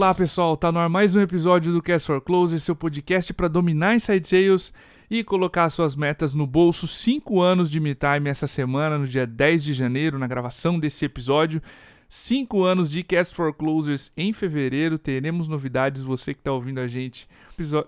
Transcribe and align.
Olá 0.00 0.14
pessoal, 0.14 0.56
tá 0.56 0.72
no 0.72 0.78
ar 0.78 0.88
mais 0.88 1.14
um 1.14 1.20
episódio 1.20 1.74
do 1.74 1.82
Cast 1.82 2.06
for 2.06 2.22
Closer, 2.22 2.58
seu 2.58 2.74
podcast 2.74 3.34
para 3.34 3.48
dominar 3.48 3.94
inside 3.94 4.26
sales 4.26 4.72
e 5.10 5.22
colocar 5.22 5.68
suas 5.68 5.94
metas 5.94 6.32
no 6.32 6.46
bolso. 6.46 6.88
5 6.88 7.38
anos 7.42 7.70
de 7.70 7.78
Me 7.78 7.94
Time 7.94 8.30
essa 8.30 8.46
semana, 8.46 8.96
no 8.96 9.06
dia 9.06 9.26
10 9.26 9.62
de 9.62 9.74
janeiro, 9.74 10.18
na 10.18 10.26
gravação 10.26 10.80
desse 10.80 11.04
episódio. 11.04 11.60
5 12.08 12.64
anos 12.64 12.90
de 12.90 13.02
Cast 13.02 13.34
for 13.34 13.52
Closers 13.52 14.10
em 14.16 14.32
fevereiro. 14.32 14.98
Teremos 14.98 15.46
novidades, 15.46 16.00
você 16.00 16.32
que 16.32 16.40
está 16.40 16.50
ouvindo 16.50 16.80
a 16.80 16.86
gente 16.86 17.28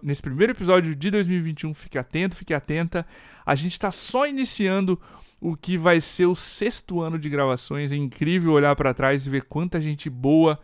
nesse 0.03 0.21
primeiro 0.21 0.53
episódio 0.53 0.95
de 0.95 1.11
2021. 1.11 1.73
Fique 1.73 1.97
atento, 1.97 2.37
fique 2.37 2.53
atenta. 2.53 3.07
A 3.47 3.55
gente 3.55 3.73
está 3.73 3.91
só 3.91 4.27
iniciando 4.27 5.01
o 5.41 5.57
que 5.57 5.79
vai 5.79 5.99
ser 5.99 6.27
o 6.27 6.35
sexto 6.35 7.01
ano 7.01 7.19
de 7.19 7.31
gravações. 7.31 7.91
É 7.91 7.97
incrível 7.97 8.53
olhar 8.53 8.77
para 8.77 8.93
trás 8.93 9.27
e 9.27 9.31
ver 9.31 9.45
quanta 9.45 9.81
gente 9.81 10.11
boa 10.11 10.61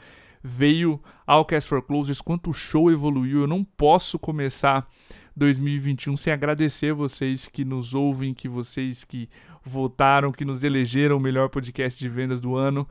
veio 0.48 1.00
ao 1.26 1.44
Cast 1.44 1.68
for 1.68 1.82
Closers, 1.82 2.22
quanto 2.22 2.50
o 2.50 2.54
show 2.54 2.90
evoluiu. 2.90 3.42
Eu 3.42 3.46
não 3.46 3.62
posso 3.62 4.18
começar 4.18 4.88
2021 5.36 6.16
sem 6.16 6.32
agradecer 6.32 6.92
vocês 6.94 7.46
que 7.48 7.64
nos 7.64 7.92
ouvem, 7.92 8.32
que 8.32 8.48
vocês 8.48 9.04
que 9.04 9.28
votaram, 9.62 10.32
que 10.32 10.44
nos 10.44 10.64
elegeram 10.64 11.18
o 11.18 11.20
melhor 11.20 11.50
podcast 11.50 11.98
de 11.98 12.08
vendas 12.08 12.40
do 12.40 12.56
ano. 12.56 12.88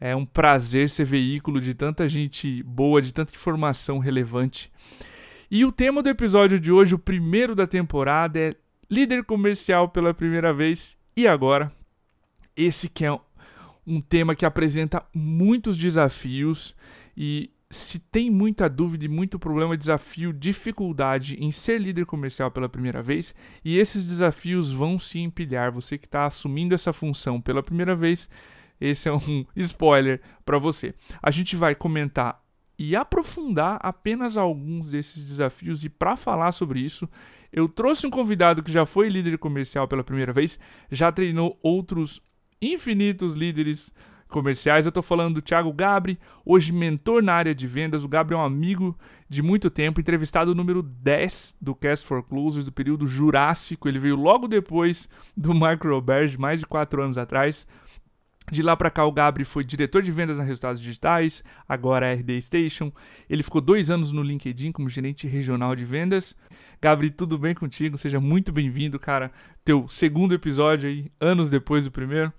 É 0.00 0.14
um 0.14 0.26
prazer 0.26 0.90
ser 0.90 1.04
veículo 1.04 1.60
de 1.60 1.72
tanta 1.72 2.08
gente 2.08 2.62
boa, 2.64 3.00
de 3.00 3.14
tanta 3.14 3.34
informação 3.34 3.98
relevante. 3.98 4.70
E 5.48 5.64
o 5.64 5.70
tema 5.70 6.02
do 6.02 6.08
episódio 6.08 6.58
de 6.58 6.72
hoje, 6.72 6.94
o 6.94 6.98
primeiro 6.98 7.54
da 7.54 7.66
temporada, 7.66 8.38
é 8.38 8.56
líder 8.90 9.24
comercial 9.24 9.88
pela 9.88 10.12
primeira 10.12 10.52
vez. 10.52 10.98
E 11.16 11.26
agora, 11.26 11.72
esse 12.56 12.90
que 12.90 13.04
é 13.04 13.18
um 13.86 14.00
tema 14.00 14.34
que 14.34 14.44
apresenta 14.44 15.04
muitos 15.14 15.78
desafios 15.78 16.74
e 17.16 17.50
se 17.68 17.98
tem 17.98 18.30
muita 18.30 18.68
dúvida 18.68 19.04
e 19.04 19.08
muito 19.08 19.38
problema, 19.38 19.76
desafio, 19.76 20.32
dificuldade 20.32 21.36
em 21.40 21.50
ser 21.50 21.80
líder 21.80 22.06
comercial 22.06 22.50
pela 22.50 22.68
primeira 22.68 23.02
vez, 23.02 23.34
e 23.64 23.78
esses 23.78 24.06
desafios 24.06 24.70
vão 24.70 24.98
se 24.98 25.18
empilhar. 25.18 25.72
Você 25.72 25.98
que 25.98 26.06
está 26.06 26.26
assumindo 26.26 26.74
essa 26.74 26.92
função 26.92 27.40
pela 27.40 27.62
primeira 27.62 27.96
vez, 27.96 28.28
esse 28.80 29.08
é 29.08 29.12
um 29.12 29.44
spoiler 29.56 30.20
para 30.44 30.58
você. 30.58 30.94
A 31.22 31.30
gente 31.30 31.56
vai 31.56 31.74
comentar 31.74 32.40
e 32.78 32.94
aprofundar 32.94 33.78
apenas 33.82 34.36
alguns 34.36 34.90
desses 34.90 35.24
desafios, 35.26 35.84
e 35.84 35.88
para 35.88 36.16
falar 36.16 36.52
sobre 36.52 36.80
isso, 36.80 37.08
eu 37.52 37.68
trouxe 37.68 38.06
um 38.06 38.10
convidado 38.10 38.62
que 38.62 38.70
já 38.70 38.84
foi 38.84 39.08
líder 39.08 39.38
comercial 39.38 39.88
pela 39.88 40.04
primeira 40.04 40.32
vez, 40.32 40.60
já 40.90 41.10
treinou 41.10 41.58
outros 41.62 42.20
infinitos 42.60 43.34
líderes 43.34 43.92
comerciais. 44.28 44.84
Eu 44.84 44.90
estou 44.90 45.02
falando 45.02 45.36
do 45.36 45.42
Thiago 45.42 45.72
Gabri, 45.72 46.18
hoje 46.44 46.72
mentor 46.72 47.22
na 47.22 47.34
área 47.34 47.54
de 47.54 47.66
vendas. 47.66 48.04
O 48.04 48.08
Gabri 48.08 48.34
é 48.34 48.38
um 48.38 48.44
amigo 48.44 48.96
de 49.28 49.42
muito 49.42 49.70
tempo, 49.70 50.00
entrevistado 50.00 50.54
número 50.54 50.82
10 50.82 51.56
do 51.60 51.74
Cast 51.74 52.06
for 52.06 52.22
Closers, 52.22 52.64
do 52.64 52.72
período 52.72 53.06
Jurássico. 53.06 53.88
Ele 53.88 53.98
veio 53.98 54.16
logo 54.16 54.46
depois 54.46 55.08
do 55.36 55.54
Marco 55.54 55.88
Roberge, 55.88 56.38
mais 56.38 56.60
de 56.60 56.66
4 56.66 57.02
anos 57.02 57.18
atrás. 57.18 57.66
De 58.50 58.62
lá 58.62 58.76
para 58.76 58.90
cá, 58.90 59.04
o 59.04 59.10
Gabri 59.10 59.44
foi 59.44 59.64
diretor 59.64 60.02
de 60.02 60.12
vendas 60.12 60.38
na 60.38 60.44
Resultados 60.44 60.80
Digitais, 60.80 61.42
agora 61.68 62.06
é 62.06 62.14
RD 62.14 62.40
Station. 62.40 62.92
Ele 63.28 63.42
ficou 63.42 63.60
dois 63.60 63.90
anos 63.90 64.12
no 64.12 64.22
LinkedIn 64.22 64.70
como 64.70 64.88
gerente 64.88 65.26
regional 65.26 65.74
de 65.74 65.84
vendas. 65.84 66.36
Gabri, 66.80 67.10
tudo 67.10 67.36
bem 67.36 67.54
contigo? 67.56 67.98
Seja 67.98 68.20
muito 68.20 68.52
bem-vindo, 68.52 69.00
cara. 69.00 69.32
Teu 69.64 69.88
segundo 69.88 70.32
episódio 70.32 70.88
aí, 70.88 71.10
anos 71.20 71.50
depois 71.50 71.86
do 71.86 71.90
primeiro. 71.90 72.32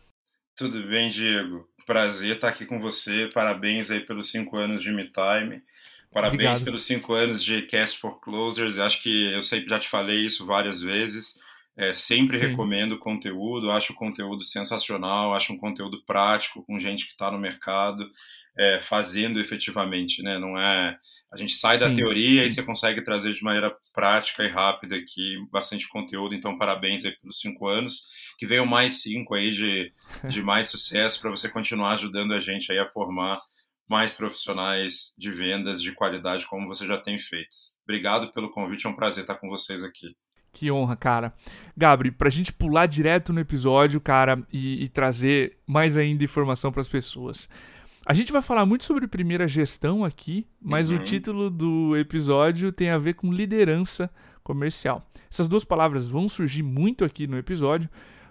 Tudo 0.55 0.87
bem, 0.87 1.09
Diego 1.09 1.67
prazer 1.87 2.35
estar 2.35 2.49
aqui 2.49 2.65
com 2.65 2.79
você. 2.79 3.29
Parabéns 3.33 3.89
aí 3.89 4.01
pelos 4.01 4.29
cinco 4.29 4.57
anos 4.57 4.83
de 4.83 4.91
Me 4.91 5.05
Time. 5.05 5.63
Parabéns 6.11 6.33
Obrigado. 6.33 6.63
pelos 6.65 6.85
cinco 6.85 7.13
anos 7.13 7.43
de 7.43 7.61
Cast 7.63 7.97
for 7.97 8.19
Closers. 8.19 8.77
Acho 8.77 9.01
que 9.01 9.33
eu 9.33 9.41
sempre 9.41 9.69
já 9.69 9.79
te 9.79 9.87
falei 9.87 10.25
isso 10.25 10.45
várias 10.45 10.81
vezes. 10.81 11.39
É, 11.77 11.93
sempre 11.93 12.39
Sim. 12.39 12.47
recomendo 12.47 12.93
o 12.93 12.99
conteúdo, 12.99 13.71
acho 13.71 13.93
o 13.93 13.95
conteúdo 13.95 14.43
sensacional, 14.43 15.35
acho 15.35 15.53
um 15.53 15.57
conteúdo 15.57 16.03
prático, 16.05 16.63
com 16.63 16.79
gente 16.79 17.05
que 17.05 17.11
está 17.11 17.29
no 17.29 17.37
mercado, 17.37 18.11
é, 18.57 18.79
fazendo 18.81 19.39
efetivamente, 19.39 20.23
né? 20.23 20.39
Não 20.39 20.59
é. 20.59 20.97
A 21.31 21.37
gente 21.37 21.55
sai 21.55 21.77
sim, 21.77 21.87
da 21.87 21.93
teoria 21.93 22.43
sim. 22.43 22.49
e 22.49 22.53
você 22.53 22.63
consegue 22.63 23.03
trazer 23.03 23.31
de 23.33 23.43
maneira 23.43 23.75
prática 23.93 24.43
e 24.43 24.47
rápida 24.47 24.95
aqui 24.95 25.37
bastante 25.51 25.87
conteúdo. 25.87 26.33
Então, 26.33 26.57
parabéns 26.57 27.05
aí 27.05 27.11
pelos 27.11 27.39
cinco 27.39 27.67
anos. 27.67 28.07
Que 28.37 28.45
venham 28.45 28.65
mais 28.65 29.01
cinco 29.01 29.33
aí 29.33 29.51
de, 29.51 29.91
de 30.29 30.43
mais 30.43 30.69
sucesso 30.69 31.19
para 31.19 31.31
você 31.31 31.49
continuar 31.49 31.93
ajudando 31.93 32.33
a 32.33 32.39
gente 32.39 32.71
aí 32.71 32.79
a 32.79 32.87
formar 32.87 33.39
mais 33.89 34.13
profissionais 34.13 35.13
de 35.17 35.31
vendas 35.31 35.81
de 35.81 35.93
qualidade 35.93 36.45
como 36.45 36.67
você 36.67 36.85
já 36.85 36.97
tem 36.97 37.17
feito. 37.17 37.49
Obrigado 37.83 38.31
pelo 38.33 38.51
convite, 38.51 38.85
é 38.85 38.89
um 38.89 38.95
prazer 38.95 39.23
estar 39.23 39.35
com 39.35 39.49
vocês 39.49 39.83
aqui. 39.83 40.15
Que 40.51 40.71
honra, 40.71 40.95
cara. 40.95 41.33
Gabri, 41.75 42.11
pra 42.11 42.29
gente 42.29 42.51
pular 42.51 42.87
direto 42.87 43.31
no 43.31 43.39
episódio, 43.39 44.01
cara, 44.01 44.41
e, 44.51 44.83
e 44.83 44.89
trazer 44.89 45.57
mais 45.65 45.97
ainda 45.97 46.23
informação 46.23 46.71
para 46.71 46.81
as 46.81 46.87
pessoas. 46.87 47.47
A 48.05 48.13
gente 48.13 48.31
vai 48.31 48.41
falar 48.41 48.65
muito 48.65 48.85
sobre 48.85 49.07
primeira 49.07 49.47
gestão 49.47 50.03
aqui, 50.03 50.47
mas 50.61 50.89
uhum. 50.89 50.97
o 50.97 51.03
título 51.03 51.49
do 51.49 51.95
episódio 51.97 52.71
tem 52.71 52.89
a 52.89 52.97
ver 52.97 53.13
com 53.15 53.31
liderança 53.31 54.09
comercial. 54.43 55.05
Essas 55.29 55.49
duas 55.49 55.65
palavras 55.65 56.07
vão 56.07 56.29
surgir 56.29 56.63
muito 56.63 57.03
aqui 57.03 57.27
no 57.27 57.37
episódio, 57.37 57.89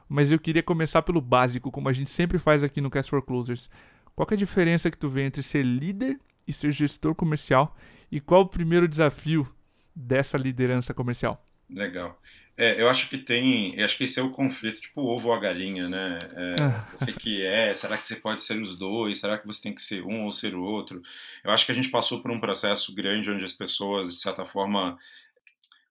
mas 0.09 0.33
eu 0.33 0.39
queria 0.39 0.63
começar 0.63 1.03
pelo 1.03 1.21
básico, 1.21 1.71
como 1.71 1.89
a 1.89 1.93
gente 1.93 2.11
sempre 2.11 2.39
faz 2.39 2.63
aqui 2.63 2.81
no 2.81 2.91
Cast 2.91 3.11
for 3.11 3.23
Closers. 3.23 3.69
Qual 4.15 4.27
é 4.31 4.35
a 4.35 4.39
diferença 4.39 4.91
que 4.91 4.97
tu 4.97 5.09
vê 5.09 5.25
entre 5.25 5.43
ser 5.43 5.63
líder 5.63 6.19
e 6.47 6.53
ser 6.53 6.71
gestor 6.71 7.15
comercial? 7.15 7.77
E 8.11 8.21
qual 8.21 8.43
o 8.43 8.49
primeiro 8.49 8.89
desafio 8.89 9.47
dessa 9.95 10.39
liderança 10.39 10.95
comercial? 10.95 11.43
Legal. 11.69 12.19
É, 12.59 12.81
eu 12.81 12.89
acho 12.89 13.11
que 13.11 13.19
tem. 13.19 13.79
Eu 13.79 13.85
acho 13.85 13.99
que 13.99 14.05
esse 14.05 14.19
é 14.19 14.23
o 14.23 14.31
conflito, 14.31 14.81
tipo 14.81 15.03
o 15.03 15.07
ovo 15.07 15.29
ou 15.29 15.35
a 15.35 15.39
galinha, 15.39 15.89
né? 15.89 16.19
É, 16.35 16.63
ah. 16.63 16.89
o 16.95 17.05
que, 17.05 17.13
que, 17.13 17.47
é? 17.47 17.75
Será 17.75 17.99
que 17.99 18.07
você 18.07 18.17
pode 18.17 18.43
ser 18.43 18.61
os 18.61 18.79
dois? 18.79 19.19
Será 19.19 19.37
que 19.37 19.47
você 19.47 19.61
tem 19.61 19.75
que 19.75 19.83
ser 19.83 20.03
um 20.03 20.25
ou 20.25 20.33
ser 20.33 20.55
o 20.55 20.63
outro? 20.63 21.03
Eu 21.45 21.51
acho 21.51 21.67
que 21.67 21.73
a 21.73 21.75
gente 21.75 21.91
passou 21.91 22.23
por 22.23 22.31
um 22.31 22.41
processo 22.41 22.95
grande 22.95 23.31
onde 23.31 23.45
as 23.45 23.53
pessoas, 23.53 24.11
de 24.11 24.19
certa 24.19 24.47
forma, 24.47 24.99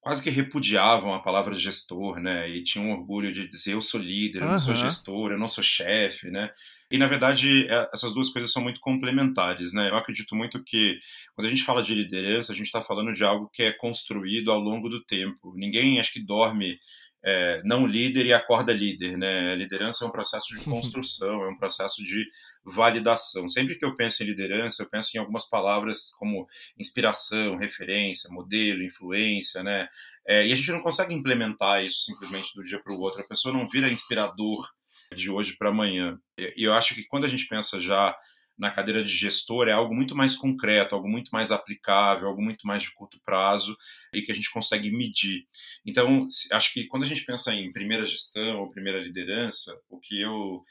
quase 0.05 0.21
que 0.21 0.29
repudiavam 0.29 1.16
a 1.16 1.19
palavra 1.19 1.55
gestor, 1.55 2.19
né? 2.19 2.47
E 2.47 2.63
tinham 2.63 2.91
orgulho 2.91 3.33
de 3.33 3.47
dizer 3.47 3.73
eu 3.73 3.81
sou 3.81 3.99
líder, 3.99 4.43
eu 4.43 4.47
não 4.47 4.59
sou 4.59 4.75
gestor, 4.75 5.31
eu 5.31 5.39
não 5.39 5.47
sou 5.47 5.63
chefe, 5.63 6.29
né? 6.29 6.51
E 6.91 6.97
na 6.99 7.07
verdade 7.07 7.67
é, 7.67 7.89
essas 7.91 8.13
duas 8.13 8.29
coisas 8.29 8.51
são 8.51 8.61
muito 8.61 8.79
complementares, 8.79 9.73
né? 9.73 9.89
Eu 9.89 9.95
acredito 9.95 10.35
muito 10.35 10.63
que 10.63 10.99
quando 11.33 11.47
a 11.47 11.49
gente 11.49 11.63
fala 11.63 11.81
de 11.81 11.95
liderança, 11.95 12.53
a 12.53 12.55
gente 12.55 12.67
está 12.67 12.83
falando 12.83 13.13
de 13.13 13.23
algo 13.23 13.49
que 13.51 13.63
é 13.63 13.73
construído 13.73 14.51
ao 14.51 14.59
longo 14.59 14.89
do 14.89 15.03
tempo. 15.03 15.55
Ninguém 15.55 15.99
acho 15.99 16.13
que 16.13 16.23
dorme 16.23 16.77
é, 17.23 17.63
não 17.66 17.87
líder 17.87 18.27
e 18.27 18.33
acorda 18.33 18.72
líder, 18.72 19.17
né? 19.17 19.53
A 19.53 19.55
liderança 19.55 20.05
é 20.05 20.07
um 20.07 20.11
processo 20.11 20.55
de 20.55 20.61
construção, 20.69 21.41
é 21.41 21.49
um 21.49 21.57
processo 21.57 22.03
de 22.03 22.29
validação. 22.66 23.48
Sempre 23.48 23.76
que 23.76 23.86
eu 23.86 23.96
penso 23.96 24.24
em 24.24 24.26
liderança, 24.26 24.84
eu 24.84 24.90
penso 24.90 25.16
em 25.16 25.20
algumas 25.20 25.48
palavras 25.48 26.12
como 26.18 26.48
inspiração, 26.78 27.58
referência, 27.58 28.30
modelo, 28.31 28.84
influência, 28.84 29.62
né? 29.62 29.88
É, 30.28 30.48
e 30.48 30.52
a 30.52 30.56
gente 30.56 30.72
não 30.72 30.81
consegue 30.81 31.14
implementar 31.14 31.84
isso 31.84 32.00
simplesmente 32.02 32.53
do 32.56 32.64
dia 32.64 32.81
para 32.81 32.94
o 32.94 33.00
outro. 33.00 33.22
A 33.22 33.28
pessoa 33.28 33.53
não 33.53 33.68
vira 33.68 33.88
inspirador 33.90 34.68
de 35.16 35.30
hoje 35.30 35.56
para 35.56 35.70
amanhã. 35.70 36.20
E 36.38 36.64
eu 36.64 36.74
acho 36.74 36.96
que 36.96 37.03
quando 37.03 37.26
a 37.26 37.30
gente 37.30 37.48
pensa 37.48 37.80
já 37.80 38.18
na 38.58 38.72
cadeira 38.72 39.03
de 39.03 39.16
gestor 39.16 39.68
é 39.68 39.74
algo 39.74 39.94
muito 39.94 40.16
mais 40.16 40.36
concreto, 40.36 40.96
algo 40.96 41.09
muito 41.09 41.30
mais 41.30 41.52
aplicável, 41.52 42.28
algo 42.28 42.42
muito 42.42 42.66
mais 42.66 42.82
de 42.82 42.94
curto 42.94 43.20
prazo 43.23 43.78
e 44.14 44.22
que 44.22 44.32
a 44.32 44.35
gente 44.35 44.50
consegue 44.50 44.90
medir. 44.91 45.46
Então, 45.85 46.28
acho 46.52 46.73
que 46.73 46.85
quando 46.85 47.03
a 47.03 47.08
gente 47.08 47.26
pensa 47.26 47.53
em 47.53 47.72
primeira 47.72 48.06
gestão 48.06 48.61
ou 48.61 48.72
primeira 48.72 49.00
liderança, 49.00 49.78
o 49.90 50.00
que 50.00 50.22
eu 50.22 50.64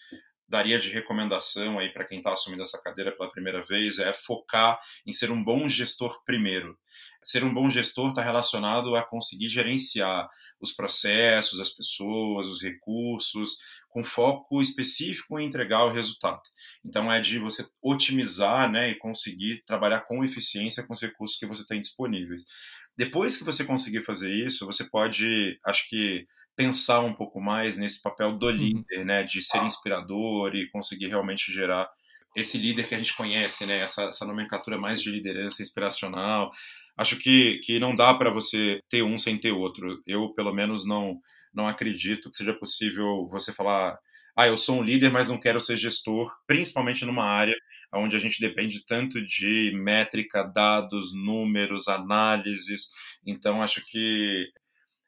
daria 0.55 0.79
de 0.79 0.89
recomendação 0.89 1.81
aí 1.81 1.93
para 1.93 2.05
quem 2.05 2.19
está 2.19 2.33
assumindo 2.33 2.63
essa 2.63 2.81
cadeira 2.81 3.11
pela 3.11 3.29
primeira 3.29 3.65
vez 3.65 3.99
é 3.99 4.15
focar 4.15 4.79
em 5.05 5.11
ser 5.11 5.33
um 5.33 5.43
bom 5.43 5.69
gestor 5.69 6.23
primeiro. 6.25 6.79
Ser 7.25 7.43
um 7.43 7.53
bom 7.53 7.69
gestor 7.69 8.11
está 8.11 8.23
relacionado 8.23 8.95
a 8.95 9.03
conseguir 9.03 9.49
gerenciar 9.49 10.29
os 10.61 10.73
processos, 10.73 11.59
as 11.59 11.71
pessoas, 11.71 12.47
os 12.47 12.63
recursos, 12.63 13.57
com 13.89 14.05
foco 14.05 14.63
específico 14.63 15.41
em 15.41 15.47
entregar 15.47 15.87
o 15.87 15.93
resultado. 15.93 16.43
Então 16.85 17.13
é 17.13 17.21
de 17.21 17.41
você 17.41 17.67
otimizar 17.83 18.71
né, 18.71 18.91
e 18.91 18.99
conseguir 18.99 19.65
trabalhar 19.67 20.03
com 20.03 20.23
eficiência 20.23 20.87
com 20.87 20.93
os 20.93 21.03
recursos 21.03 21.37
que 21.37 21.47
você 21.47 21.67
tem 21.67 21.81
disponíveis. 21.81 22.45
Depois 22.97 23.37
que 23.37 23.43
você 23.43 23.65
conseguir 23.65 24.05
fazer 24.05 24.33
isso, 24.33 24.65
você 24.65 24.85
pode, 24.85 25.59
acho 25.67 25.89
que, 25.89 26.29
pensar 26.57 27.01
um 27.01 27.13
pouco 27.13 27.41
mais 27.41 27.77
nesse 27.77 28.01
papel 28.03 28.33
do 28.33 28.47
uhum. 28.47 28.53
líder, 28.53 29.05
né, 29.05 29.23
de 29.23 29.43
ser 29.43 29.63
inspirador 29.63 30.55
e 30.55 30.69
conseguir 30.71 31.09
realmente 31.09 31.53
gerar 31.53 31.89
esse 32.37 32.59
líder 32.59 32.89
que 32.89 32.95
a 32.95 32.99
gente 32.99 33.17
conhece, 33.17 33.65
né, 33.67 33.79
essa, 33.81 34.05
essa 34.05 34.25
nomenclatura 34.25 34.79
mais 34.79 35.01
de 35.01 35.11
liderança 35.11 35.63
inspiracional. 35.63 36.51
Acho 36.97 37.17
que, 37.17 37.59
que 37.59 37.79
não 37.79 37.95
dá 37.95 38.15
para 38.15 38.31
você 38.31 38.81
ter 38.89 39.03
um 39.03 39.19
sem 39.19 39.39
ter 39.39 39.53
outro. 39.53 40.03
Eu, 40.07 40.31
pelo 40.35 40.53
menos, 40.53 40.87
não 40.87 41.21
não 41.55 41.69
acredito 41.69 42.29
que 42.29 42.37
seja 42.37 42.53
possível 42.53 43.29
você 43.31 43.53
falar, 43.53 43.97
ah, 44.37 44.49
eu 44.49 44.59
sou 44.59 44.81
um 44.81 44.83
líder, 44.83 45.11
mas 45.13 45.29
não 45.29 45.39
quero 45.39 45.61
ser 45.61 45.77
gestor, 45.77 46.35
principalmente 46.47 47.05
numa 47.05 47.25
área 47.25 47.55
onde 47.93 48.17
a 48.17 48.19
gente 48.19 48.41
depende 48.41 48.85
tanto 48.85 49.25
de 49.25 49.73
métrica, 49.77 50.43
dados, 50.43 51.15
números, 51.15 51.87
análises. 51.87 52.91
Então, 53.25 53.63
acho 53.63 53.85
que 53.87 54.51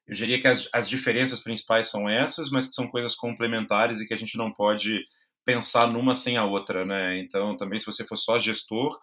eu 0.07 0.15
diria 0.15 0.41
que 0.41 0.47
as, 0.47 0.69
as 0.73 0.89
diferenças 0.89 1.43
principais 1.43 1.89
são 1.91 2.09
essas, 2.09 2.51
mas 2.51 2.69
que 2.69 2.75
são 2.75 2.89
coisas 2.89 3.15
complementares 3.15 4.01
e 4.01 4.07
que 4.07 4.15
a 4.15 4.19
gente 4.19 4.37
não 4.39 4.53
pode 4.53 5.03
pensar 5.45 5.87
numa 5.89 6.15
sem 6.15 6.37
a 6.37 6.45
outra, 6.45 6.85
né? 6.85 7.19
Então, 7.19 7.57
também 7.57 7.79
se 7.79 7.87
você 7.87 8.05
for 8.05 8.17
só 8.17 8.39
gestor, 8.39 8.99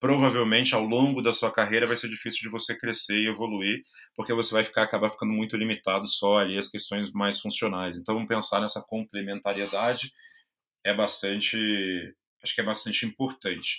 provavelmente 0.00 0.74
ao 0.74 0.82
longo 0.82 1.20
da 1.22 1.32
sua 1.32 1.50
carreira 1.50 1.86
vai 1.86 1.96
ser 1.96 2.08
difícil 2.08 2.40
de 2.42 2.48
você 2.48 2.78
crescer 2.78 3.18
e 3.18 3.28
evoluir, 3.28 3.82
porque 4.16 4.32
você 4.32 4.52
vai 4.52 4.64
ficar 4.64 4.82
acabar 4.82 5.10
ficando 5.10 5.32
muito 5.32 5.56
limitado 5.56 6.06
só 6.08 6.38
ali 6.38 6.58
às 6.58 6.68
questões 6.68 7.10
mais 7.12 7.40
funcionais. 7.40 7.96
Então, 7.96 8.26
pensar 8.26 8.60
nessa 8.60 8.82
complementariedade 8.82 10.12
é 10.84 10.94
bastante, 10.94 11.56
acho 12.42 12.54
que 12.54 12.60
é 12.60 12.64
bastante 12.64 13.06
importante. 13.06 13.78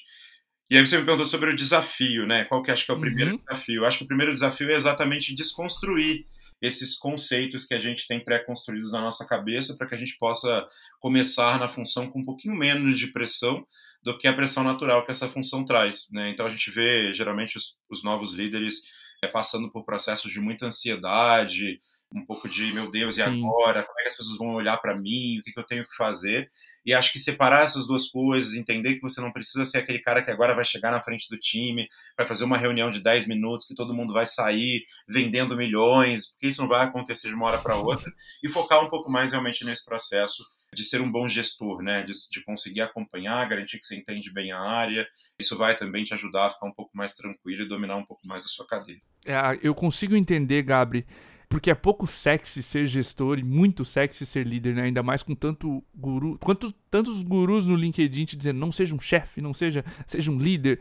E 0.70 0.78
aí 0.78 0.86
você 0.86 0.98
me 0.98 1.06
perguntou 1.06 1.26
sobre 1.26 1.50
o 1.50 1.56
desafio, 1.56 2.28
né? 2.28 2.46
Qual 2.46 2.62
que 2.62 2.70
acho 2.70 2.86
que 2.86 2.92
é 2.92 2.94
o 2.94 3.00
primeiro 3.00 3.32
uhum. 3.32 3.38
desafio? 3.38 3.86
Acho 3.86 3.98
que 4.00 4.04
o 4.04 4.08
primeiro 4.08 4.32
desafio 4.32 4.70
é 4.70 4.76
exatamente 4.76 5.34
desconstruir 5.34 6.26
esses 6.62 6.98
conceitos 6.98 7.66
que 7.66 7.74
a 7.74 7.80
gente 7.80 8.08
tem 8.08 8.24
pré-construídos 8.24 8.92
na 8.92 9.02
nossa 9.02 9.26
cabeça 9.26 9.76
para 9.78 9.88
que 9.88 9.96
a 9.96 9.98
gente 9.98 10.18
possa 10.18 10.68
começar 11.00 11.60
na 11.60 11.70
função 11.70 12.10
com 12.10 12.20
um 12.20 12.26
pouquinho 12.26 12.56
menos 12.56 13.00
de 13.00 13.08
pressão 13.08 13.66
do 14.04 14.18
que 14.18 14.28
a 14.28 14.34
pressão 14.34 14.64
natural 14.64 15.04
que 15.04 15.12
essa 15.12 15.30
função 15.30 15.64
traz. 15.64 16.08
Né? 16.12 16.30
Então 16.30 16.46
a 16.46 16.50
gente 16.50 16.70
vê 16.72 17.14
geralmente 17.14 17.58
os, 17.58 17.78
os 17.90 18.04
novos 18.04 18.34
líderes 18.34 18.82
é, 19.24 19.28
passando 19.28 19.72
por 19.72 19.86
processos 19.86 20.32
de 20.32 20.40
muita 20.40 20.66
ansiedade, 20.66 21.80
um 22.14 22.26
pouco 22.26 22.50
de 22.50 22.74
meu 22.74 22.90
Deus, 22.90 23.16
Sim. 23.16 23.22
e 23.22 23.24
agora? 23.24 23.84
Como 23.84 24.00
é 24.00 24.04
que 24.04 24.10
as 24.10 24.18
pessoas 24.18 24.38
vão 24.38 24.54
olhar 24.56 24.78
para 24.78 24.96
mim? 24.96 25.40
O 25.40 25.44
que, 25.44 25.52
que, 25.52 25.60
eu 25.60 25.66
tenho 25.66 25.86
que 25.86 25.96
fazer? 25.96 26.50
E 26.86 26.94
acho 26.94 27.12
que 27.12 27.20
separar 27.20 27.64
essas 27.64 27.86
duas 27.86 28.08
coisas, 28.08 28.54
entender 28.54 28.96
que 28.96 29.02
você 29.02 29.22
não 29.22 29.32
precisa 29.32 29.64
ser 29.64 29.80
aquele 29.80 30.00
cara 30.00 30.24
que 30.24 30.32
agora 30.32 30.56
vai 30.56 30.66
chegar 30.66 30.92
na 30.92 31.02
frente 31.02 31.30
do 31.30 31.38
time, 31.38 31.88
vai 32.18 32.26
fazer 32.26 32.44
uma 32.44 32.58
reunião 32.58 32.90
de 32.90 33.00
10 33.00 33.28
minutos, 33.28 33.68
que 33.68 33.76
todo 33.76 33.94
mundo 33.94 34.14
vai 34.14 34.26
sair 34.26 34.84
vendendo 35.08 35.56
milhões, 35.56 36.32
porque 36.32 36.48
isso 36.48 36.62
não 36.62 36.68
vai 36.68 36.86
acontecer 36.86 37.28
de 37.28 37.36
uma 37.36 37.46
hora 37.46 37.60
para 37.60 37.76
outra, 37.76 38.12
e 38.44 38.50
focar 38.50 38.84
um 38.84 38.90
pouco 38.90 39.12
mais 39.12 39.32
realmente 39.32 39.64
nesse 39.64 39.86
processo 39.86 40.44
de 40.74 40.84
ser 40.84 41.02
um 41.02 41.12
bom 41.12 41.28
gestor, 41.28 41.82
né? 41.82 42.04
De, 42.04 42.14
de, 42.30 42.44
conseguir 42.44 42.82
acompanhar, 42.82 43.48
garantir 43.48 43.80
que 43.80 43.86
você 43.86 43.96
entende 43.96 44.32
bem 44.32 44.52
a 44.52 44.60
área. 44.60 45.08
Isso 45.40 45.58
vai 45.58 45.76
também 45.76 46.04
te 46.04 46.14
ajudar 46.14 46.48
a 46.48 46.50
ficar 46.52 46.68
um 46.68 46.74
pouco 46.74 46.96
mais 46.96 47.14
tranquilo 47.14 47.64
e 47.64 47.68
dominar 47.68 47.98
um 47.98 48.06
pouco 48.06 48.26
mais 48.28 48.46
a 48.46 48.48
sua 48.48 48.68
cadeira. 48.68 49.02
É, 49.26 49.60
eu 49.62 49.74
consigo 49.74 50.16
entender, 50.16 50.62
Gabri, 50.62 51.06
porque 51.50 51.72
é 51.72 51.76
pouco 51.76 52.06
sexy 52.06 52.62
ser 52.62 52.86
gestor 52.86 53.40
e 53.40 53.44
muito 53.44 53.84
sexy 53.84 54.24
ser 54.24 54.46
líder, 54.46 54.76
né? 54.76 54.84
Ainda 54.84 55.02
mais 55.02 55.24
com 55.24 55.34
tanto 55.34 55.84
guru, 55.96 56.38
quanto 56.40 56.72
tantos 56.92 57.24
gurus 57.24 57.66
no 57.66 57.76
LinkedIn 57.76 58.26
te 58.26 58.38
dizendo 58.38 58.60
não 58.60 58.72
seja 58.72 58.94
um 58.94 59.00
chefe, 59.00 59.42
não 59.42 59.54
seja, 59.54 59.84
seja 60.06 60.32
um 60.32 60.40
líder. 60.40 60.80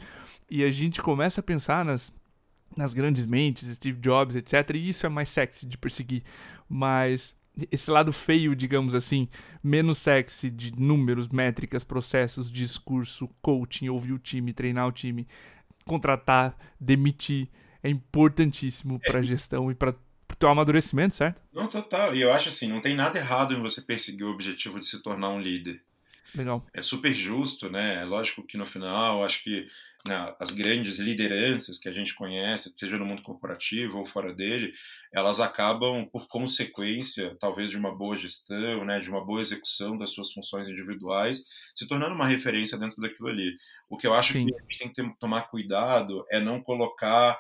E 0.51 0.63
a 0.63 0.71
gente 0.71 1.01
começa 1.01 1.41
a 1.41 1.43
pensar 1.43 1.85
nas 1.85 2.13
nas 2.77 2.95
grandes 2.95 3.27
mentes, 3.27 3.75
Steve 3.75 3.99
Jobs, 3.99 4.37
etc. 4.37 4.75
E 4.75 4.91
isso 4.91 5.07
é 5.07 5.09
mais 5.09 5.31
sexy 5.31 5.67
de 5.67 5.79
perseguir. 5.79 6.23
Mas 6.69 7.35
esse 7.73 7.91
lado 7.91 8.13
feio, 8.13 8.55
digamos 8.55 8.95
assim, 8.95 9.29
menos 9.63 9.99
sexy 9.99 10.51
de 10.51 10.79
números, 10.79 11.29
métricas, 11.29 11.83
processos, 11.83 12.51
discurso, 12.51 13.29
coaching, 13.43 13.89
ouvir 13.89 14.13
o 14.13 14.19
time, 14.19 14.53
treinar 14.53 14.87
o 14.87 14.93
time, 14.93 15.27
contratar, 15.85 16.57
demitir, 16.79 17.49
é 17.83 17.89
importantíssimo 17.89 19.01
para 19.01 19.21
a 19.21 19.23
gestão 19.23 19.71
e 19.71 19.75
para 19.75 19.95
teu 20.37 20.49
amadurecimento, 20.49 21.15
certo? 21.15 21.41
Não, 21.53 21.69
total. 21.69 22.15
E 22.15 22.21
eu 22.21 22.33
acho 22.33 22.49
assim, 22.49 22.69
não 22.69 22.81
tem 22.81 22.95
nada 22.95 23.19
errado 23.19 23.55
em 23.55 23.61
você 23.61 23.81
perseguir 23.81 24.27
o 24.27 24.31
objetivo 24.31 24.79
de 24.79 24.87
se 24.87 25.03
tornar 25.03 25.31
um 25.31 25.41
líder. 25.41 25.83
Legal. 26.35 26.65
É 26.75 26.83
super 26.83 27.15
justo, 27.15 27.71
né? 27.71 28.03
É 28.03 28.05
lógico 28.05 28.47
que 28.47 28.59
no 28.59 28.67
final, 28.67 29.25
acho 29.25 29.43
que 29.43 29.67
né, 30.07 30.35
as 30.39 30.53
grandes 30.53 30.99
lideranças 30.99 31.79
que 31.79 31.89
a 31.89 31.93
gente 31.93 32.15
conhece, 32.15 32.73
seja 32.77 32.97
no 32.97 33.05
mundo 33.05 33.23
corporativo 33.23 33.99
ou 33.99 34.07
fora 34.07 34.33
dele, 34.33 34.73
elas 35.13 35.41
acabam, 35.41 36.07
por 36.07 36.29
consequência, 36.29 37.37
talvez 37.41 37.71
de 37.71 37.77
uma 37.77 37.95
boa 37.95 38.17
gestão, 38.17 38.85
né, 38.85 39.01
de 39.01 39.11
uma 39.11 39.25
boa 39.25 39.41
execução 39.41 39.97
das 39.97 40.11
suas 40.11 40.33
funções 40.33 40.69
individuais, 40.69 41.45
se 41.75 41.87
tornando 41.87 42.15
uma 42.15 42.27
referência 42.27 42.79
dentro 42.79 43.01
daquilo 43.01 43.29
ali. 43.29 43.57
O 43.89 43.97
que 43.97 44.07
eu 44.07 44.15
acho 44.15 44.33
Sim. 44.33 44.47
que 44.47 44.55
a 44.55 44.61
gente 44.63 44.79
tem 44.79 44.89
que 44.89 44.95
ter, 44.95 45.17
tomar 45.19 45.43
cuidado 45.49 46.25
é 46.31 46.41
não 46.41 46.63
colocar 46.63 47.39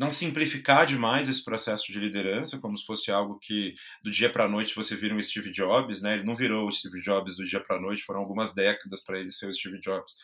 não 0.00 0.10
simplificar 0.10 0.86
demais 0.86 1.28
esse 1.28 1.44
processo 1.44 1.92
de 1.92 2.00
liderança, 2.00 2.58
como 2.58 2.74
se 2.74 2.86
fosse 2.86 3.10
algo 3.10 3.38
que 3.38 3.74
do 4.02 4.10
dia 4.10 4.32
para 4.32 4.46
a 4.46 4.48
noite 4.48 4.74
você 4.74 4.96
vira 4.96 5.14
um 5.14 5.22
Steve 5.22 5.52
Jobs, 5.52 6.00
né? 6.00 6.14
Ele 6.14 6.24
não 6.24 6.34
virou 6.34 6.66
o 6.66 6.72
Steve 6.72 7.02
Jobs 7.02 7.36
do 7.36 7.44
dia 7.44 7.60
para 7.60 7.76
a 7.76 7.80
noite, 7.80 8.02
foram 8.02 8.20
algumas 8.20 8.54
décadas 8.54 9.04
para 9.04 9.20
ele 9.20 9.30
ser 9.30 9.50
o 9.50 9.52
Steve 9.52 9.78
Jobs. 9.78 10.14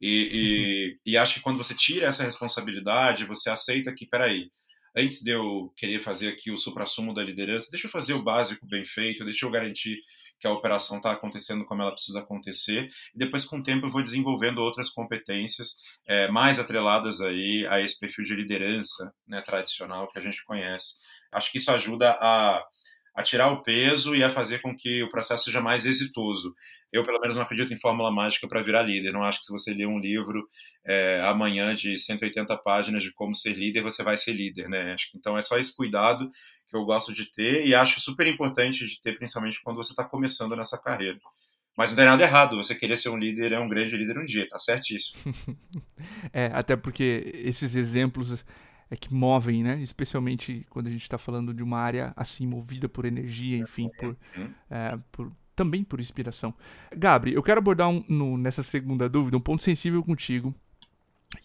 E, 0.00 0.08
e, 0.08 0.86
uhum. 0.92 0.98
e, 1.04 1.16
acho 1.16 1.34
que 1.34 1.40
quando 1.40 1.58
você 1.58 1.74
tira 1.74 2.06
essa 2.06 2.22
responsabilidade, 2.22 3.24
você 3.24 3.50
aceita 3.50 3.92
que, 3.92 4.06
peraí, 4.06 4.52
antes 4.94 5.20
de 5.20 5.32
eu 5.32 5.72
querer 5.76 6.00
fazer 6.00 6.28
aqui 6.28 6.52
o 6.52 6.58
supra-sumo 6.58 7.12
da 7.12 7.24
liderança, 7.24 7.72
deixa 7.72 7.88
eu 7.88 7.90
fazer 7.90 8.14
o 8.14 8.22
básico 8.22 8.64
bem 8.64 8.84
feito, 8.84 9.24
deixa 9.24 9.44
eu 9.44 9.50
garantir 9.50 9.98
que 10.44 10.48
a 10.48 10.52
operação 10.52 10.98
está 10.98 11.10
acontecendo 11.10 11.64
como 11.64 11.80
ela 11.80 11.92
precisa 11.92 12.20
acontecer, 12.20 12.90
e 13.14 13.18
depois, 13.18 13.46
com 13.46 13.56
o 13.56 13.62
tempo, 13.62 13.86
eu 13.86 13.90
vou 13.90 14.02
desenvolvendo 14.02 14.58
outras 14.58 14.90
competências 14.90 15.78
é, 16.06 16.28
mais 16.28 16.58
atreladas 16.58 17.22
aí 17.22 17.66
a 17.70 17.80
esse 17.80 17.98
perfil 17.98 18.26
de 18.26 18.34
liderança 18.36 19.10
né, 19.26 19.40
tradicional 19.40 20.06
que 20.10 20.18
a 20.18 20.22
gente 20.22 20.44
conhece. 20.44 20.96
Acho 21.32 21.50
que 21.50 21.56
isso 21.56 21.72
ajuda 21.72 22.10
a 22.20 22.62
a 23.14 23.22
tirar 23.22 23.50
o 23.52 23.62
peso 23.62 24.14
e 24.14 24.24
a 24.24 24.30
fazer 24.30 24.60
com 24.60 24.76
que 24.76 25.02
o 25.02 25.08
processo 25.08 25.44
seja 25.44 25.60
mais 25.60 25.86
exitoso. 25.86 26.54
Eu, 26.92 27.04
pelo 27.04 27.20
menos, 27.20 27.36
não 27.36 27.42
acredito 27.44 27.72
em 27.72 27.78
fórmula 27.78 28.10
mágica 28.10 28.48
para 28.48 28.62
virar 28.62 28.82
líder. 28.82 29.12
Não 29.12 29.22
acho 29.22 29.38
que 29.38 29.46
se 29.46 29.52
você 29.52 29.72
ler 29.72 29.86
um 29.86 30.00
livro 30.00 30.48
é, 30.84 31.20
amanhã 31.24 31.74
de 31.74 31.96
180 31.96 32.56
páginas 32.58 33.02
de 33.04 33.12
como 33.12 33.34
ser 33.34 33.52
líder, 33.52 33.82
você 33.82 34.02
vai 34.02 34.16
ser 34.16 34.32
líder, 34.32 34.68
né? 34.68 34.96
Então 35.14 35.38
é 35.38 35.42
só 35.42 35.56
esse 35.58 35.74
cuidado 35.74 36.28
que 36.66 36.76
eu 36.76 36.84
gosto 36.84 37.14
de 37.14 37.30
ter 37.30 37.66
e 37.66 37.74
acho 37.74 38.00
super 38.00 38.26
importante 38.26 38.84
de 38.84 39.00
ter, 39.00 39.16
principalmente 39.16 39.62
quando 39.62 39.76
você 39.76 39.92
está 39.92 40.04
começando 40.04 40.56
nessa 40.56 40.80
carreira. 40.80 41.18
Mas 41.76 41.90
não 41.90 41.96
tem 41.96 42.04
nada 42.04 42.22
errado, 42.22 42.56
você 42.56 42.74
querer 42.74 42.96
ser 42.96 43.08
um 43.08 43.16
líder 43.16 43.52
é 43.52 43.58
um 43.58 43.68
grande 43.68 43.96
líder 43.96 44.18
um 44.18 44.24
dia, 44.24 44.48
tá 44.48 44.58
certíssimo. 44.58 45.18
é, 46.32 46.46
até 46.52 46.76
porque 46.76 47.32
esses 47.44 47.74
exemplos 47.74 48.44
é 48.94 48.96
que 48.96 49.12
movem, 49.12 49.62
né? 49.62 49.82
Especialmente 49.82 50.66
quando 50.70 50.86
a 50.86 50.90
gente 50.90 51.02
está 51.02 51.18
falando 51.18 51.52
de 51.52 51.62
uma 51.62 51.78
área 51.78 52.12
assim 52.16 52.46
movida 52.46 52.88
por 52.88 53.04
energia, 53.04 53.58
enfim, 53.58 53.90
por, 53.98 54.16
uhum. 54.36 54.50
é, 54.70 54.98
por 55.12 55.32
também 55.54 55.84
por 55.84 56.00
inspiração. 56.00 56.54
Gabri, 56.96 57.34
eu 57.34 57.42
quero 57.42 57.58
abordar 57.58 57.88
um, 57.88 58.04
no, 58.08 58.36
nessa 58.36 58.62
segunda 58.62 59.08
dúvida 59.08 59.36
um 59.36 59.40
ponto 59.40 59.62
sensível 59.62 60.02
contigo 60.02 60.54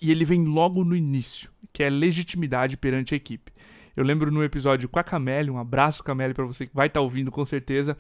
e 0.02 0.12
ele 0.12 0.26
vem 0.26 0.46
logo 0.46 0.84
no 0.84 0.96
início, 0.96 1.52
que 1.74 1.84
é 1.84 1.90
legitimidade 1.90 2.78
perante 2.78 3.14
a 3.14 3.18
equipe. 3.18 3.52
Eu 3.96 4.04
lembro 4.04 4.32
no 4.32 4.44
episódio 4.44 4.88
com 4.88 5.00
a 5.00 5.04
Camélia, 5.04 5.52
um 5.52 5.58
abraço 5.58 6.04
Camélia 6.04 6.34
para 6.34 6.46
você 6.46 6.66
que 6.66 6.76
vai 6.76 6.88
estar 6.88 7.00
tá 7.00 7.04
ouvindo 7.04 7.32
com 7.32 7.46
certeza, 7.46 7.98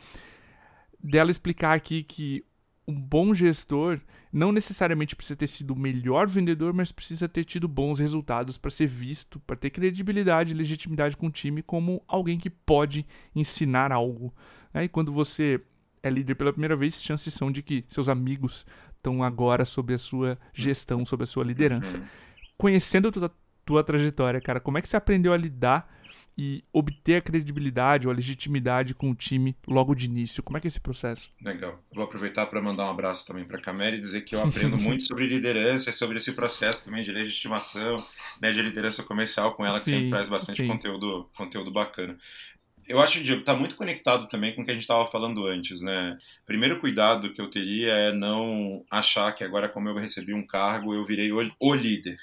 dela 1.03 1.31
explicar 1.31 1.73
aqui 1.73 2.03
que 2.03 2.43
um 2.89 2.99
bom 2.99 3.33
gestor 3.33 3.99
não 4.31 4.51
necessariamente 4.51 5.15
precisa 5.15 5.35
ter 5.35 5.47
sido 5.47 5.71
o 5.71 5.79
melhor 5.79 6.27
vendedor, 6.27 6.73
mas 6.73 6.91
precisa 6.91 7.27
ter 7.27 7.43
tido 7.43 7.67
bons 7.67 7.99
resultados 7.99 8.57
para 8.57 8.69
ser 8.69 8.87
visto, 8.87 9.39
para 9.39 9.55
ter 9.55 9.69
credibilidade 9.69 10.51
e 10.51 10.55
legitimidade 10.55 11.17
com 11.17 11.27
o 11.27 11.31
time 11.31 11.63
como 11.63 12.03
alguém 12.07 12.37
que 12.37 12.49
pode 12.49 13.05
ensinar 13.35 13.91
algo. 13.91 14.33
Né? 14.73 14.85
E 14.85 14.89
quando 14.89 15.11
você 15.11 15.61
é 16.01 16.09
líder 16.09 16.35
pela 16.35 16.51
primeira 16.51 16.75
vez, 16.75 17.01
chances 17.01 17.33
são 17.33 17.51
de 17.51 17.61
que 17.63 17.83
seus 17.87 18.07
amigos 18.07 18.65
estão 18.95 19.23
agora 19.23 19.65
sob 19.65 19.93
a 19.93 19.97
sua 19.97 20.37
gestão, 20.53 21.05
sob 21.05 21.23
a 21.23 21.27
sua 21.27 21.43
liderança. 21.43 21.97
Uhum. 21.97 22.03
Conhecendo 22.57 23.11
tua, 23.11 23.31
tua 23.65 23.83
trajetória, 23.83 24.41
cara, 24.41 24.59
como 24.59 24.77
é 24.77 24.81
que 24.81 24.89
você 24.89 24.97
aprendeu 24.97 25.33
a 25.33 25.37
lidar 25.37 25.98
e 26.41 26.63
obter 26.71 27.17
a 27.17 27.21
credibilidade 27.21 28.07
ou 28.07 28.13
a 28.13 28.15
legitimidade 28.15 28.95
com 28.95 29.11
o 29.11 29.15
time 29.15 29.57
logo 29.67 29.93
de 29.93 30.05
início? 30.05 30.41
Como 30.41 30.57
é 30.57 30.61
que 30.61 30.67
é 30.67 30.69
esse 30.69 30.79
processo? 30.79 31.29
Legal. 31.41 31.83
Vou 31.93 32.01
aproveitar 32.01 32.45
para 32.45 32.61
mandar 32.61 32.85
um 32.85 32.91
abraço 32.91 33.27
também 33.27 33.43
para 33.43 33.57
a 33.57 33.61
Camila 33.61 33.89
e 33.89 33.99
dizer 33.99 34.21
que 34.21 34.35
eu 34.35 34.41
aprendo 34.41 34.77
muito 34.79 35.03
sobre 35.03 35.27
liderança 35.27 35.89
e 35.89 35.93
sobre 35.93 36.17
esse 36.17 36.31
processo 36.31 36.85
também 36.85 37.03
de 37.03 37.11
legitimação, 37.11 37.97
né, 38.41 38.53
de 38.53 38.61
liderança 38.61 39.03
comercial 39.03 39.53
com 39.53 39.65
ela, 39.65 39.79
que 39.79 39.85
sim, 39.85 39.91
sempre 39.91 40.09
traz 40.11 40.29
bastante 40.29 40.65
conteúdo, 40.65 41.29
conteúdo 41.35 41.71
bacana. 41.71 42.17
Eu 42.87 43.01
acho, 43.01 43.21
que 43.21 43.29
está 43.29 43.53
muito 43.53 43.75
conectado 43.75 44.29
também 44.29 44.55
com 44.55 44.61
o 44.61 44.65
que 44.65 44.71
a 44.71 44.73
gente 44.73 44.83
estava 44.83 45.05
falando 45.05 45.45
antes, 45.45 45.81
né? 45.81 46.17
Primeiro 46.45 46.79
cuidado 46.79 47.33
que 47.33 47.41
eu 47.41 47.49
teria 47.49 47.91
é 47.91 48.13
não 48.13 48.85
achar 48.89 49.33
que 49.33 49.43
agora, 49.43 49.67
como 49.67 49.89
eu 49.89 49.95
recebi 49.95 50.33
um 50.33 50.47
cargo, 50.47 50.93
eu 50.93 51.03
virei 51.03 51.31
o 51.33 51.73
líder 51.73 52.17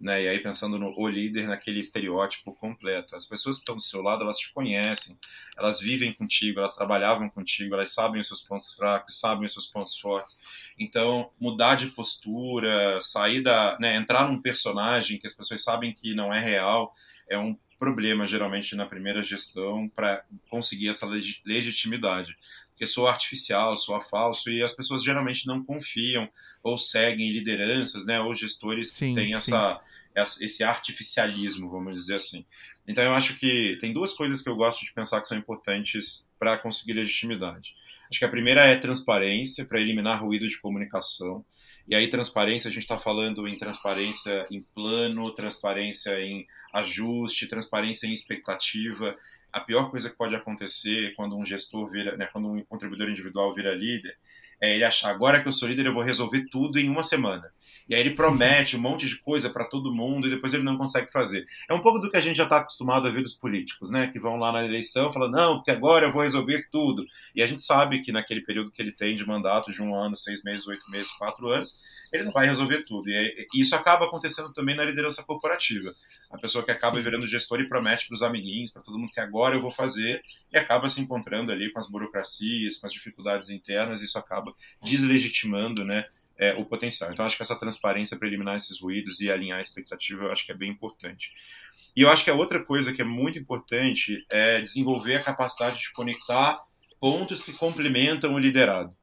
né? 0.00 0.22
E 0.22 0.28
aí 0.28 0.38
pensando 0.38 0.78
no 0.78 0.92
o 0.96 1.08
líder 1.08 1.48
naquele 1.48 1.80
estereótipo 1.80 2.52
completo. 2.54 3.16
As 3.16 3.26
pessoas 3.26 3.56
que 3.56 3.62
estão 3.62 3.76
do 3.76 3.82
seu 3.82 4.02
lado, 4.02 4.22
elas 4.22 4.38
te 4.38 4.52
conhecem, 4.52 5.18
elas 5.56 5.80
vivem 5.80 6.12
contigo, 6.12 6.60
elas 6.60 6.74
trabalhavam 6.74 7.28
contigo, 7.28 7.74
elas 7.74 7.92
sabem 7.92 8.20
os 8.20 8.28
seus 8.28 8.40
pontos 8.40 8.72
fracos, 8.74 9.18
sabem 9.18 9.46
os 9.46 9.52
seus 9.52 9.66
pontos 9.66 9.98
fortes. 9.98 10.38
Então, 10.78 11.30
mudar 11.40 11.76
de 11.76 11.88
postura, 11.88 13.00
sair 13.00 13.42
da, 13.42 13.78
né, 13.78 13.96
entrar 13.96 14.28
num 14.28 14.40
personagem 14.40 15.18
que 15.18 15.26
as 15.26 15.34
pessoas 15.34 15.62
sabem 15.62 15.92
que 15.92 16.14
não 16.14 16.32
é 16.32 16.40
real, 16.40 16.94
é 17.28 17.38
um 17.38 17.56
problema 17.78 18.26
geralmente 18.26 18.74
na 18.74 18.86
primeira 18.86 19.22
gestão 19.22 19.88
para 19.88 20.24
conseguir 20.48 20.88
essa 20.88 21.06
legitimidade. 21.44 22.36
Porque 22.76 22.86
soa 22.86 23.10
artificial, 23.10 23.74
soa 23.74 24.02
falso, 24.02 24.50
e 24.50 24.62
as 24.62 24.72
pessoas 24.72 25.02
geralmente 25.02 25.46
não 25.46 25.64
confiam 25.64 26.28
ou 26.62 26.76
seguem 26.76 27.32
lideranças, 27.32 28.04
né, 28.04 28.20
ou 28.20 28.34
gestores 28.34 28.92
sim, 28.92 29.14
que 29.14 29.20
têm 29.22 29.34
essa, 29.34 29.80
essa, 30.14 30.44
esse 30.44 30.62
artificialismo, 30.62 31.70
vamos 31.70 31.94
dizer 31.94 32.16
assim. 32.16 32.44
Então 32.86 33.02
eu 33.02 33.14
acho 33.14 33.34
que 33.36 33.78
tem 33.80 33.94
duas 33.94 34.12
coisas 34.12 34.42
que 34.42 34.48
eu 34.50 34.54
gosto 34.54 34.84
de 34.84 34.92
pensar 34.92 35.22
que 35.22 35.26
são 35.26 35.38
importantes 35.38 36.28
para 36.38 36.58
conseguir 36.58 36.92
legitimidade. 36.92 37.74
Acho 38.10 38.18
que 38.18 38.26
a 38.26 38.28
primeira 38.28 38.60
é 38.66 38.76
transparência, 38.76 39.64
para 39.64 39.80
eliminar 39.80 40.22
ruído 40.22 40.46
de 40.46 40.60
comunicação. 40.60 41.42
E 41.88 41.94
aí, 41.94 42.08
transparência, 42.08 42.68
a 42.68 42.72
gente 42.72 42.82
está 42.82 42.98
falando 42.98 43.46
em 43.46 43.56
transparência 43.56 44.44
em 44.50 44.60
plano, 44.74 45.32
transparência 45.32 46.20
em 46.20 46.46
ajuste, 46.72 47.46
transparência 47.46 48.06
em 48.06 48.12
expectativa. 48.12 49.16
A 49.56 49.60
pior 49.60 49.90
coisa 49.90 50.10
que 50.10 50.16
pode 50.16 50.36
acontecer 50.36 51.14
quando 51.14 51.34
um 51.34 51.42
gestor 51.42 51.88
vira, 51.88 52.14
né, 52.14 52.28
quando 52.30 52.46
um 52.46 52.62
contribuidor 52.62 53.08
individual 53.08 53.54
vira 53.54 53.74
líder, 53.74 54.14
é 54.60 54.74
ele 54.74 54.84
achar 54.84 55.08
agora 55.08 55.40
que 55.40 55.48
eu 55.48 55.52
sou 55.52 55.66
líder 55.66 55.86
eu 55.86 55.94
vou 55.94 56.02
resolver 56.02 56.44
tudo 56.50 56.78
em 56.78 56.90
uma 56.90 57.02
semana. 57.02 57.50
E 57.88 57.94
aí 57.94 58.00
ele 58.00 58.10
promete 58.10 58.76
um 58.76 58.80
monte 58.80 59.06
de 59.06 59.16
coisa 59.16 59.48
para 59.48 59.64
todo 59.64 59.94
mundo 59.94 60.26
e 60.26 60.30
depois 60.30 60.52
ele 60.52 60.62
não 60.62 60.76
consegue 60.76 61.10
fazer. 61.10 61.46
É 61.68 61.74
um 61.74 61.80
pouco 61.80 62.00
do 62.00 62.10
que 62.10 62.16
a 62.16 62.20
gente 62.20 62.36
já 62.36 62.44
está 62.44 62.58
acostumado 62.58 63.06
a 63.06 63.10
ver 63.10 63.22
dos 63.22 63.34
políticos, 63.34 63.90
né? 63.90 64.08
Que 64.08 64.18
vão 64.18 64.36
lá 64.36 64.50
na 64.52 64.64
eleição 64.64 65.12
falando, 65.12 65.32
não, 65.32 65.56
porque 65.56 65.70
agora 65.70 66.06
eu 66.06 66.12
vou 66.12 66.22
resolver 66.22 66.68
tudo. 66.70 67.06
E 67.34 67.42
a 67.42 67.46
gente 67.46 67.62
sabe 67.62 68.00
que 68.00 68.10
naquele 68.10 68.40
período 68.40 68.70
que 68.70 68.82
ele 68.82 68.92
tem 68.92 69.14
de 69.14 69.26
mandato, 69.26 69.72
de 69.72 69.82
um 69.82 69.94
ano, 69.94 70.16
seis 70.16 70.42
meses, 70.42 70.66
oito 70.66 70.90
meses, 70.90 71.10
quatro 71.12 71.48
anos, 71.48 71.78
ele 72.12 72.24
não 72.24 72.32
vai 72.32 72.46
resolver 72.46 72.82
tudo. 72.82 73.08
E 73.08 73.46
isso 73.54 73.74
acaba 73.76 74.06
acontecendo 74.06 74.52
também 74.52 74.74
na 74.74 74.84
liderança 74.84 75.22
corporativa. 75.22 75.94
A 76.30 76.38
pessoa 76.38 76.64
que 76.64 76.72
acaba 76.72 76.96
Sim. 76.96 77.04
virando 77.04 77.26
gestor 77.26 77.60
e 77.60 77.68
promete 77.68 78.08
para 78.08 78.14
os 78.16 78.22
amiguinhos, 78.22 78.72
para 78.72 78.82
todo 78.82 78.98
mundo 78.98 79.12
que 79.12 79.20
agora 79.20 79.54
eu 79.54 79.62
vou 79.62 79.70
fazer, 79.70 80.20
e 80.52 80.58
acaba 80.58 80.88
se 80.88 81.00
encontrando 81.00 81.52
ali 81.52 81.70
com 81.70 81.78
as 81.78 81.88
burocracias, 81.88 82.78
com 82.78 82.86
as 82.86 82.92
dificuldades 82.92 83.48
internas, 83.48 84.02
e 84.02 84.06
isso 84.06 84.18
acaba 84.18 84.52
deslegitimando, 84.82 85.84
né? 85.84 86.04
É, 86.38 86.54
o 86.54 86.64
potencial. 86.64 87.12
Então, 87.12 87.24
acho 87.24 87.36
que 87.36 87.42
essa 87.42 87.58
transparência 87.58 88.16
para 88.16 88.28
eliminar 88.28 88.56
esses 88.56 88.80
ruídos 88.80 89.20
e 89.20 89.30
alinhar 89.30 89.58
a 89.58 89.62
expectativa, 89.62 90.24
eu 90.24 90.32
acho 90.32 90.44
que 90.44 90.52
é 90.52 90.54
bem 90.54 90.70
importante. 90.70 91.30
E 91.96 92.02
eu 92.02 92.10
acho 92.10 92.24
que 92.24 92.30
a 92.30 92.34
outra 92.34 92.62
coisa 92.62 92.92
que 92.92 93.00
é 93.00 93.04
muito 93.04 93.38
importante 93.38 94.24
é 94.30 94.60
desenvolver 94.60 95.16
a 95.16 95.22
capacidade 95.22 95.78
de 95.78 95.92
conectar 95.92 96.62
pontos 97.00 97.42
que 97.42 97.52
complementam 97.52 98.34
o 98.34 98.38
liderado. 98.38 98.94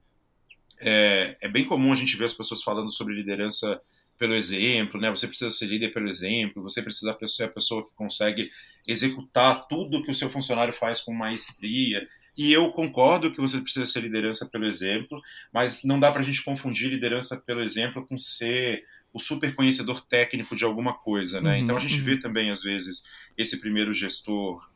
É, 0.80 1.38
é 1.42 1.48
bem 1.48 1.66
comum 1.66 1.92
a 1.92 1.96
gente 1.96 2.16
ver 2.16 2.26
as 2.26 2.34
pessoas 2.34 2.62
falando 2.62 2.92
sobre 2.92 3.16
liderança 3.16 3.82
pelo 4.18 4.36
exemplo, 4.36 5.02
né? 5.02 5.10
Você 5.10 5.28
precisa 5.28 5.50
ser 5.50 5.66
líder 5.66 5.92
pelo 5.92 6.08
exemplo, 6.08 6.62
você 6.62 6.82
precisa 6.82 7.18
ser 7.26 7.44
a 7.46 7.50
pessoa 7.50 7.84
que 7.84 7.96
consegue 7.96 8.52
executar 8.88 9.68
tudo 9.68 10.04
que 10.04 10.12
o 10.12 10.16
seu 10.16 10.30
funcionário 10.30 10.74
faz 10.74 11.02
com 11.02 11.14
maestria. 11.14 12.08
E 12.36 12.52
eu 12.52 12.72
concordo 12.72 13.32
que 13.32 13.40
você 13.40 13.60
precisa 13.60 13.86
ser 13.86 14.02
liderança 14.02 14.48
pelo 14.48 14.66
exemplo, 14.66 15.22
mas 15.54 15.84
não 15.84 16.00
dá 16.00 16.12
para 16.12 16.22
a 16.22 16.26
gente 16.26 16.44
confundir 16.44 16.90
liderança 16.90 17.38
pelo 17.38 17.62
exemplo 17.62 18.06
com 18.06 18.18
ser 18.18 18.84
o 19.14 19.20
super 19.20 19.54
conhecedor 19.54 20.02
técnico 20.02 20.56
de 20.56 20.66
alguma 20.66 20.94
coisa, 20.94 21.40
né? 21.40 21.52
Uhum, 21.52 21.64
então 21.64 21.78
a 21.78 21.80
gente 21.80 21.98
uhum. 21.98 22.04
vê 22.04 22.18
também 22.18 22.50
às 22.50 22.64
vezes 22.64 23.04
esse 23.38 23.60
primeiro 23.60 23.94
gestor, 23.94 24.68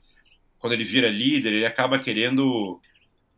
quando 0.60 0.74
ele 0.74 0.84
vira 0.84 1.10
líder, 1.10 1.54
ele 1.54 1.66
acaba 1.66 1.98
querendo 1.98 2.80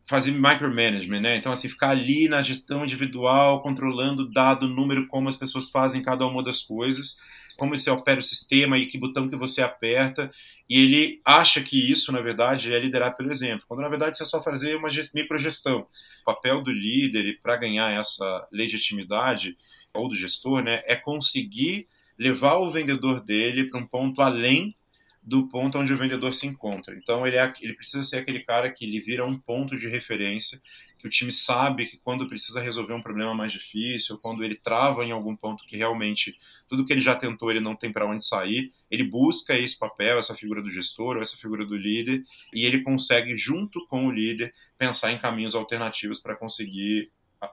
fazer 0.06 0.32
micromanagement, 0.32 1.20
né? 1.20 1.36
Então, 1.36 1.52
assim, 1.52 1.68
ficar 1.68 1.90
ali 1.90 2.28
na 2.28 2.42
gestão 2.42 2.84
individual, 2.84 3.62
controlando 3.62 4.28
dado, 4.28 4.68
número, 4.68 5.06
como 5.06 5.28
as 5.28 5.36
pessoas 5.36 5.70
fazem 5.70 6.02
cada 6.02 6.26
uma 6.26 6.42
das 6.42 6.62
coisas, 6.62 7.16
como 7.56 7.78
você 7.78 7.90
opera 7.90 8.18
o 8.18 8.22
sistema 8.22 8.76
e 8.76 8.86
que 8.86 8.98
botão 8.98 9.28
que 9.28 9.36
você 9.36 9.62
aperta, 9.62 10.30
e 10.70 10.78
ele 10.78 11.20
acha 11.24 11.60
que 11.60 11.90
isso, 11.90 12.12
na 12.12 12.20
verdade, 12.20 12.72
é 12.72 12.78
liderar 12.78 13.16
pelo 13.16 13.32
exemplo, 13.32 13.66
quando 13.66 13.80
na 13.80 13.88
verdade 13.88 14.14
isso 14.14 14.22
é 14.22 14.26
só 14.26 14.40
fazer 14.40 14.76
uma 14.76 14.88
microgestão. 15.12 15.80
O 16.22 16.24
papel 16.24 16.62
do 16.62 16.70
líder, 16.70 17.40
para 17.42 17.56
ganhar 17.56 17.90
essa 17.90 18.46
legitimidade, 18.52 19.58
ou 19.92 20.08
do 20.08 20.14
gestor, 20.14 20.62
né, 20.62 20.80
é 20.86 20.94
conseguir 20.94 21.88
levar 22.16 22.58
o 22.58 22.70
vendedor 22.70 23.20
dele 23.20 23.68
para 23.68 23.80
um 23.80 23.86
ponto 23.86 24.22
além 24.22 24.76
do 25.22 25.48
ponto 25.48 25.78
onde 25.78 25.92
o 25.92 25.96
vendedor 25.96 26.34
se 26.34 26.46
encontra. 26.46 26.96
Então 26.96 27.26
ele, 27.26 27.36
é, 27.36 27.52
ele 27.60 27.74
precisa 27.74 28.02
ser 28.02 28.18
aquele 28.18 28.40
cara 28.40 28.70
que 28.70 28.84
ele 28.84 29.00
vira 29.00 29.24
um 29.24 29.38
ponto 29.38 29.76
de 29.76 29.86
referência, 29.88 30.60
que 30.98 31.06
o 31.06 31.10
time 31.10 31.30
sabe 31.30 31.86
que 31.86 31.98
quando 31.98 32.28
precisa 32.28 32.60
resolver 32.60 32.94
um 32.94 33.02
problema 33.02 33.34
mais 33.34 33.52
difícil, 33.52 34.18
quando 34.18 34.42
ele 34.42 34.54
trava 34.54 35.04
em 35.04 35.12
algum 35.12 35.36
ponto 35.36 35.64
que 35.66 35.76
realmente 35.76 36.36
tudo 36.68 36.84
que 36.84 36.92
ele 36.92 37.00
já 37.00 37.14
tentou 37.14 37.50
ele 37.50 37.60
não 37.60 37.76
tem 37.76 37.92
para 37.92 38.06
onde 38.06 38.24
sair, 38.24 38.72
ele 38.90 39.04
busca 39.04 39.56
esse 39.58 39.78
papel, 39.78 40.18
essa 40.18 40.34
figura 40.34 40.62
do 40.62 40.70
gestor 40.70 41.16
ou 41.16 41.22
essa 41.22 41.36
figura 41.36 41.64
do 41.66 41.76
líder, 41.76 42.22
e 42.52 42.64
ele 42.64 42.82
consegue 42.82 43.36
junto 43.36 43.86
com 43.86 44.06
o 44.06 44.10
líder 44.10 44.54
pensar 44.78 45.12
em 45.12 45.18
caminhos 45.18 45.54
alternativos 45.54 46.20
para 46.20 46.36
conseguir 46.36 47.10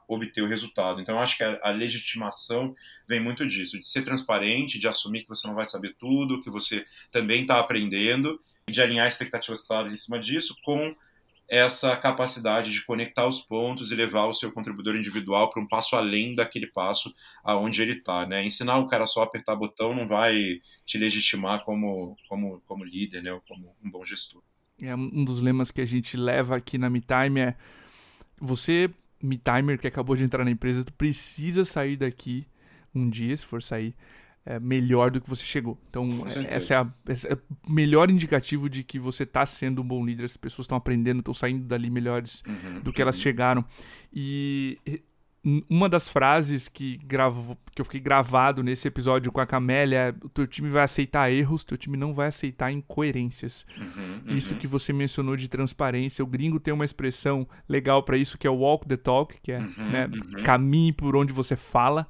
obter 0.07 0.41
o 0.41 0.47
resultado. 0.47 0.99
Então, 1.01 1.15
eu 1.15 1.21
acho 1.21 1.37
que 1.37 1.43
a, 1.43 1.71
legitimação 1.71 2.75
vem 3.07 3.19
muito 3.19 3.47
disso, 3.47 3.79
de 3.79 3.87
ser 3.87 4.03
transparente, 4.03 4.79
de 4.79 4.87
assumir 4.87 5.23
que 5.23 5.29
você 5.29 5.47
não 5.47 5.55
vai 5.55 5.65
saber 5.65 5.95
tudo, 5.97 6.41
que 6.41 6.49
você 6.49 6.85
também 7.11 7.41
está 7.41 7.59
aprendendo, 7.59 8.41
e 8.67 8.71
de 8.71 8.81
alinhar 8.81 9.07
expectativas 9.07 9.61
claras 9.61 9.93
em 9.93 9.97
cima 9.97 10.19
disso 10.19 10.55
com 10.63 10.95
essa 11.49 11.95
capacidade 11.95 12.73
de 12.73 12.83
conectar 12.83 13.25
os 13.25 13.39
pontos 13.39 13.89
e 13.89 13.95
levar 13.95 14.25
o 14.25 14.33
seu 14.33 14.51
contribuidor 14.51 14.97
individual 14.97 15.49
para 15.49 15.61
um 15.61 15.67
passo 15.67 15.95
além 15.95 16.35
daquele 16.35 16.67
passo 16.67 17.13
aonde 17.41 17.81
ele 17.81 17.93
está. 17.93 18.25
Né? 18.25 18.45
Ensinar 18.45 18.77
o 18.79 18.87
cara 18.87 19.07
só 19.07 19.21
a 19.21 19.23
apertar 19.23 19.55
botão 19.55 19.95
não 19.95 20.07
vai 20.07 20.61
te 20.85 20.97
legitimar 20.97 21.63
como, 21.63 22.17
como, 22.27 22.61
como 22.67 22.83
líder, 22.83 23.23
né? 23.23 23.31
ou 23.31 23.41
como 23.47 23.73
um 23.81 23.89
bom 23.89 24.03
gestor. 24.03 24.41
É 24.81 24.93
um 24.93 25.23
dos 25.23 25.39
lemas 25.39 25.71
que 25.71 25.79
a 25.79 25.85
gente 25.85 26.17
leva 26.17 26.57
aqui 26.57 26.77
na 26.77 26.89
MeTime 26.89 27.39
é 27.39 27.55
você 28.39 28.89
me 29.21 29.37
timer 29.37 29.79
que 29.79 29.87
acabou 29.87 30.15
de 30.15 30.23
entrar 30.23 30.43
na 30.43 30.51
empresa, 30.51 30.83
tu 30.83 30.93
precisa 30.93 31.65
sair 31.65 31.97
daqui 31.97 32.47
um 32.93 33.09
dia, 33.09 33.35
se 33.35 33.45
for 33.45 33.61
sair, 33.61 33.95
é, 34.45 34.59
melhor 34.59 35.11
do 35.11 35.19
que 35.19 35.29
você 35.29 35.45
chegou. 35.45 35.77
Então, 35.89 36.23
essa 36.49 36.73
é, 36.73 36.77
a, 36.77 36.87
essa 37.07 37.27
é 37.27 37.33
o 37.33 37.71
melhor 37.71 38.09
indicativo 38.09 38.69
de 38.69 38.83
que 38.83 38.97
você 38.97 39.23
está 39.23 39.45
sendo 39.45 39.81
um 39.81 39.85
bom 39.85 40.05
líder, 40.05 40.25
as 40.25 40.37
pessoas 40.37 40.65
estão 40.65 40.77
aprendendo, 40.77 41.19
estão 41.19 41.33
saindo 41.33 41.65
dali 41.65 41.89
melhores 41.89 42.41
uhum, 42.47 42.79
do 42.79 42.93
que 42.93 43.01
elas 43.01 43.17
uhum. 43.17 43.23
chegaram. 43.23 43.65
E 44.13 44.79
uma 45.69 45.87
das 45.87 46.09
frases 46.09 46.67
que, 46.67 46.97
gravo, 46.97 47.57
que 47.73 47.79
eu 47.79 47.85
fiquei 47.85 48.01
gravado 48.01 48.61
nesse 48.61 48.85
episódio 48.85 49.31
com 49.31 49.39
a 49.39 49.45
Camélia 49.45 49.97
é: 49.97 50.25
o 50.25 50.27
teu 50.27 50.45
time 50.45 50.69
vai 50.69 50.83
aceitar 50.83 51.31
erros, 51.31 51.63
teu 51.63 51.77
time 51.77 51.95
não 51.95 52.13
vai 52.13 52.27
aceitar 52.27 52.69
incoerências. 52.69 53.65
Uhum, 53.77 54.21
uhum. 54.27 54.35
Isso 54.35 54.55
que 54.55 54.67
você 54.67 54.91
mencionou 54.91 55.37
de 55.37 55.47
transparência. 55.47 56.21
O 56.21 56.27
gringo 56.27 56.59
tem 56.59 56.73
uma 56.73 56.83
expressão 56.83 57.47
legal 57.67 58.03
para 58.03 58.17
isso 58.17 58.37
que 58.37 58.45
é 58.45 58.49
walk 58.49 58.85
the 58.87 58.97
talk, 58.97 59.39
que 59.41 59.53
é 59.53 59.59
uhum, 59.59 59.89
né, 59.89 60.07
uhum. 60.07 60.43
caminhe 60.43 60.91
por 60.91 61.15
onde 61.15 61.31
você 61.31 61.55
fala. 61.55 62.05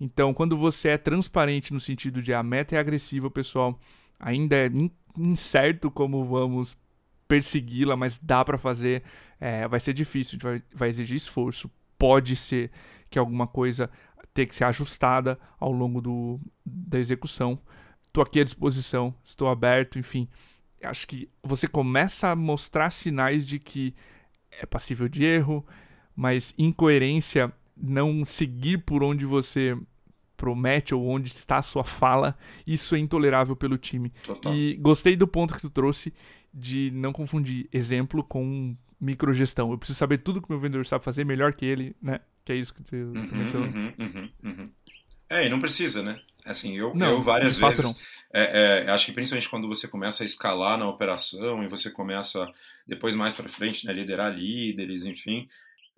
Então, 0.00 0.32
quando 0.32 0.56
você 0.56 0.90
é 0.90 0.98
transparente 0.98 1.72
no 1.72 1.80
sentido 1.80 2.22
de 2.22 2.32
a 2.32 2.44
meta 2.44 2.76
é 2.76 2.78
agressiva, 2.78 3.28
pessoal, 3.28 3.76
ainda 4.20 4.54
é 4.54 4.70
incerto 5.18 5.90
como 5.90 6.24
vamos 6.24 6.76
persegui-la, 7.26 7.96
mas 7.96 8.18
dá 8.18 8.44
para 8.44 8.56
fazer. 8.56 9.02
É, 9.40 9.66
vai 9.66 9.80
ser 9.80 9.92
difícil, 9.92 10.38
vai, 10.40 10.62
vai 10.72 10.88
exigir 10.88 11.16
esforço 11.16 11.68
pode 11.98 12.36
ser 12.36 12.70
que 13.10 13.18
alguma 13.18 13.46
coisa 13.46 13.90
tenha 14.32 14.46
que 14.46 14.54
ser 14.54 14.64
ajustada 14.64 15.38
ao 15.58 15.72
longo 15.72 16.00
do, 16.00 16.40
da 16.64 16.98
execução. 16.98 17.58
Estou 18.06 18.22
aqui 18.22 18.40
à 18.40 18.44
disposição, 18.44 19.14
estou 19.24 19.48
aberto, 19.48 19.98
enfim. 19.98 20.28
Acho 20.82 21.08
que 21.08 21.28
você 21.42 21.66
começa 21.66 22.28
a 22.28 22.36
mostrar 22.36 22.90
sinais 22.90 23.46
de 23.46 23.58
que 23.58 23.94
é 24.50 24.64
passível 24.64 25.08
de 25.08 25.24
erro, 25.24 25.66
mas 26.14 26.54
incoerência, 26.56 27.52
não 27.76 28.24
seguir 28.24 28.78
por 28.78 29.02
onde 29.02 29.24
você 29.24 29.76
promete 30.36 30.94
ou 30.94 31.06
onde 31.06 31.28
está 31.28 31.56
a 31.58 31.62
sua 31.62 31.84
fala, 31.84 32.38
isso 32.64 32.94
é 32.94 32.98
intolerável 32.98 33.56
pelo 33.56 33.76
time. 33.76 34.10
Total. 34.22 34.54
E 34.54 34.76
gostei 34.76 35.16
do 35.16 35.26
ponto 35.26 35.54
que 35.54 35.60
tu 35.60 35.68
trouxe 35.68 36.14
de 36.54 36.90
não 36.92 37.12
confundir 37.12 37.68
exemplo 37.72 38.22
com 38.22 38.76
microgestão. 39.00 39.70
Eu 39.70 39.78
preciso 39.78 39.98
saber 39.98 40.18
tudo 40.18 40.40
que 40.40 40.48
o 40.48 40.52
meu 40.52 40.60
vendedor 40.60 40.86
sabe 40.86 41.04
fazer 41.04 41.24
melhor 41.24 41.52
que 41.52 41.64
ele, 41.64 41.94
né? 42.00 42.20
Que 42.44 42.52
é 42.52 42.56
isso 42.56 42.74
que 42.74 42.82
tu, 42.82 42.96
uhum, 42.96 43.26
tu 43.26 43.36
mencionou. 43.36 43.68
Uhum, 43.68 43.92
uhum, 43.98 44.30
uhum, 44.44 44.70
é, 45.28 45.46
e 45.46 45.48
não 45.48 45.60
precisa, 45.60 46.02
né? 46.02 46.18
Assim, 46.44 46.76
eu, 46.76 46.94
não, 46.94 47.10
eu 47.10 47.22
várias 47.22 47.58
vezes. 47.58 48.00
É, 48.32 48.84
é, 48.86 48.90
acho 48.90 49.06
que 49.06 49.12
principalmente 49.12 49.48
quando 49.48 49.68
você 49.68 49.86
começa 49.86 50.22
a 50.22 50.26
escalar 50.26 50.78
na 50.78 50.88
operação 50.88 51.62
e 51.62 51.68
você 51.68 51.90
começa, 51.90 52.50
depois 52.86 53.14
mais 53.14 53.34
para 53.34 53.48
frente, 53.48 53.86
né, 53.86 53.92
liderar 53.92 54.34
líderes, 54.34 55.04
enfim, 55.04 55.48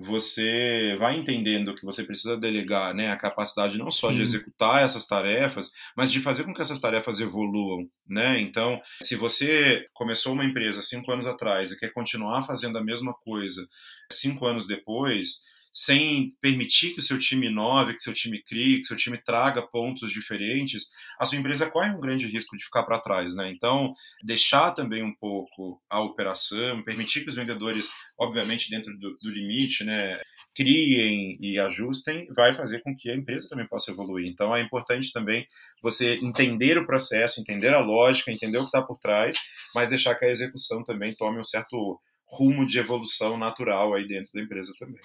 você 0.02 0.96
vai 0.98 1.18
entendendo 1.18 1.74
que 1.74 1.84
você 1.84 2.02
precisa 2.02 2.34
delegar 2.34 2.94
né, 2.94 3.10
a 3.12 3.18
capacidade 3.18 3.76
não 3.76 3.90
só 3.90 4.08
Sim. 4.08 4.14
de 4.14 4.22
executar 4.22 4.82
essas 4.82 5.06
tarefas, 5.06 5.70
mas 5.94 6.10
de 6.10 6.20
fazer 6.20 6.44
com 6.44 6.54
que 6.54 6.62
essas 6.62 6.80
tarefas 6.80 7.20
evoluam. 7.20 7.86
Né? 8.08 8.40
Então, 8.40 8.80
se 9.02 9.14
você 9.14 9.84
começou 9.92 10.32
uma 10.32 10.44
empresa 10.44 10.80
cinco 10.80 11.12
anos 11.12 11.26
atrás 11.26 11.70
e 11.70 11.78
quer 11.78 11.92
continuar 11.92 12.42
fazendo 12.44 12.78
a 12.78 12.84
mesma 12.84 13.12
coisa 13.12 13.68
cinco 14.10 14.46
anos 14.46 14.66
depois, 14.66 15.42
sem 15.72 16.30
permitir 16.40 16.94
que 16.94 17.00
o 17.00 17.02
seu 17.02 17.18
time 17.18 17.46
inove, 17.46 17.94
que 17.94 18.02
seu 18.02 18.12
time 18.12 18.42
crie, 18.42 18.78
que 18.78 18.86
seu 18.86 18.96
time 18.96 19.18
traga 19.18 19.62
pontos 19.62 20.10
diferentes, 20.10 20.86
a 21.18 21.24
sua 21.24 21.38
empresa 21.38 21.70
corre 21.70 21.90
um 21.90 22.00
grande 22.00 22.26
risco 22.26 22.56
de 22.56 22.64
ficar 22.64 22.82
para 22.82 22.98
trás, 22.98 23.34
né? 23.34 23.50
Então, 23.50 23.92
deixar 24.22 24.72
também 24.72 25.02
um 25.02 25.14
pouco 25.14 25.80
a 25.88 26.00
operação, 26.00 26.82
permitir 26.82 27.22
que 27.22 27.30
os 27.30 27.36
vendedores, 27.36 27.90
obviamente 28.18 28.68
dentro 28.68 28.92
do, 28.98 29.16
do 29.22 29.30
limite, 29.30 29.84
né, 29.84 30.20
criem 30.56 31.38
e 31.40 31.58
ajustem, 31.58 32.26
vai 32.34 32.52
fazer 32.52 32.80
com 32.80 32.94
que 32.96 33.10
a 33.10 33.14
empresa 33.14 33.48
também 33.48 33.66
possa 33.66 33.92
evoluir. 33.92 34.26
Então, 34.26 34.54
é 34.54 34.60
importante 34.60 35.12
também 35.12 35.46
você 35.82 36.18
entender 36.22 36.78
o 36.78 36.86
processo, 36.86 37.40
entender 37.40 37.72
a 37.72 37.80
lógica, 37.80 38.32
entender 38.32 38.58
o 38.58 38.62
que 38.62 38.66
está 38.66 38.82
por 38.82 38.98
trás, 38.98 39.36
mas 39.74 39.90
deixar 39.90 40.14
que 40.16 40.24
a 40.24 40.30
execução 40.30 40.82
também 40.82 41.14
tome 41.14 41.38
um 41.38 41.44
certo 41.44 42.00
rumo 42.26 42.66
de 42.66 42.78
evolução 42.78 43.36
natural 43.36 43.94
aí 43.94 44.06
dentro 44.06 44.30
da 44.32 44.40
empresa 44.40 44.72
também. 44.78 45.00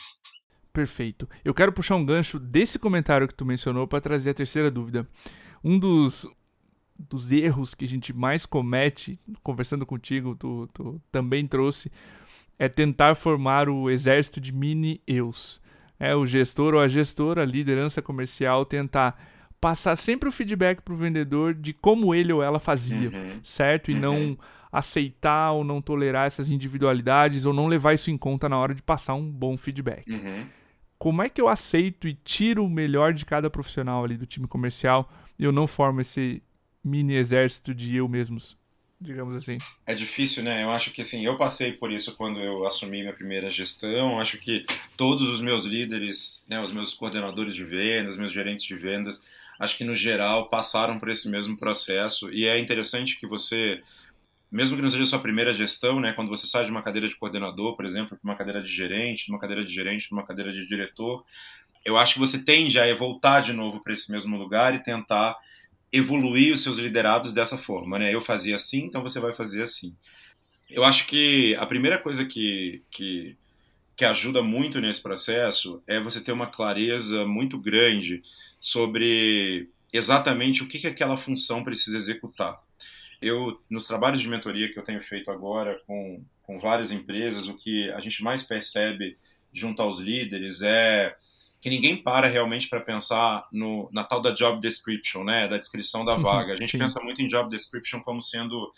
Perfeito. 0.76 1.28
Eu 1.44 1.54
quero 1.54 1.72
puxar 1.72 1.96
um 1.96 2.06
gancho 2.06 2.38
desse 2.38 2.78
comentário 2.78 3.30
que 3.30 3.34
tu 3.34 3.46
mencionou 3.46 3.88
para 3.88 4.02
trazer 4.02 4.32
a 4.32 4.34
terceira 4.34 4.70
dúvida. 4.70 5.08
Um 5.64 5.80
dos, 5.80 6.28
dos 7.00 7.32
erros 7.32 7.74
que 7.74 7.86
a 7.86 7.88
gente 7.88 8.12
mais 8.12 8.46
comete, 8.46 9.18
conversando 9.42 9.86
contigo, 9.86 10.36
tu, 10.36 10.70
tu 10.74 11.02
também 11.10 11.48
trouxe, 11.48 11.90
é 12.60 12.68
tentar 12.68 13.16
formar 13.16 13.70
o 13.70 13.90
exército 13.90 14.42
de 14.42 14.52
mini-eus. 14.52 15.62
É 15.98 16.14
o 16.14 16.26
gestor 16.26 16.74
ou 16.74 16.82
a 16.82 16.90
gestora, 16.90 17.44
a 17.44 17.46
liderança 17.46 18.02
comercial, 18.02 18.66
tentar 18.66 19.18
passar 19.62 19.96
sempre 19.96 20.28
o 20.28 20.32
feedback 20.32 20.82
para 20.82 20.94
o 20.94 20.98
vendedor 20.98 21.54
de 21.54 21.72
como 21.72 22.14
ele 22.14 22.34
ou 22.34 22.44
ela 22.44 22.60
fazia, 22.60 23.10
uhum. 23.12 23.40
certo? 23.42 23.92
E 23.92 23.94
uhum. 23.94 24.02
não 24.02 24.38
aceitar 24.70 25.54
ou 25.54 25.64
não 25.64 25.82
tolerar 25.82 26.28
essas 26.28 26.52
individualidades 26.52 27.46
ou 27.46 27.54
não 27.54 27.68
levar 27.68 27.94
isso 27.94 28.12
em 28.12 28.18
conta 28.18 28.50
na 28.50 28.58
hora 28.58 28.76
de 28.76 28.82
passar 28.82 29.14
um 29.14 29.32
bom 29.32 29.56
feedback. 29.56 30.12
Uhum 30.12 30.46
como 30.98 31.22
é 31.22 31.30
que 31.30 31.42
eu 31.42 31.48
aceito 31.48 32.08
e 32.08 32.14
tiro 32.14 32.66
o 32.66 32.70
melhor 32.70 33.14
de 33.14 33.26
cada 33.26 33.50
profissional 33.50 34.04
ali 34.04 34.18
do 34.18 34.26
time 34.26 34.48
comercial 34.48 35.12
e 35.38 35.44
eu 35.44 35.52
não 35.52 35.68
formo 35.68 36.02
esse 36.02 36.42
mini 36.84 37.16
exército 37.16 37.74
de 37.74 37.96
eu 37.96 38.08
mesmos, 38.08 38.58
digamos 39.00 39.36
assim? 39.36 39.58
É 39.86 39.94
difícil, 39.94 40.44
né? 40.44 40.64
Eu 40.64 40.72
acho 40.72 40.92
que 40.92 41.02
assim, 41.02 41.26
eu 41.26 41.38
passei 41.38 41.74
por 41.74 41.92
isso 41.92 42.16
quando 42.16 42.40
eu 42.40 42.66
assumi 42.66 43.02
minha 43.02 43.14
primeira 43.14 43.50
gestão. 43.50 44.20
Acho 44.20 44.38
que 44.38 44.66
todos 44.96 45.28
os 45.30 45.42
meus 45.42 45.66
líderes, 45.66 46.46
né, 46.50 46.62
os 46.62 46.72
meus 46.72 46.94
coordenadores 46.94 47.56
de 47.56 47.64
vendas, 47.64 48.18
meus 48.18 48.32
gerentes 48.32 48.66
de 48.66 48.76
vendas, 48.76 49.24
acho 49.60 49.78
que 49.78 49.84
no 49.84 49.96
geral 49.96 50.50
passaram 50.50 51.00
por 51.00 51.10
esse 51.10 51.30
mesmo 51.30 51.58
processo 51.58 52.30
e 52.32 52.46
é 52.46 52.60
interessante 52.60 53.18
que 53.18 53.28
você 53.28 53.82
mesmo 54.56 54.78
que 54.78 54.82
não 54.82 54.90
seja 54.90 55.06
sua 55.06 55.20
primeira 55.20 55.54
gestão, 55.54 56.00
né, 56.00 56.14
quando 56.14 56.30
você 56.30 56.48
sai 56.48 56.64
de 56.64 56.72
uma 56.72 56.82
cadeira 56.82 57.10
de 57.10 57.16
coordenador, 57.18 57.76
por 57.76 57.84
exemplo, 57.84 58.18
para 58.18 58.20
uma 58.24 58.38
cadeira 58.38 58.64
de 58.64 58.72
gerente, 58.72 59.26
de 59.26 59.32
uma 59.32 59.40
cadeira 59.40 59.66
de 59.66 59.74
gerente, 59.74 60.08
para 60.08 60.18
uma 60.18 60.26
cadeira 60.26 60.54
de 60.54 60.66
diretor, 60.66 61.26
eu 61.84 61.98
acho 61.98 62.14
que 62.14 62.20
você 62.22 62.42
tende 62.42 62.80
a 62.80 62.96
voltar 62.96 63.42
de 63.42 63.52
novo 63.52 63.84
para 63.84 63.92
esse 63.92 64.10
mesmo 64.10 64.38
lugar 64.38 64.74
e 64.74 64.82
tentar 64.82 65.36
evoluir 65.92 66.54
os 66.54 66.64
seus 66.64 66.78
liderados 66.78 67.34
dessa 67.34 67.58
forma, 67.58 68.00
né? 68.00 68.16
Eu 68.16 68.22
fazia 68.22 68.56
assim, 68.56 68.86
então 68.86 69.04
você 69.04 69.20
vai 69.20 69.34
fazer 69.34 69.62
assim. 69.62 69.94
Eu 70.70 70.86
acho 70.86 71.06
que 71.06 71.54
a 71.56 71.66
primeira 71.66 71.98
coisa 71.98 72.24
que, 72.24 72.82
que, 72.90 73.36
que 73.94 74.06
ajuda 74.06 74.42
muito 74.42 74.80
nesse 74.80 75.04
processo 75.04 75.84
é 75.86 76.00
você 76.00 76.22
ter 76.22 76.32
uma 76.32 76.48
clareza 76.48 77.26
muito 77.26 77.60
grande 77.60 78.24
sobre 78.58 79.70
exatamente 79.92 80.64
o 80.64 80.68
que, 80.68 80.80
que 80.80 80.88
aquela 80.88 81.18
função 81.18 81.62
precisa 81.62 81.98
executar 81.98 82.65
eu 83.26 83.60
nos 83.70 83.88
trabalhos 83.88 84.22
de 84.22 84.28
mentoria 84.28 84.72
que 84.72 84.78
eu 84.78 84.84
tenho 84.84 85.02
feito 85.02 85.32
agora 85.32 85.82
com, 85.88 86.24
com 86.44 86.60
várias 86.60 86.92
empresas, 86.92 87.48
o 87.48 87.58
que 87.58 87.90
a 87.92 88.00
gente 88.00 88.24
mais 88.24 88.44
percebe 88.44 89.18
junto 89.52 89.82
aos 89.82 90.00
líderes 90.00 90.62
é 90.62 91.16
que 91.60 91.70
ninguém 91.70 91.98
para 91.98 92.28
realmente 92.28 92.70
para 92.70 92.80
pensar 92.80 93.48
no, 93.52 93.90
na 93.92 94.04
tal 94.04 94.22
da 94.22 94.30
job 94.30 94.60
description, 94.60 95.24
né, 95.24 95.48
da 95.48 95.58
descrição 95.58 96.06
da 96.06 96.14
vaga. 96.18 96.54
A 96.54 96.58
gente 96.58 96.72
Sim. 96.72 96.78
pensa 96.78 97.02
muito 97.02 97.22
em 97.22 97.28
job 97.28 97.50
description 97.50 98.00
como 98.02 98.22
sendo 98.22 98.72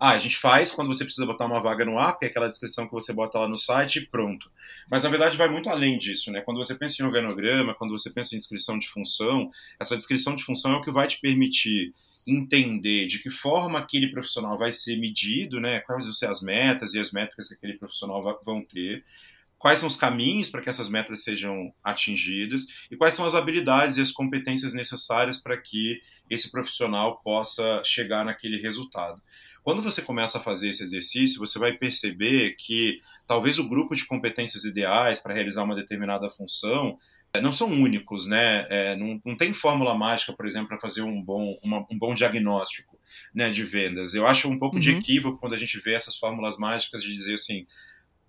ah, 0.00 0.10
a 0.10 0.18
gente 0.18 0.36
faz 0.36 0.72
quando 0.72 0.88
você 0.88 1.04
precisa 1.04 1.24
botar 1.24 1.46
uma 1.46 1.60
vaga 1.60 1.84
no 1.84 1.96
ar, 1.96 2.18
que 2.18 2.24
é 2.24 2.28
aquela 2.28 2.48
descrição 2.48 2.86
que 2.86 2.92
você 2.92 3.12
bota 3.12 3.38
lá 3.38 3.46
no 3.46 3.56
site 3.56 4.00
e 4.00 4.06
pronto. 4.06 4.50
Mas 4.90 5.04
na 5.04 5.10
verdade 5.10 5.36
vai 5.36 5.48
muito 5.48 5.68
além 5.68 5.96
disso, 5.96 6.32
né? 6.32 6.40
Quando 6.40 6.56
você 6.56 6.74
pensa 6.74 7.00
em 7.00 7.06
organograma, 7.06 7.72
quando 7.72 7.96
você 7.96 8.10
pensa 8.10 8.34
em 8.34 8.38
descrição 8.38 8.80
de 8.80 8.88
função, 8.88 9.48
essa 9.78 9.96
descrição 9.96 10.34
de 10.34 10.42
função 10.42 10.72
é 10.72 10.76
o 10.78 10.82
que 10.82 10.90
vai 10.90 11.06
te 11.06 11.20
permitir 11.20 11.94
entender 12.26 13.06
de 13.06 13.18
que 13.18 13.30
forma 13.30 13.78
aquele 13.78 14.08
profissional 14.08 14.58
vai 14.58 14.72
ser 14.72 14.96
medido, 14.96 15.60
né? 15.60 15.80
Quais 15.80 16.04
vão 16.04 16.12
ser 16.12 16.26
as 16.26 16.40
metas 16.40 16.94
e 16.94 17.00
as 17.00 17.12
métricas 17.12 17.48
que 17.48 17.54
aquele 17.54 17.76
profissional 17.76 18.22
vai, 18.22 18.34
vão 18.44 18.64
ter, 18.64 19.04
quais 19.58 19.78
são 19.78 19.88
os 19.88 19.96
caminhos 19.96 20.50
para 20.50 20.60
que 20.60 20.68
essas 20.68 20.88
metas 20.88 21.22
sejam 21.22 21.72
atingidas 21.84 22.66
e 22.90 22.96
quais 22.96 23.14
são 23.14 23.24
as 23.24 23.34
habilidades 23.34 23.96
e 23.96 24.00
as 24.00 24.10
competências 24.10 24.72
necessárias 24.72 25.38
para 25.38 25.56
que 25.56 26.00
esse 26.28 26.50
profissional 26.50 27.20
possa 27.22 27.80
chegar 27.84 28.24
naquele 28.24 28.60
resultado. 28.60 29.22
Quando 29.62 29.80
você 29.80 30.02
começa 30.02 30.38
a 30.38 30.40
fazer 30.40 30.70
esse 30.70 30.82
exercício, 30.82 31.38
você 31.38 31.58
vai 31.58 31.72
perceber 31.74 32.56
que 32.58 32.98
talvez 33.26 33.60
o 33.60 33.68
grupo 33.68 33.94
de 33.94 34.04
competências 34.04 34.64
ideais 34.64 35.20
para 35.20 35.34
realizar 35.34 35.62
uma 35.62 35.76
determinada 35.76 36.28
função 36.28 36.98
não 37.40 37.52
são 37.52 37.72
únicos, 37.72 38.26
né? 38.26 38.66
É, 38.68 38.96
não, 38.96 39.20
não, 39.24 39.36
tem 39.36 39.54
fórmula 39.54 39.94
mágica, 39.94 40.34
por 40.34 40.46
exemplo, 40.46 40.68
para 40.68 40.78
fazer 40.78 41.00
um 41.02 41.22
bom, 41.22 41.56
uma, 41.62 41.78
um 41.90 41.96
bom 41.96 42.14
diagnóstico 42.14 42.98
né, 43.34 43.50
de 43.50 43.64
vendas. 43.64 44.14
Eu 44.14 44.26
acho 44.26 44.48
um 44.48 44.58
pouco 44.58 44.76
uhum. 44.76 44.82
de 44.82 44.90
equívoco 44.90 45.38
quando 45.38 45.54
a 45.54 45.58
gente 45.58 45.78
vê 45.80 45.94
essas 45.94 46.16
fórmulas 46.16 46.58
mágicas 46.58 47.02
de 47.02 47.10
dizer 47.12 47.34
assim: 47.34 47.66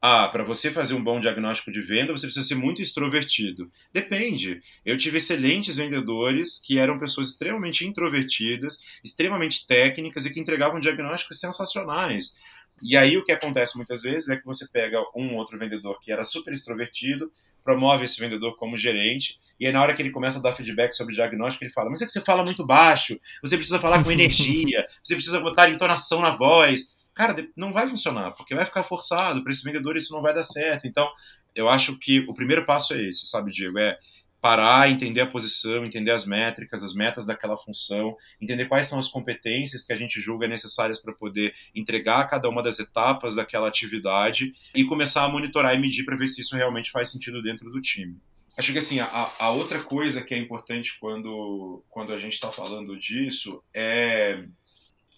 ah, 0.01 0.27
para 0.27 0.43
você 0.43 0.71
fazer 0.71 0.93
um 0.93 1.03
bom 1.03 1.19
diagnóstico 1.19 1.71
de 1.71 1.81
venda, 1.81 2.13
você 2.13 2.27
precisa 2.27 2.47
ser 2.47 2.55
muito 2.55 2.81
extrovertido. 2.81 3.71
Depende. 3.91 4.61
Eu 4.85 4.97
tive 4.97 5.17
excelentes 5.17 5.75
vendedores 5.75 6.59
que 6.59 6.77
eram 6.77 6.97
pessoas 6.97 7.29
extremamente 7.29 7.85
introvertidas, 7.85 8.79
extremamente 9.03 9.67
técnicas 9.67 10.25
e 10.25 10.29
que 10.29 10.39
entregavam 10.39 10.79
diagnósticos 10.79 11.39
sensacionais. 11.39 12.37
E 12.83 12.97
aí 12.97 13.17
o 13.17 13.23
que 13.23 13.31
acontece 13.31 13.77
muitas 13.77 14.01
vezes 14.01 14.27
é 14.27 14.35
que 14.35 14.45
você 14.45 14.67
pega 14.67 14.99
um 15.15 15.35
outro 15.37 15.57
vendedor 15.57 15.99
que 16.01 16.11
era 16.11 16.25
super 16.25 16.53
extrovertido, 16.53 17.31
promove 17.63 18.03
esse 18.03 18.19
vendedor 18.19 18.57
como 18.57 18.77
gerente, 18.77 19.39
e 19.57 19.65
aí 19.65 19.71
na 19.71 19.81
hora 19.81 19.93
que 19.93 20.01
ele 20.01 20.11
começa 20.11 20.37
a 20.37 20.41
dar 20.41 20.51
feedback 20.51 20.91
sobre 20.91 21.13
o 21.13 21.15
diagnóstico, 21.15 21.63
ele 21.63 21.71
fala: 21.71 21.89
Mas 21.89 22.01
é 22.01 22.05
que 22.05 22.11
você 22.11 22.19
fala 22.19 22.43
muito 22.43 22.65
baixo, 22.65 23.17
você 23.41 23.55
precisa 23.55 23.79
falar 23.79 24.03
com 24.03 24.11
energia, 24.11 24.85
você 25.01 25.15
precisa 25.15 25.39
botar 25.39 25.69
entonação 25.69 26.19
na 26.19 26.35
voz. 26.35 26.93
Cara, 27.13 27.47
não 27.55 27.71
vai 27.71 27.87
funcionar, 27.87 28.31
porque 28.31 28.55
vai 28.55 28.65
ficar 28.65 28.83
forçado. 28.83 29.41
Para 29.43 29.51
esse 29.51 29.63
vendedor 29.63 29.95
isso 29.95 30.11
não 30.11 30.21
vai 30.21 30.33
dar 30.33 30.43
certo. 30.43 30.85
Então, 30.85 31.07
eu 31.55 31.69
acho 31.69 31.97
que 31.99 32.19
o 32.27 32.33
primeiro 32.33 32.65
passo 32.65 32.93
é 32.95 33.01
esse, 33.03 33.27
sabe, 33.27 33.51
Diego? 33.51 33.79
É 33.79 33.97
parar, 34.43 34.89
entender 34.89 35.21
a 35.21 35.25
posição, 35.25 35.85
entender 35.85 36.11
as 36.11 36.25
métricas, 36.25 36.83
as 36.83 36.93
metas 36.93 37.25
daquela 37.25 37.55
função, 37.55 38.17
entender 38.41 38.65
quais 38.65 38.89
são 38.89 38.99
as 38.99 39.07
competências 39.07 39.85
que 39.85 39.93
a 39.93 39.95
gente 39.95 40.19
julga 40.19 40.49
necessárias 40.49 40.99
para 40.99 41.13
poder 41.13 41.55
entregar 41.73 42.27
cada 42.27 42.49
uma 42.49 42.61
das 42.61 42.77
etapas 42.77 43.35
daquela 43.35 43.69
atividade 43.69 44.53
e 44.75 44.83
começar 44.83 45.23
a 45.23 45.29
monitorar 45.29 45.73
e 45.73 45.79
medir 45.79 46.03
para 46.03 46.17
ver 46.17 46.27
se 46.27 46.41
isso 46.41 46.57
realmente 46.57 46.91
faz 46.91 47.09
sentido 47.09 47.41
dentro 47.41 47.71
do 47.71 47.79
time. 47.79 48.17
Acho 48.57 48.73
que 48.73 48.79
assim, 48.79 48.99
a, 48.99 49.31
a 49.39 49.49
outra 49.51 49.81
coisa 49.81 50.21
que 50.21 50.33
é 50.33 50.37
importante 50.37 50.99
quando, 50.99 51.81
quando 51.89 52.11
a 52.11 52.17
gente 52.17 52.33
está 52.33 52.51
falando 52.51 52.99
disso 52.99 53.63
é 53.73 54.43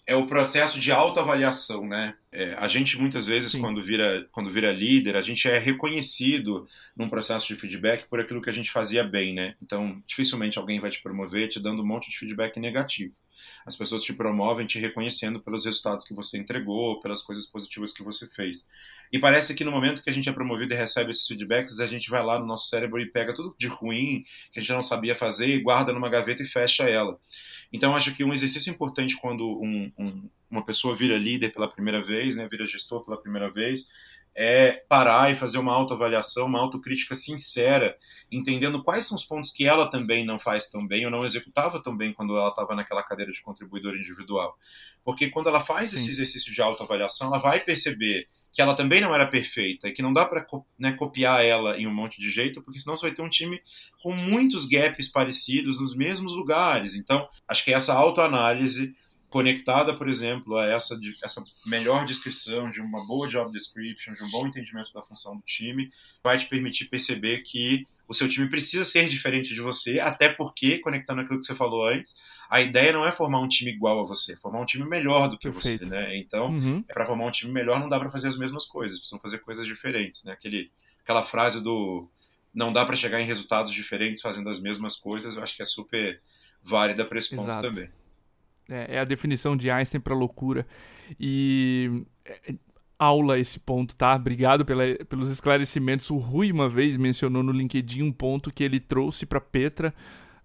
é 0.06 0.14
o 0.14 0.26
processo 0.26 0.78
de 0.78 0.92
autoavaliação, 0.92 1.86
né? 1.86 2.14
É, 2.30 2.54
a 2.54 2.68
gente 2.68 2.96
muitas 2.96 3.26
vezes 3.26 3.54
quando 3.56 3.82
vira 3.82 4.26
quando 4.30 4.50
vira 4.50 4.70
líder, 4.70 5.16
a 5.16 5.22
gente 5.22 5.48
é 5.48 5.58
reconhecido 5.58 6.68
num 6.96 7.08
processo 7.08 7.48
de 7.48 7.56
feedback 7.56 8.06
por 8.08 8.20
aquilo 8.20 8.40
que 8.40 8.50
a 8.50 8.52
gente 8.52 8.70
fazia 8.70 9.02
bem, 9.02 9.34
né? 9.34 9.56
Então, 9.60 10.00
dificilmente 10.06 10.58
alguém 10.58 10.78
vai 10.78 10.90
te 10.90 11.02
promover 11.02 11.48
te 11.48 11.58
dando 11.58 11.82
um 11.82 11.86
monte 11.86 12.08
de 12.08 12.18
feedback 12.18 12.60
negativo. 12.60 13.14
As 13.66 13.76
pessoas 13.76 14.04
te 14.04 14.12
promovem 14.12 14.66
te 14.66 14.78
reconhecendo 14.78 15.40
pelos 15.40 15.64
resultados 15.64 16.04
que 16.04 16.14
você 16.14 16.38
entregou, 16.38 17.00
pelas 17.00 17.22
coisas 17.22 17.46
positivas 17.46 17.92
que 17.92 18.02
você 18.02 18.28
fez. 18.28 18.66
E 19.12 19.18
parece 19.18 19.54
que 19.54 19.64
no 19.64 19.70
momento 19.70 20.02
que 20.02 20.10
a 20.10 20.12
gente 20.12 20.28
é 20.28 20.32
promovido 20.32 20.72
e 20.72 20.76
recebe 20.76 21.10
esses 21.10 21.26
feedbacks, 21.26 21.78
a 21.80 21.86
gente 21.86 22.10
vai 22.10 22.24
lá 22.24 22.38
no 22.38 22.46
nosso 22.46 22.68
cérebro 22.68 23.00
e 23.00 23.06
pega 23.06 23.34
tudo 23.34 23.54
de 23.58 23.66
ruim 23.66 24.24
que 24.52 24.58
a 24.58 24.62
gente 24.62 24.72
não 24.72 24.82
sabia 24.82 25.14
fazer 25.14 25.48
e 25.48 25.60
guarda 25.60 25.92
numa 25.92 26.08
gaveta 26.08 26.42
e 26.42 26.46
fecha 26.46 26.84
ela. 26.84 27.18
Então, 27.72 27.96
acho 27.96 28.12
que 28.12 28.24
um 28.24 28.32
exercício 28.32 28.70
importante 28.70 29.16
quando 29.16 29.46
um, 29.46 29.92
um, 29.98 30.28
uma 30.50 30.64
pessoa 30.64 30.94
vira 30.94 31.18
líder 31.18 31.52
pela 31.52 31.68
primeira 31.68 32.02
vez, 32.02 32.36
né, 32.36 32.48
vira 32.50 32.66
gestor 32.66 33.04
pela 33.04 33.20
primeira 33.20 33.50
vez, 33.50 33.88
é 34.36 34.84
parar 34.86 35.32
e 35.32 35.34
fazer 35.34 35.56
uma 35.56 35.72
autoavaliação, 35.72 36.44
uma 36.44 36.60
autocrítica 36.60 37.14
sincera, 37.14 37.96
entendendo 38.30 38.84
quais 38.84 39.06
são 39.06 39.16
os 39.16 39.24
pontos 39.24 39.50
que 39.50 39.66
ela 39.66 39.90
também 39.90 40.26
não 40.26 40.38
faz 40.38 40.68
tão 40.68 40.86
bem 40.86 41.06
ou 41.06 41.10
não 41.10 41.24
executava 41.24 41.82
tão 41.82 41.96
bem 41.96 42.12
quando 42.12 42.36
ela 42.36 42.50
estava 42.50 42.74
naquela 42.74 43.02
cadeira 43.02 43.32
de 43.32 43.40
contribuidor 43.40 43.96
individual. 43.96 44.58
Porque 45.02 45.30
quando 45.30 45.48
ela 45.48 45.60
faz 45.60 45.90
Sim. 45.90 45.96
esse 45.96 46.10
exercício 46.10 46.52
de 46.52 46.60
autoavaliação, 46.60 47.28
ela 47.28 47.38
vai 47.38 47.60
perceber 47.60 48.28
que 48.56 48.62
ela 48.62 48.74
também 48.74 49.02
não 49.02 49.14
era 49.14 49.26
perfeita 49.26 49.86
e 49.86 49.92
que 49.92 50.00
não 50.00 50.14
dá 50.14 50.24
para 50.24 50.46
né, 50.78 50.92
copiar 50.92 51.44
ela 51.44 51.78
em 51.78 51.86
um 51.86 51.92
monte 51.92 52.18
de 52.18 52.30
jeito, 52.30 52.62
porque 52.62 52.78
senão 52.78 52.96
você 52.96 53.02
vai 53.02 53.14
ter 53.14 53.20
um 53.20 53.28
time 53.28 53.60
com 54.02 54.14
muitos 54.14 54.66
gaps 54.66 55.08
parecidos 55.08 55.78
nos 55.78 55.94
mesmos 55.94 56.32
lugares. 56.32 56.94
Então, 56.94 57.28
acho 57.46 57.62
que 57.62 57.74
essa 57.74 57.92
autoanálise 57.92 58.96
conectada, 59.28 59.94
por 59.94 60.08
exemplo, 60.08 60.56
a 60.56 60.64
essa, 60.64 60.98
essa 61.22 61.44
melhor 61.66 62.06
descrição 62.06 62.70
de 62.70 62.80
uma 62.80 63.06
boa 63.06 63.28
job 63.28 63.52
description, 63.52 64.14
de 64.14 64.24
um 64.24 64.30
bom 64.30 64.46
entendimento 64.46 64.90
da 64.94 65.02
função 65.02 65.36
do 65.36 65.42
time, 65.42 65.90
vai 66.24 66.38
te 66.38 66.46
permitir 66.46 66.86
perceber 66.86 67.42
que 67.42 67.86
o 68.08 68.14
seu 68.14 68.28
time 68.28 68.48
precisa 68.48 68.84
ser 68.84 69.08
diferente 69.08 69.52
de 69.52 69.60
você, 69.60 69.98
até 69.98 70.28
porque, 70.28 70.78
conectando 70.78 71.20
aquilo 71.20 71.38
que 71.38 71.44
você 71.44 71.54
falou 71.54 71.86
antes, 71.86 72.14
a 72.48 72.60
ideia 72.60 72.92
não 72.92 73.04
é 73.04 73.10
formar 73.10 73.40
um 73.40 73.48
time 73.48 73.70
igual 73.70 74.00
a 74.00 74.06
você, 74.06 74.34
é 74.34 74.36
formar 74.36 74.60
um 74.60 74.64
time 74.64 74.84
melhor 74.84 75.28
do 75.28 75.38
que 75.38 75.50
Perfeito. 75.50 75.84
você, 75.84 75.90
né? 75.90 76.16
Então, 76.16 76.46
uhum. 76.48 76.82
para 76.82 77.06
formar 77.06 77.26
um 77.26 77.30
time 77.30 77.52
melhor 77.52 77.80
não 77.80 77.88
dá 77.88 77.98
para 77.98 78.10
fazer 78.10 78.28
as 78.28 78.38
mesmas 78.38 78.66
coisas, 78.66 78.98
precisam 78.98 79.18
fazer 79.18 79.38
coisas 79.38 79.66
diferentes, 79.66 80.22
né? 80.24 80.32
Aquele, 80.32 80.70
aquela 81.02 81.22
frase 81.22 81.62
do 81.62 82.08
não 82.54 82.72
dá 82.72 82.86
para 82.86 82.96
chegar 82.96 83.20
em 83.20 83.26
resultados 83.26 83.72
diferentes 83.72 84.22
fazendo 84.22 84.48
as 84.48 84.58
mesmas 84.58 84.96
coisas, 84.96 85.36
eu 85.36 85.42
acho 85.42 85.54
que 85.54 85.62
é 85.62 85.66
super 85.66 86.20
válida 86.62 87.04
para 87.04 87.18
esse 87.18 87.30
ponto 87.36 87.42
Exato. 87.42 87.68
também. 87.68 87.90
É, 88.68 88.96
é, 88.96 88.98
a 88.98 89.04
definição 89.04 89.56
de 89.56 89.70
Einstein 89.70 90.00
para 90.00 90.14
loucura. 90.14 90.66
E 91.20 92.04
é, 92.24 92.54
aula 92.98 93.38
esse 93.38 93.60
ponto, 93.60 93.94
tá? 93.94 94.14
Obrigado 94.14 94.64
pela, 94.64 94.82
pelos 95.04 95.30
esclarecimentos. 95.30 96.10
O 96.10 96.16
Rui 96.16 96.50
uma 96.50 96.68
vez 96.68 96.96
mencionou 96.96 97.42
no 97.42 97.52
LinkedIn 97.52 98.02
um 98.02 98.12
ponto 98.12 98.52
que 98.52 98.64
ele 98.64 98.80
trouxe 98.80 99.26
para 99.26 99.40
Petra, 99.40 99.94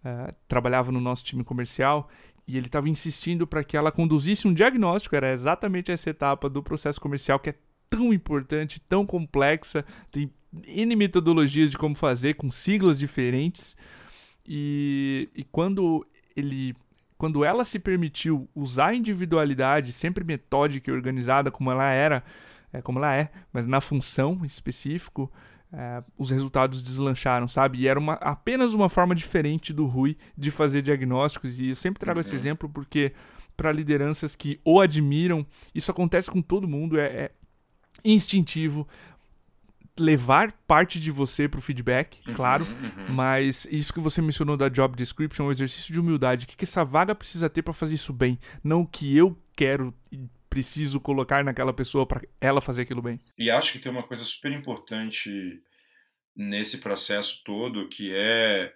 uh, 0.03 0.33
trabalhava 0.47 0.91
no 0.91 0.99
nosso 0.99 1.23
time 1.23 1.43
comercial, 1.43 2.09
e 2.47 2.57
ele 2.57 2.67
estava 2.67 2.89
insistindo 2.89 3.47
para 3.47 3.63
que 3.63 3.77
ela 3.77 3.91
conduzisse 3.91 4.47
um 4.47 4.53
diagnóstico. 4.53 5.15
Era 5.15 5.31
exatamente 5.31 5.91
essa 5.91 6.09
etapa 6.09 6.49
do 6.49 6.61
processo 6.61 6.99
comercial 6.99 7.39
que 7.39 7.51
é 7.51 7.55
tão 7.89 8.13
importante, 8.13 8.79
tão 8.79 9.05
complexa, 9.05 9.85
tem 10.11 10.29
N 10.65 10.95
metodologias 10.95 11.71
de 11.71 11.77
como 11.77 11.95
fazer, 11.95 12.33
com 12.35 12.51
siglas 12.51 12.99
diferentes. 12.99 13.77
E, 14.45 15.29
e 15.35 15.43
quando 15.45 16.05
ele 16.35 16.75
quando 17.21 17.45
ela 17.45 17.63
se 17.63 17.77
permitiu 17.77 18.49
usar 18.55 18.87
a 18.87 18.95
individualidade, 18.95 19.91
sempre 19.91 20.23
metódica 20.23 20.89
e 20.89 20.93
organizada 20.93 21.51
como 21.51 21.69
ela 21.69 21.87
era, 21.87 22.23
é, 22.73 22.81
como 22.81 22.97
ela 22.97 23.15
é, 23.15 23.29
mas 23.53 23.67
na 23.67 23.79
função 23.79 24.43
específico, 24.43 25.31
é, 25.71 26.03
os 26.17 26.31
resultados 26.31 26.81
deslancharam, 26.81 27.47
sabe? 27.47 27.77
E 27.77 27.87
era 27.87 27.99
uma, 27.99 28.13
apenas 28.13 28.73
uma 28.73 28.89
forma 28.89 29.13
diferente 29.13 29.71
do 29.71 29.85
Rui 29.85 30.17
de 30.35 30.49
fazer 30.49 30.81
diagnósticos. 30.81 31.59
E 31.59 31.69
eu 31.69 31.75
sempre 31.75 31.99
trago 31.99 32.17
uhum. 32.17 32.21
esse 32.21 32.33
exemplo 32.33 32.67
porque 32.67 33.13
para 33.55 33.71
lideranças 33.71 34.35
que 34.35 34.59
o 34.65 34.81
admiram, 34.81 35.45
isso 35.75 35.91
acontece 35.91 36.31
com 36.31 36.41
todo 36.41 36.67
mundo, 36.67 36.99
é, 36.99 37.05
é 37.05 37.31
instintivo 38.03 38.87
levar 39.99 40.51
parte 40.67 40.99
de 40.99 41.11
você 41.11 41.47
para 41.47 41.59
o 41.59 41.61
feedback, 41.61 42.19
uhum, 42.27 42.33
claro, 42.33 42.65
uhum. 42.65 43.13
mas 43.13 43.67
isso 43.69 43.93
que 43.93 43.99
você 43.99 44.21
mencionou 44.21 44.55
da 44.55 44.69
job 44.69 44.95
description, 44.95 45.45
o 45.45 45.51
exercício 45.51 45.93
de 45.93 45.99
humildade, 45.99 46.45
o 46.45 46.47
que, 46.47 46.55
que 46.55 46.63
essa 46.65 46.83
vaga 46.83 47.13
precisa 47.13 47.49
ter 47.49 47.61
para 47.61 47.73
fazer 47.73 47.95
isso 47.95 48.13
bem, 48.13 48.39
não 48.63 48.81
o 48.81 48.87
que 48.87 49.15
eu 49.15 49.37
quero 49.55 49.93
e 50.11 50.19
preciso 50.49 50.99
colocar 50.99 51.43
naquela 51.43 51.73
pessoa 51.73 52.05
para 52.05 52.21
ela 52.39 52.59
fazer 52.59 52.81
aquilo 52.81 53.01
bem. 53.01 53.19
E 53.37 53.49
acho 53.49 53.71
que 53.71 53.79
tem 53.79 53.91
uma 53.91 54.03
coisa 54.03 54.23
super 54.25 54.51
importante 54.51 55.61
nesse 56.35 56.79
processo 56.79 57.41
todo 57.43 57.87
que 57.87 58.13
é 58.13 58.73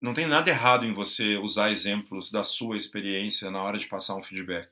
não 0.00 0.14
tem 0.14 0.26
nada 0.26 0.50
errado 0.50 0.84
em 0.84 0.92
você 0.92 1.36
usar 1.36 1.70
exemplos 1.70 2.30
da 2.30 2.44
sua 2.44 2.76
experiência 2.76 3.50
na 3.50 3.62
hora 3.62 3.78
de 3.78 3.86
passar 3.86 4.14
um 4.14 4.22
feedback. 4.22 4.68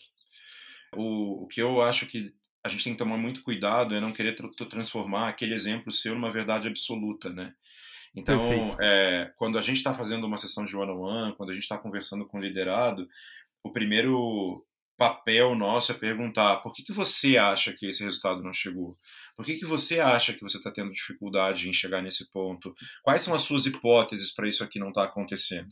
O, 0.92 1.44
o 1.44 1.46
que 1.48 1.60
eu 1.60 1.80
acho 1.82 2.06
que 2.06 2.32
a 2.64 2.68
gente 2.68 2.82
tem 2.82 2.92
que 2.94 2.98
tomar 2.98 3.18
muito 3.18 3.42
cuidado 3.42 3.94
é 3.94 4.00
não 4.00 4.12
querer 4.12 4.34
tra 4.34 4.48
transformar 4.68 5.28
aquele 5.28 5.54
exemplo 5.54 5.92
seu 5.92 6.14
numa 6.14 6.30
verdade 6.30 6.66
absoluta, 6.66 7.28
né? 7.28 7.52
Então, 8.16 8.40
é, 8.80 9.30
quando 9.36 9.58
a 9.58 9.62
gente 9.62 9.76
está 9.76 9.92
fazendo 9.92 10.26
uma 10.26 10.36
sessão 10.36 10.64
de 10.64 10.74
one-on-one, 10.74 11.12
-on 11.12 11.26
-one, 11.26 11.36
quando 11.36 11.50
a 11.50 11.52
gente 11.52 11.64
está 11.64 11.76
conversando 11.76 12.24
com 12.26 12.38
o 12.38 12.40
liderado, 12.40 13.08
o 13.62 13.70
primeiro 13.70 14.64
papel 14.96 15.54
nosso 15.56 15.90
é 15.92 15.94
perguntar 15.94 16.56
por 16.56 16.72
que, 16.72 16.82
que 16.82 16.92
você 16.92 17.36
acha 17.36 17.72
que 17.72 17.86
esse 17.86 18.04
resultado 18.04 18.42
não 18.42 18.52
chegou? 18.52 18.96
Por 19.36 19.44
que, 19.44 19.54
que 19.56 19.66
você 19.66 19.98
acha 19.98 20.32
que 20.32 20.42
você 20.42 20.56
está 20.56 20.70
tendo 20.70 20.92
dificuldade 20.92 21.68
em 21.68 21.72
chegar 21.72 22.00
nesse 22.00 22.30
ponto? 22.30 22.72
Quais 23.02 23.22
são 23.22 23.34
as 23.34 23.42
suas 23.42 23.66
hipóteses 23.66 24.32
para 24.32 24.48
isso 24.48 24.62
aqui 24.62 24.78
não 24.78 24.88
estar 24.88 25.02
tá 25.02 25.08
acontecendo? 25.08 25.68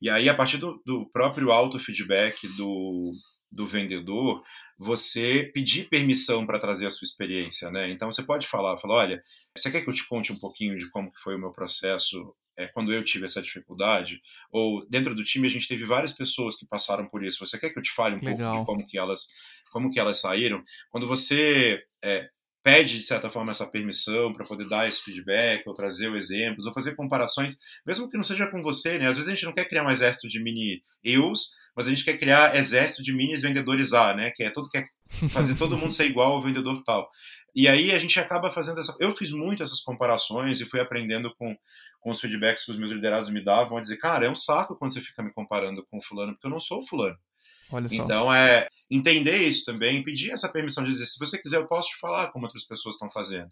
E 0.00 0.08
aí, 0.08 0.28
a 0.28 0.34
partir 0.34 0.56
do, 0.56 0.82
do 0.86 1.06
próprio 1.10 1.52
auto-feedback 1.52 2.48
do, 2.56 3.12
do 3.52 3.66
vendedor, 3.66 4.42
você 4.78 5.50
pedir 5.54 5.88
permissão 5.88 6.46
para 6.46 6.58
trazer 6.58 6.86
a 6.86 6.90
sua 6.90 7.04
experiência, 7.04 7.70
né? 7.70 7.90
Então 7.90 8.10
você 8.10 8.22
pode 8.22 8.46
falar, 8.46 8.78
falar, 8.78 8.94
olha, 8.94 9.22
você 9.56 9.70
quer 9.70 9.82
que 9.82 9.90
eu 9.90 9.94
te 9.94 10.06
conte 10.08 10.32
um 10.32 10.38
pouquinho 10.38 10.76
de 10.76 10.90
como 10.90 11.12
foi 11.22 11.36
o 11.36 11.38
meu 11.38 11.52
processo 11.52 12.34
é, 12.56 12.66
quando 12.66 12.92
eu 12.92 13.04
tive 13.04 13.26
essa 13.26 13.42
dificuldade? 13.42 14.20
Ou 14.50 14.88
dentro 14.88 15.14
do 15.14 15.22
time 15.22 15.46
a 15.46 15.50
gente 15.50 15.68
teve 15.68 15.84
várias 15.84 16.12
pessoas 16.12 16.56
que 16.56 16.66
passaram 16.66 17.06
por 17.08 17.22
isso. 17.22 17.46
Você 17.46 17.58
quer 17.58 17.70
que 17.70 17.78
eu 17.78 17.82
te 17.82 17.92
fale 17.92 18.16
um 18.16 18.24
Legal. 18.24 18.54
pouco 18.54 18.60
de 18.60 18.66
como 18.66 18.90
que 18.90 18.98
elas, 18.98 19.28
como 19.70 19.90
que 19.90 20.00
elas 20.00 20.18
saíram? 20.18 20.64
Quando 20.90 21.06
você 21.06 21.82
é, 22.02 22.26
pede, 22.62 22.98
de 22.98 23.04
certa 23.04 23.30
forma, 23.30 23.50
essa 23.50 23.66
permissão 23.66 24.32
para 24.32 24.46
poder 24.46 24.68
dar 24.68 24.88
esse 24.88 25.02
feedback, 25.02 25.66
ou 25.66 25.74
trazer 25.74 26.12
exemplos, 26.14 26.64
ou 26.64 26.72
fazer 26.72 26.94
comparações, 26.94 27.56
mesmo 27.84 28.08
que 28.10 28.16
não 28.16 28.24
seja 28.24 28.46
com 28.46 28.62
você, 28.62 28.98
né? 28.98 29.08
Às 29.08 29.16
vezes 29.16 29.28
a 29.28 29.34
gente 29.34 29.44
não 29.44 29.52
quer 29.52 29.68
criar 29.68 29.84
um 29.84 29.90
exército 29.90 30.28
de 30.28 30.42
mini 30.42 30.82
eus, 31.02 31.56
mas 31.76 31.86
a 31.86 31.90
gente 31.90 32.04
quer 32.04 32.18
criar 32.18 32.56
exército 32.56 33.02
de 33.02 33.12
minis 33.12 33.42
vendedores 33.42 33.92
A, 33.92 34.14
né? 34.14 34.30
Que 34.30 34.44
é 34.44 34.50
todo 34.50 34.68
quer 34.70 34.86
fazer 35.30 35.56
todo 35.56 35.76
mundo 35.76 35.92
ser 35.92 36.06
igual 36.06 36.32
ao 36.32 36.42
vendedor 36.42 36.82
tal. 36.84 37.10
E 37.54 37.68
aí 37.68 37.92
a 37.92 37.98
gente 37.98 38.18
acaba 38.18 38.52
fazendo 38.52 38.80
essa. 38.80 38.96
Eu 38.98 39.14
fiz 39.14 39.30
muito 39.30 39.62
essas 39.62 39.80
comparações 39.80 40.60
e 40.60 40.66
fui 40.66 40.80
aprendendo 40.80 41.34
com, 41.36 41.54
com 42.00 42.10
os 42.10 42.20
feedbacks 42.20 42.64
que 42.64 42.70
os 42.70 42.78
meus 42.78 42.90
liderados 42.90 43.30
me 43.30 43.44
davam, 43.44 43.76
a 43.76 43.80
dizer, 43.80 43.98
cara, 43.98 44.26
é 44.26 44.30
um 44.30 44.36
saco 44.36 44.76
quando 44.76 44.94
você 44.94 45.00
fica 45.00 45.22
me 45.22 45.32
comparando 45.32 45.82
com 45.90 45.98
o 45.98 46.02
fulano, 46.02 46.32
porque 46.32 46.46
eu 46.46 46.50
não 46.50 46.60
sou 46.60 46.86
fulano. 46.86 47.16
Então 48.04 48.32
é 48.32 48.66
entender 48.90 49.36
isso 49.36 49.64
também, 49.64 50.02
pedir 50.02 50.30
essa 50.30 50.48
permissão 50.48 50.84
de 50.84 50.90
dizer, 50.90 51.06
se 51.06 51.18
você 51.18 51.38
quiser, 51.40 51.56
eu 51.56 51.66
posso 51.66 51.88
te 51.88 51.98
falar 51.98 52.28
como 52.28 52.44
outras 52.44 52.64
pessoas 52.64 52.94
estão 52.94 53.10
fazendo. 53.10 53.50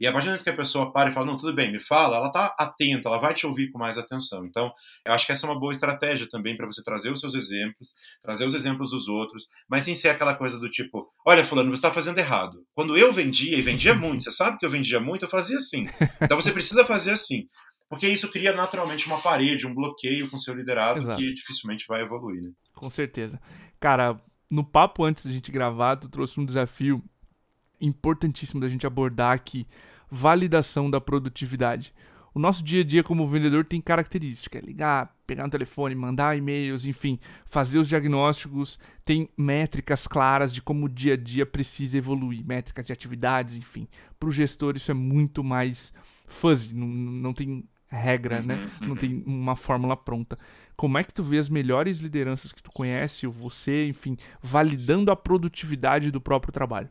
E 0.00 0.06
a 0.06 0.12
partir 0.12 0.24
do 0.24 0.30
momento 0.30 0.44
que 0.44 0.50
a 0.50 0.56
pessoa 0.56 0.90
para 0.90 1.10
e 1.10 1.12
fala, 1.12 1.26
não, 1.26 1.36
tudo 1.36 1.52
bem, 1.52 1.70
me 1.70 1.78
fala, 1.78 2.16
ela 2.16 2.28
está 2.28 2.54
atenta, 2.58 3.06
ela 3.06 3.18
vai 3.18 3.34
te 3.34 3.46
ouvir 3.46 3.70
com 3.70 3.78
mais 3.78 3.98
atenção. 3.98 4.46
Então, 4.46 4.72
eu 5.04 5.12
acho 5.12 5.26
que 5.26 5.32
essa 5.32 5.46
é 5.46 5.50
uma 5.50 5.60
boa 5.60 5.74
estratégia 5.74 6.26
também 6.26 6.56
para 6.56 6.66
você 6.66 6.82
trazer 6.82 7.12
os 7.12 7.20
seus 7.20 7.34
exemplos, 7.34 7.92
trazer 8.22 8.46
os 8.46 8.54
exemplos 8.54 8.92
dos 8.92 9.08
outros, 9.08 9.46
mas 9.68 9.84
sem 9.84 9.94
ser 9.94 10.08
aquela 10.08 10.34
coisa 10.34 10.58
do 10.58 10.70
tipo, 10.70 11.06
olha, 11.26 11.44
fulano, 11.44 11.68
você 11.68 11.74
está 11.74 11.92
fazendo 11.92 12.16
errado. 12.16 12.64
Quando 12.74 12.96
eu 12.96 13.12
vendia, 13.12 13.58
e 13.58 13.60
vendia 13.60 13.94
muito, 13.94 14.24
você 14.24 14.32
sabe 14.32 14.58
que 14.58 14.64
eu 14.64 14.70
vendia 14.70 15.00
muito, 15.00 15.26
eu 15.26 15.28
fazia 15.28 15.58
assim. 15.58 15.86
Então 16.18 16.40
você 16.40 16.50
precisa 16.50 16.82
fazer 16.82 17.12
assim. 17.12 17.46
Porque 17.90 18.08
isso 18.08 18.30
cria 18.30 18.54
naturalmente 18.54 19.06
uma 19.06 19.20
parede, 19.20 19.66
um 19.66 19.74
bloqueio 19.74 20.30
com 20.30 20.38
seu 20.38 20.54
liderado 20.54 21.00
Exato. 21.00 21.20
que 21.20 21.32
dificilmente 21.32 21.84
vai 21.88 22.00
evoluir. 22.00 22.40
Né? 22.40 22.50
Com 22.80 22.88
certeza. 22.88 23.38
Cara, 23.78 24.18
no 24.48 24.64
papo 24.64 25.04
antes 25.04 25.26
da 25.26 25.30
gente 25.30 25.52
gravar, 25.52 25.96
tu 25.96 26.08
trouxe 26.08 26.40
um 26.40 26.46
desafio 26.46 27.04
importantíssimo 27.78 28.58
da 28.58 28.70
gente 28.70 28.86
abordar 28.86 29.34
aqui 29.34 29.66
validação 30.10 30.90
da 30.90 30.98
produtividade. 30.98 31.92
O 32.32 32.38
nosso 32.38 32.64
dia 32.64 32.80
a 32.80 32.84
dia 32.84 33.02
como 33.02 33.28
vendedor 33.28 33.66
tem 33.66 33.82
característica, 33.82 34.56
é 34.56 34.62
ligar, 34.62 35.14
pegar 35.26 35.44
no 35.44 35.50
telefone, 35.50 35.94
mandar 35.94 36.38
e-mails, 36.38 36.86
enfim, 36.86 37.18
fazer 37.44 37.78
os 37.78 37.86
diagnósticos, 37.86 38.78
tem 39.04 39.28
métricas 39.36 40.06
claras 40.06 40.50
de 40.50 40.62
como 40.62 40.86
o 40.86 40.88
dia 40.88 41.12
a 41.12 41.16
dia 41.18 41.44
precisa 41.44 41.98
evoluir, 41.98 42.46
métricas 42.46 42.86
de 42.86 42.94
atividades, 42.94 43.58
enfim. 43.58 43.86
Para 44.18 44.30
o 44.30 44.32
gestor 44.32 44.74
isso 44.74 44.90
é 44.90 44.94
muito 44.94 45.44
mais 45.44 45.92
fuzzy, 46.26 46.74
não, 46.74 46.86
não 46.86 47.34
tem 47.34 47.62
regra, 47.90 48.40
né? 48.40 48.54
uhum, 48.54 48.60
né? 48.60 48.70
Uhum. 48.80 48.88
Não 48.88 48.96
tem 48.96 49.22
uma 49.26 49.56
fórmula 49.56 49.96
pronta. 49.96 50.38
Como 50.76 50.96
é 50.96 51.04
que 51.04 51.12
tu 51.12 51.22
vê 51.22 51.38
as 51.38 51.48
melhores 51.48 51.98
lideranças 51.98 52.52
que 52.52 52.62
tu 52.62 52.70
conhece, 52.72 53.26
ou 53.26 53.32
você, 53.32 53.86
enfim, 53.86 54.16
validando 54.40 55.10
a 55.10 55.16
produtividade 55.16 56.10
do 56.10 56.20
próprio 56.20 56.52
trabalho? 56.52 56.88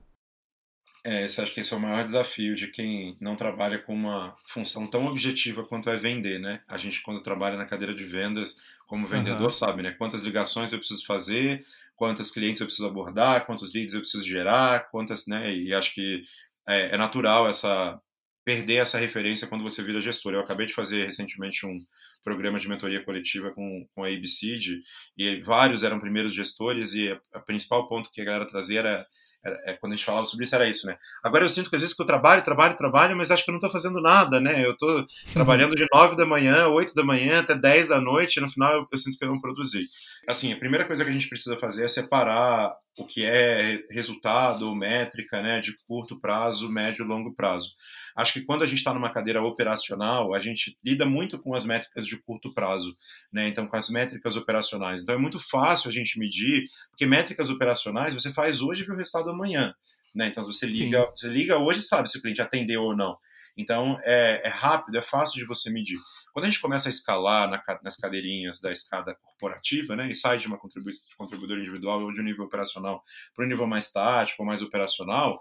É, 1.03 1.27
você 1.27 1.41
acha 1.41 1.53
que 1.53 1.61
esse 1.61 1.73
é 1.73 1.77
o 1.77 1.79
maior 1.79 2.03
desafio 2.03 2.55
de 2.55 2.67
quem 2.67 3.15
não 3.21 3.35
trabalha 3.35 3.79
com 3.79 3.93
uma 3.93 4.35
função 4.49 4.85
tão 4.85 5.07
objetiva 5.07 5.63
quanto 5.63 5.89
é 5.89 5.95
vender, 5.95 6.39
né? 6.39 6.61
A 6.67 6.77
gente, 6.77 7.01
quando 7.01 7.21
trabalha 7.21 7.57
na 7.57 7.65
cadeira 7.65 7.95
de 7.95 8.03
vendas, 8.03 8.57
como 8.85 9.07
vendedor, 9.07 9.45
uhum. 9.45 9.51
sabe, 9.51 9.81
né? 9.81 9.91
Quantas 9.91 10.21
ligações 10.21 10.71
eu 10.71 10.79
preciso 10.79 11.05
fazer, 11.05 11.63
quantos 11.95 12.31
clientes 12.31 12.59
eu 12.59 12.67
preciso 12.67 12.87
abordar, 12.87 13.45
quantos 13.45 13.73
leads 13.73 13.93
eu 13.93 14.01
preciso 14.01 14.25
gerar, 14.25 14.89
quantas, 14.91 15.25
né? 15.25 15.53
E 15.55 15.73
acho 15.73 15.93
que 15.93 16.23
é, 16.67 16.95
é 16.95 16.97
natural 16.97 17.47
essa 17.47 17.99
perder 18.45 18.75
essa 18.75 18.97
referência 18.97 19.47
quando 19.47 19.63
você 19.63 19.83
vira 19.83 20.01
gestor. 20.01 20.33
Eu 20.33 20.39
acabei 20.39 20.65
de 20.65 20.73
fazer 20.73 21.05
recentemente 21.05 21.65
um 21.65 21.77
programa 22.23 22.59
de 22.59 22.67
mentoria 22.67 23.03
coletiva 23.03 23.51
com, 23.51 23.87
com 23.93 24.03
a 24.03 24.07
ABCD 24.07 24.81
e 25.17 25.41
vários 25.41 25.83
eram 25.83 25.99
primeiros 25.99 26.33
gestores 26.33 26.93
e 26.93 27.11
o 27.11 27.41
principal 27.45 27.87
ponto 27.87 28.11
que 28.11 28.21
a 28.21 28.25
galera 28.25 28.47
trazia 28.47 28.79
era 28.79 29.07
é, 29.45 29.73
quando 29.73 29.93
a 29.93 29.95
gente 29.95 30.05
falava 30.05 30.25
sobre 30.25 30.43
isso, 30.43 30.55
era 30.55 30.67
isso, 30.67 30.85
né? 30.85 30.97
Agora 31.23 31.45
eu 31.45 31.49
sinto 31.49 31.69
que 31.69 31.75
às 31.75 31.81
vezes 31.81 31.95
que 31.95 32.01
eu 32.01 32.05
trabalho, 32.05 32.43
trabalho, 32.43 32.75
trabalho, 32.75 33.15
mas 33.15 33.31
acho 33.31 33.43
que 33.43 33.49
eu 33.49 33.53
não 33.53 33.59
estou 33.59 33.71
fazendo 33.71 34.01
nada, 34.01 34.39
né? 34.39 34.65
Eu 34.65 34.73
estou 34.73 35.05
trabalhando 35.31 35.75
de 35.75 35.85
9 35.93 36.17
da 36.17 36.25
manhã, 36.25 36.67
8 36.67 36.93
da 36.93 37.03
manhã, 37.03 37.39
até 37.39 37.55
10 37.55 37.87
da 37.87 38.01
noite, 38.01 38.37
e 38.37 38.41
no 38.41 38.49
final 38.49 38.73
eu, 38.73 38.87
eu 38.91 38.97
sinto 38.97 39.17
que 39.17 39.23
eu 39.23 39.29
não 39.29 39.39
produzi. 39.39 39.87
Assim, 40.27 40.51
a 40.51 40.57
primeira 40.57 40.85
coisa 40.85 41.05
que 41.05 41.09
a 41.09 41.13
gente 41.13 41.29
precisa 41.29 41.57
fazer 41.57 41.85
é 41.85 41.87
separar 41.87 42.75
o 42.99 43.05
que 43.05 43.23
é 43.23 43.81
resultado 43.89 44.67
ou 44.67 44.75
métrica 44.75 45.41
né, 45.41 45.61
de 45.61 45.73
curto 45.87 46.19
prazo, 46.19 46.69
médio 46.69 47.05
e 47.05 47.07
longo 47.07 47.33
prazo. 47.33 47.69
Acho 48.13 48.33
que 48.33 48.41
quando 48.41 48.61
a 48.61 48.67
gente 48.67 48.79
está 48.79 48.93
numa 48.93 49.09
cadeira 49.09 49.41
operacional, 49.41 50.35
a 50.35 50.39
gente 50.39 50.77
lida 50.83 51.05
muito 51.05 51.39
com 51.39 51.55
as 51.55 51.65
métricas 51.65 52.05
de 52.05 52.17
curto 52.17 52.53
prazo, 52.53 52.91
né? 53.31 53.47
então 53.47 53.65
com 53.65 53.77
as 53.77 53.89
métricas 53.89 54.35
operacionais. 54.35 55.01
Então 55.01 55.15
é 55.15 55.17
muito 55.17 55.39
fácil 55.39 55.89
a 55.89 55.93
gente 55.93 56.19
medir, 56.19 56.65
porque 56.89 57.05
métricas 57.05 57.49
operacionais 57.49 58.13
você 58.13 58.33
faz 58.33 58.61
hoje 58.61 58.83
e 58.83 58.85
vê 58.85 58.91
o 58.91 58.97
resultado 58.97 59.29
amanhã. 59.29 59.73
Né? 60.13 60.27
Então 60.27 60.43
você 60.43 60.65
liga, 60.65 61.09
você 61.15 61.29
liga 61.29 61.57
hoje 61.57 61.79
e 61.79 61.83
sabe 61.83 62.09
se 62.09 62.17
o 62.17 62.21
cliente 62.21 62.41
atendeu 62.41 62.83
ou 62.83 62.97
não. 62.97 63.17
Então 63.57 63.97
é, 64.03 64.41
é 64.43 64.49
rápido, 64.49 64.97
é 64.97 65.01
fácil 65.01 65.39
de 65.39 65.45
você 65.45 65.71
medir. 65.71 65.97
Quando 66.33 66.45
a 66.45 66.47
gente 66.47 66.59
começa 66.59 66.89
a 66.89 66.91
escalar 66.91 67.49
na, 67.49 67.61
nas 67.83 67.97
cadeirinhas 67.97 68.59
da 68.59 68.71
escada 68.71 69.15
corporativa, 69.15 69.95
né, 69.95 70.09
e 70.09 70.15
sai 70.15 70.37
de 70.37 70.47
uma 70.47 70.57
contribu 70.57 70.89
contribuidor 71.17 71.57
individual 71.57 72.01
ou 72.01 72.13
de 72.13 72.21
um 72.21 72.23
nível 72.23 72.45
operacional 72.45 73.03
para 73.35 73.45
um 73.45 73.47
nível 73.47 73.67
mais 73.67 73.91
tático 73.91 74.41
ou 74.41 74.47
mais 74.47 74.61
operacional, 74.61 75.39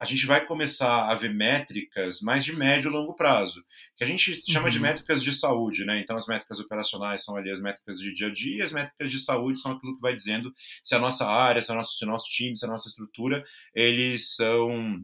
a 0.00 0.04
gente 0.04 0.26
vai 0.26 0.44
começar 0.46 1.10
a 1.10 1.14
ver 1.16 1.34
métricas 1.34 2.20
mais 2.20 2.44
de 2.44 2.54
médio 2.54 2.88
e 2.88 2.92
longo 2.92 3.14
prazo, 3.14 3.64
que 3.96 4.04
a 4.04 4.06
gente 4.06 4.40
chama 4.48 4.66
uhum. 4.66 4.70
de 4.70 4.78
métricas 4.78 5.22
de 5.22 5.32
saúde, 5.32 5.84
né? 5.84 5.98
Então, 5.98 6.16
as 6.16 6.28
métricas 6.28 6.60
operacionais 6.60 7.24
são 7.24 7.36
ali 7.36 7.50
as 7.50 7.60
métricas 7.60 7.98
de 7.98 8.14
dia 8.14 8.28
a 8.28 8.32
dia, 8.32 8.64
as 8.64 8.72
métricas 8.72 9.10
de 9.10 9.18
saúde 9.18 9.58
são 9.58 9.72
aquilo 9.72 9.96
que 9.96 10.00
vai 10.00 10.14
dizendo 10.14 10.54
se 10.82 10.94
a 10.94 11.00
nossa 11.00 11.28
área, 11.28 11.60
se, 11.60 11.72
o 11.72 11.74
nosso, 11.74 11.98
se 11.98 12.04
o 12.04 12.08
nosso 12.08 12.30
time, 12.30 12.56
se 12.56 12.64
a 12.64 12.68
nossa 12.68 12.88
estrutura, 12.88 13.44
eles 13.74 14.36
são 14.36 15.02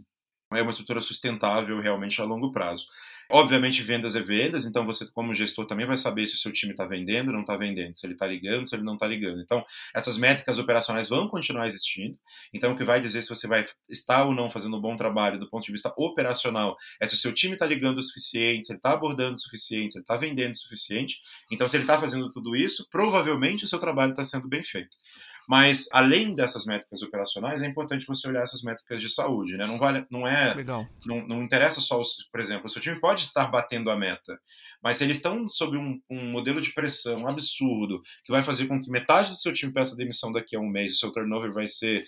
é 0.52 0.62
uma 0.62 0.70
estrutura 0.70 1.00
sustentável 1.00 1.80
realmente 1.80 2.20
a 2.20 2.24
longo 2.24 2.52
prazo. 2.52 2.86
Obviamente, 3.36 3.82
vendas 3.82 4.14
é 4.14 4.20
vendas, 4.20 4.64
então 4.64 4.86
você, 4.86 5.10
como 5.10 5.34
gestor, 5.34 5.66
também 5.66 5.84
vai 5.84 5.96
saber 5.96 6.24
se 6.28 6.36
o 6.36 6.38
seu 6.38 6.52
time 6.52 6.70
está 6.70 6.86
vendendo 6.86 7.32
não 7.32 7.40
está 7.40 7.56
vendendo, 7.56 7.92
se 7.96 8.06
ele 8.06 8.12
está 8.12 8.28
ligando, 8.28 8.64
se 8.64 8.76
ele 8.76 8.84
não 8.84 8.94
está 8.94 9.08
ligando. 9.08 9.40
Então, 9.40 9.66
essas 9.92 10.16
métricas 10.16 10.56
operacionais 10.56 11.08
vão 11.08 11.26
continuar 11.26 11.66
existindo. 11.66 12.16
Então, 12.52 12.72
o 12.72 12.76
que 12.76 12.84
vai 12.84 13.00
dizer 13.00 13.22
se 13.22 13.30
você 13.30 13.48
vai 13.48 13.66
estar 13.88 14.24
ou 14.24 14.32
não 14.32 14.48
fazendo 14.48 14.76
um 14.76 14.80
bom 14.80 14.94
trabalho 14.94 15.40
do 15.40 15.50
ponto 15.50 15.66
de 15.66 15.72
vista 15.72 15.92
operacional 15.96 16.76
é 17.00 17.08
se 17.08 17.14
o 17.14 17.18
seu 17.18 17.34
time 17.34 17.54
está 17.54 17.66
ligando 17.66 17.98
o 17.98 18.02
suficiente, 18.02 18.66
se 18.66 18.72
ele 18.72 18.78
está 18.78 18.92
abordando 18.92 19.34
o 19.34 19.40
suficiente, 19.40 19.94
se 19.94 19.98
ele 19.98 20.04
está 20.04 20.14
vendendo 20.14 20.52
o 20.52 20.56
suficiente. 20.56 21.16
Então, 21.50 21.66
se 21.66 21.76
ele 21.76 21.82
está 21.82 21.98
fazendo 21.98 22.30
tudo 22.30 22.54
isso, 22.54 22.88
provavelmente 22.88 23.64
o 23.64 23.66
seu 23.66 23.80
trabalho 23.80 24.12
está 24.12 24.22
sendo 24.22 24.46
bem 24.46 24.62
feito. 24.62 24.96
Mas, 25.48 25.86
além 25.92 26.34
dessas 26.34 26.64
métricas 26.64 27.02
operacionais, 27.02 27.62
é 27.62 27.66
importante 27.66 28.06
você 28.06 28.28
olhar 28.28 28.42
essas 28.42 28.62
métricas 28.62 29.00
de 29.00 29.08
saúde, 29.08 29.56
né? 29.56 29.66
Não 29.66 29.78
vale, 29.78 30.06
não 30.10 30.26
é, 30.26 30.54
Legal. 30.54 30.86
Não, 31.04 31.26
não 31.26 31.42
interessa 31.42 31.80
só, 31.80 32.00
por 32.30 32.40
exemplo, 32.40 32.66
o 32.66 32.68
seu 32.68 32.80
time 32.80 33.00
pode 33.00 33.22
estar 33.22 33.46
batendo 33.46 33.90
a 33.90 33.96
meta, 33.96 34.38
mas 34.82 34.98
se 34.98 35.04
eles 35.04 35.18
estão 35.18 35.48
sob 35.48 35.76
um, 35.76 36.00
um, 36.10 36.30
modelo 36.30 36.60
de 36.60 36.72
pressão 36.72 37.26
absurdo, 37.26 38.00
que 38.24 38.32
vai 38.32 38.42
fazer 38.42 38.66
com 38.66 38.80
que 38.80 38.90
metade 38.90 39.30
do 39.30 39.36
seu 39.36 39.52
time 39.52 39.72
peça 39.72 39.96
demissão 39.96 40.32
daqui 40.32 40.56
a 40.56 40.60
um 40.60 40.68
mês, 40.68 40.94
o 40.94 40.96
seu 40.96 41.12
turnover 41.12 41.52
vai 41.52 41.68
ser 41.68 42.04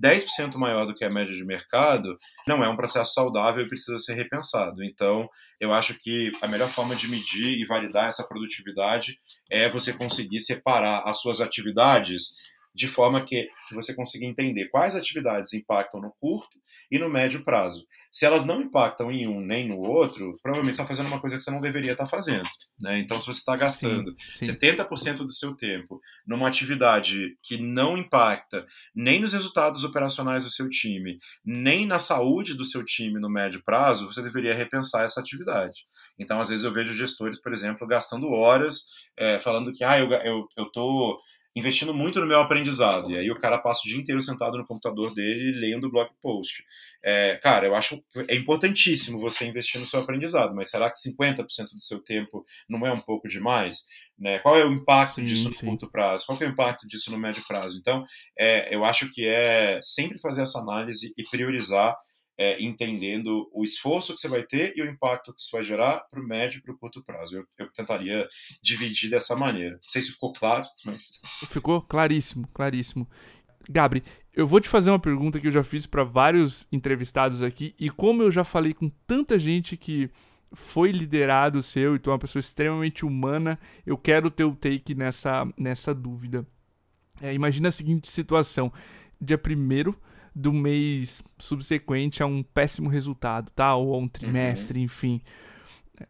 10% 0.00 0.54
maior 0.56 0.86
do 0.86 0.94
que 0.94 1.04
a 1.04 1.10
média 1.10 1.34
de 1.34 1.44
mercado, 1.44 2.16
não 2.46 2.62
é 2.62 2.68
um 2.68 2.76
processo 2.76 3.12
saudável 3.12 3.64
e 3.64 3.68
precisa 3.68 3.98
ser 3.98 4.14
repensado. 4.14 4.84
Então, 4.84 5.28
eu 5.60 5.72
acho 5.72 5.94
que 5.94 6.30
a 6.40 6.46
melhor 6.46 6.70
forma 6.70 6.94
de 6.94 7.08
medir 7.08 7.58
e 7.58 7.66
validar 7.66 8.08
essa 8.08 8.26
produtividade 8.26 9.18
é 9.50 9.68
você 9.68 9.92
conseguir 9.92 10.40
separar 10.40 11.02
as 11.04 11.20
suas 11.20 11.40
atividades 11.40 12.56
de 12.78 12.86
forma 12.86 13.20
que, 13.20 13.44
que 13.68 13.74
você 13.74 13.92
consiga 13.92 14.24
entender 14.24 14.68
quais 14.68 14.94
atividades 14.94 15.52
impactam 15.52 16.00
no 16.00 16.12
curto 16.20 16.56
e 16.90 16.98
no 16.98 17.10
médio 17.10 17.44
prazo. 17.44 17.84
Se 18.10 18.24
elas 18.24 18.46
não 18.46 18.62
impactam 18.62 19.10
em 19.10 19.26
um 19.26 19.40
nem 19.40 19.68
no 19.68 19.78
outro, 19.78 20.32
provavelmente 20.40 20.76
você 20.76 20.82
está 20.82 20.86
fazendo 20.86 21.08
uma 21.08 21.20
coisa 21.20 21.36
que 21.36 21.42
você 21.42 21.50
não 21.50 21.60
deveria 21.60 21.92
estar 21.92 22.04
tá 22.04 22.10
fazendo. 22.10 22.48
Né? 22.80 23.00
Então, 23.00 23.20
se 23.20 23.26
você 23.26 23.40
está 23.40 23.56
gastando 23.56 24.14
sim, 24.16 24.46
sim. 24.46 24.52
70% 24.52 25.16
do 25.18 25.32
seu 25.32 25.54
tempo 25.54 26.00
numa 26.26 26.46
atividade 26.46 27.36
que 27.42 27.58
não 27.58 27.98
impacta 27.98 28.64
nem 28.94 29.20
nos 29.20 29.32
resultados 29.32 29.82
operacionais 29.82 30.44
do 30.44 30.50
seu 30.50 30.70
time, 30.70 31.18
nem 31.44 31.84
na 31.84 31.98
saúde 31.98 32.54
do 32.54 32.64
seu 32.64 32.84
time 32.84 33.20
no 33.20 33.28
médio 33.28 33.60
prazo, 33.64 34.06
você 34.06 34.22
deveria 34.22 34.54
repensar 34.54 35.04
essa 35.04 35.20
atividade. 35.20 35.80
Então, 36.18 36.40
às 36.40 36.48
vezes, 36.48 36.64
eu 36.64 36.72
vejo 36.72 36.94
gestores, 36.94 37.40
por 37.42 37.52
exemplo, 37.52 37.86
gastando 37.86 38.30
horas 38.30 38.84
é, 39.16 39.38
falando 39.40 39.72
que 39.72 39.84
ah, 39.84 39.98
eu 39.98 40.08
estou. 40.56 41.10
Eu, 41.10 41.16
eu 41.16 41.28
investindo 41.58 41.92
muito 41.92 42.20
no 42.20 42.26
meu 42.26 42.40
aprendizado. 42.40 43.10
E 43.10 43.18
aí 43.18 43.30
o 43.30 43.38
cara 43.38 43.58
passa 43.58 43.82
o 43.84 43.88
dia 43.88 43.98
inteiro 43.98 44.20
sentado 44.20 44.56
no 44.56 44.66
computador 44.66 45.12
dele 45.12 45.52
lendo 45.58 45.90
blog 45.90 46.08
post. 46.22 46.62
É, 47.04 47.36
cara, 47.42 47.66
eu 47.66 47.74
acho 47.74 48.02
é 48.28 48.34
importantíssimo 48.34 49.20
você 49.20 49.46
investir 49.46 49.80
no 49.80 49.86
seu 49.86 50.00
aprendizado, 50.00 50.54
mas 50.54 50.70
será 50.70 50.90
que 50.90 50.98
50% 50.98 51.44
do 51.74 51.82
seu 51.82 52.02
tempo 52.02 52.44
não 52.68 52.86
é 52.86 52.92
um 52.92 53.00
pouco 53.00 53.28
demais? 53.28 53.84
Né? 54.18 54.38
Qual 54.40 54.56
é 54.56 54.64
o 54.64 54.72
impacto 54.72 55.16
sim, 55.16 55.24
disso 55.24 55.44
no 55.44 55.54
sim. 55.54 55.66
curto 55.66 55.90
prazo? 55.90 56.26
Qual 56.26 56.38
é 56.40 56.46
o 56.46 56.50
impacto 56.50 56.86
disso 56.86 57.10
no 57.10 57.18
médio 57.18 57.42
prazo? 57.46 57.78
Então, 57.78 58.04
é, 58.38 58.74
eu 58.74 58.84
acho 58.84 59.10
que 59.10 59.26
é 59.26 59.78
sempre 59.82 60.18
fazer 60.20 60.42
essa 60.42 60.58
análise 60.58 61.12
e 61.16 61.22
priorizar 61.30 61.96
é, 62.38 62.62
entendendo 62.62 63.50
o 63.52 63.64
esforço 63.64 64.14
que 64.14 64.20
você 64.20 64.28
vai 64.28 64.44
ter 64.44 64.72
e 64.76 64.82
o 64.82 64.88
impacto 64.88 65.34
que 65.34 65.40
isso 65.40 65.50
vai 65.50 65.64
gerar 65.64 66.06
para 66.08 66.20
o 66.20 66.26
médio 66.26 66.58
e 66.58 66.62
para 66.62 66.72
o 66.72 66.78
curto 66.78 67.02
prazo. 67.02 67.36
Eu, 67.36 67.44
eu, 67.58 67.72
tentaria 67.72 68.28
dividir 68.62 69.10
dessa 69.10 69.34
maneira. 69.34 69.74
Não 69.74 69.90
sei 69.90 70.02
se 70.02 70.12
ficou 70.12 70.32
claro, 70.32 70.64
mas. 70.84 71.20
Ficou 71.48 71.82
claríssimo, 71.82 72.46
claríssimo. 72.54 73.08
Gabri, 73.68 74.04
eu 74.32 74.46
vou 74.46 74.60
te 74.60 74.68
fazer 74.68 74.90
uma 74.90 75.00
pergunta 75.00 75.40
que 75.40 75.48
eu 75.48 75.52
já 75.52 75.64
fiz 75.64 75.84
para 75.84 76.04
vários 76.04 76.66
entrevistados 76.70 77.42
aqui, 77.42 77.74
e 77.78 77.90
como 77.90 78.22
eu 78.22 78.30
já 78.30 78.44
falei 78.44 78.72
com 78.72 78.88
tanta 78.88 79.36
gente 79.36 79.76
que 79.76 80.08
foi 80.52 80.92
liderado 80.92 81.60
seu 81.60 81.94
e 81.94 81.98
tu 81.98 82.08
é 82.08 82.12
uma 82.12 82.18
pessoa 82.18 82.40
extremamente 82.40 83.04
humana, 83.04 83.58
eu 83.84 83.98
quero 83.98 84.28
o 84.28 84.54
take 84.54 84.94
nessa, 84.94 85.46
nessa 85.56 85.92
dúvida. 85.92 86.46
É, 87.20 87.34
imagina 87.34 87.68
a 87.68 87.72
seguinte 87.72 88.08
situação: 88.10 88.72
dia 89.20 89.36
primeiro 89.36 89.98
do 90.38 90.52
mês 90.52 91.20
subsequente 91.36 92.22
a 92.22 92.26
um 92.26 92.44
péssimo 92.44 92.88
resultado, 92.88 93.50
tá? 93.50 93.74
Ou 93.74 93.92
a 93.92 93.98
um 93.98 94.06
trimestre, 94.06 94.78
uhum. 94.78 94.84
enfim. 94.84 95.20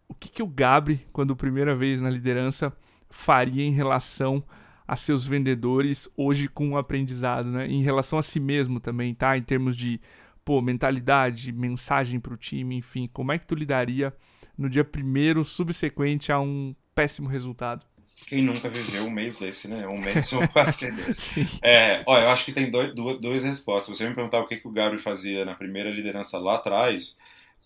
O 0.06 0.14
que, 0.14 0.28
que 0.28 0.42
o 0.42 0.46
Gabri, 0.46 1.06
quando 1.14 1.34
primeira 1.34 1.74
vez 1.74 1.98
na 1.98 2.10
liderança, 2.10 2.70
faria 3.08 3.64
em 3.64 3.72
relação 3.72 4.44
a 4.86 4.96
seus 4.96 5.24
vendedores 5.24 6.10
hoje 6.14 6.46
com 6.46 6.72
o 6.72 6.76
aprendizado, 6.76 7.48
né? 7.48 7.66
Em 7.66 7.82
relação 7.82 8.18
a 8.18 8.22
si 8.22 8.38
mesmo 8.38 8.78
também, 8.80 9.14
tá? 9.14 9.36
Em 9.36 9.42
termos 9.42 9.74
de, 9.74 9.98
pô, 10.44 10.60
mentalidade, 10.60 11.50
mensagem 11.50 12.20
para 12.20 12.34
o 12.34 12.36
time, 12.36 12.76
enfim. 12.76 13.08
Como 13.10 13.32
é 13.32 13.38
que 13.38 13.46
tu 13.46 13.54
lidaria 13.54 14.12
no 14.58 14.68
dia 14.68 14.84
primeiro 14.84 15.42
subsequente 15.42 16.30
a 16.30 16.38
um 16.38 16.74
péssimo 16.94 17.28
resultado? 17.28 17.86
Quem 18.26 18.42
nunca 18.42 18.68
viveu 18.68 19.04
um 19.04 19.11
mês 19.11 19.37
desse, 19.37 19.68
né? 19.68 19.87
Um 19.87 19.98
mês 19.98 20.31
ou 20.35 20.46
quatro 20.48 20.94
desse. 20.94 21.46
É, 21.62 22.02
olha, 22.07 22.24
eu 22.24 22.31
acho 22.31 22.44
que 22.44 22.52
tem 22.52 22.70
dois, 22.70 22.94
duas, 22.94 23.18
duas 23.18 23.44
respostas. 23.44 23.96
Você 23.96 24.09
me 24.09 24.14
perguntar 24.14 24.40
o 24.40 24.46
que, 24.46 24.57
que 24.57 24.68
o 24.68 24.72
Gabriel 24.72 25.02
fazia 25.02 25.44
na 25.44 25.54
primeira 25.54 25.90
liderança 25.90 26.38
lá 26.38 26.57
atrás, 26.57 27.18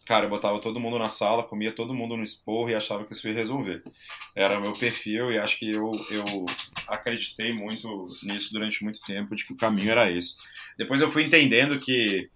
cara, 0.06 0.26
eu 0.26 0.30
botava 0.30 0.60
todo 0.60 0.80
mundo 0.80 0.98
na 0.98 1.08
sala, 1.08 1.42
comia 1.42 1.72
todo 1.72 1.94
mundo 1.94 2.16
no 2.16 2.22
esporro 2.22 2.70
e 2.70 2.74
achava 2.74 3.04
que 3.04 3.12
isso 3.12 3.26
ia 3.28 3.34
resolver. 3.34 3.82
Era 4.34 4.58
o 4.58 4.60
meu 4.60 4.72
perfil 4.72 5.32
e 5.32 5.38
acho 5.38 5.58
que 5.58 5.70
eu, 5.70 5.90
eu 6.10 6.46
acreditei 6.86 7.52
muito 7.52 7.88
nisso 8.22 8.52
durante 8.52 8.82
muito 8.84 9.00
tempo, 9.00 9.34
de 9.34 9.44
que 9.44 9.52
o 9.52 9.56
caminho 9.56 9.90
era 9.90 10.10
esse. 10.10 10.36
Depois 10.76 11.00
eu 11.00 11.10
fui 11.10 11.24
entendendo 11.24 11.78
que 11.78 12.28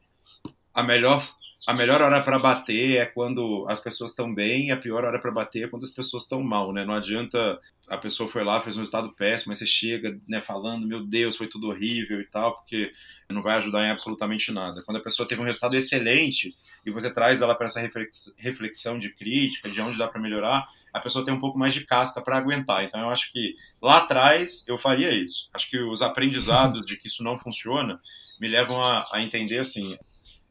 a 0.74 0.82
melhor 0.82 1.26
a 1.66 1.74
melhor 1.74 2.00
hora 2.00 2.22
para 2.22 2.38
bater 2.38 2.96
é 2.96 3.04
quando 3.04 3.66
as 3.68 3.80
pessoas 3.80 4.12
estão 4.12 4.32
bem, 4.32 4.68
e 4.68 4.70
a 4.70 4.76
pior 4.76 5.04
hora 5.04 5.20
para 5.20 5.32
bater 5.32 5.64
é 5.64 5.68
quando 5.68 5.82
as 5.82 5.90
pessoas 5.90 6.22
estão 6.22 6.40
mal, 6.40 6.72
né? 6.72 6.84
Não 6.84 6.94
adianta 6.94 7.60
a 7.88 7.98
pessoa 7.98 8.28
foi 8.28 8.44
lá, 8.44 8.60
fez 8.60 8.76
um 8.76 8.80
resultado 8.80 9.12
péssimo, 9.12 9.50
mas 9.50 9.58
você 9.58 9.66
chega, 9.66 10.18
né, 10.28 10.40
falando, 10.40 10.86
meu 10.86 11.04
Deus, 11.04 11.36
foi 11.36 11.46
tudo 11.46 11.68
horrível 11.68 12.20
e 12.20 12.24
tal, 12.24 12.56
porque 12.56 12.92
não 13.28 13.42
vai 13.42 13.58
ajudar 13.58 13.84
em 13.84 13.90
absolutamente 13.90 14.52
nada. 14.52 14.82
Quando 14.84 14.98
a 14.98 15.02
pessoa 15.02 15.26
teve 15.26 15.40
um 15.40 15.44
resultado 15.44 15.76
excelente 15.76 16.54
e 16.84 16.90
você 16.90 17.10
traz 17.10 17.42
ela 17.42 17.54
para 17.54 17.66
essa 17.66 17.80
reflexão 18.38 18.98
de 18.98 19.12
crítica, 19.12 19.68
de 19.68 19.80
onde 19.80 19.98
dá 19.98 20.06
para 20.08 20.20
melhorar, 20.20 20.66
a 20.92 21.00
pessoa 21.00 21.24
tem 21.24 21.34
um 21.34 21.40
pouco 21.40 21.58
mais 21.58 21.74
de 21.74 21.84
casca 21.84 22.20
para 22.20 22.38
aguentar. 22.38 22.84
Então 22.84 23.00
eu 23.00 23.10
acho 23.10 23.30
que 23.32 23.54
lá 23.82 23.98
atrás 23.98 24.64
eu 24.66 24.78
faria 24.78 25.10
isso. 25.10 25.48
Acho 25.52 25.68
que 25.68 25.78
os 25.78 26.00
aprendizados 26.00 26.82
de 26.86 26.96
que 26.96 27.08
isso 27.08 27.22
não 27.22 27.38
funciona 27.38 28.00
me 28.40 28.48
levam 28.48 28.80
a, 28.80 29.06
a 29.12 29.22
entender 29.22 29.58
assim, 29.58 29.96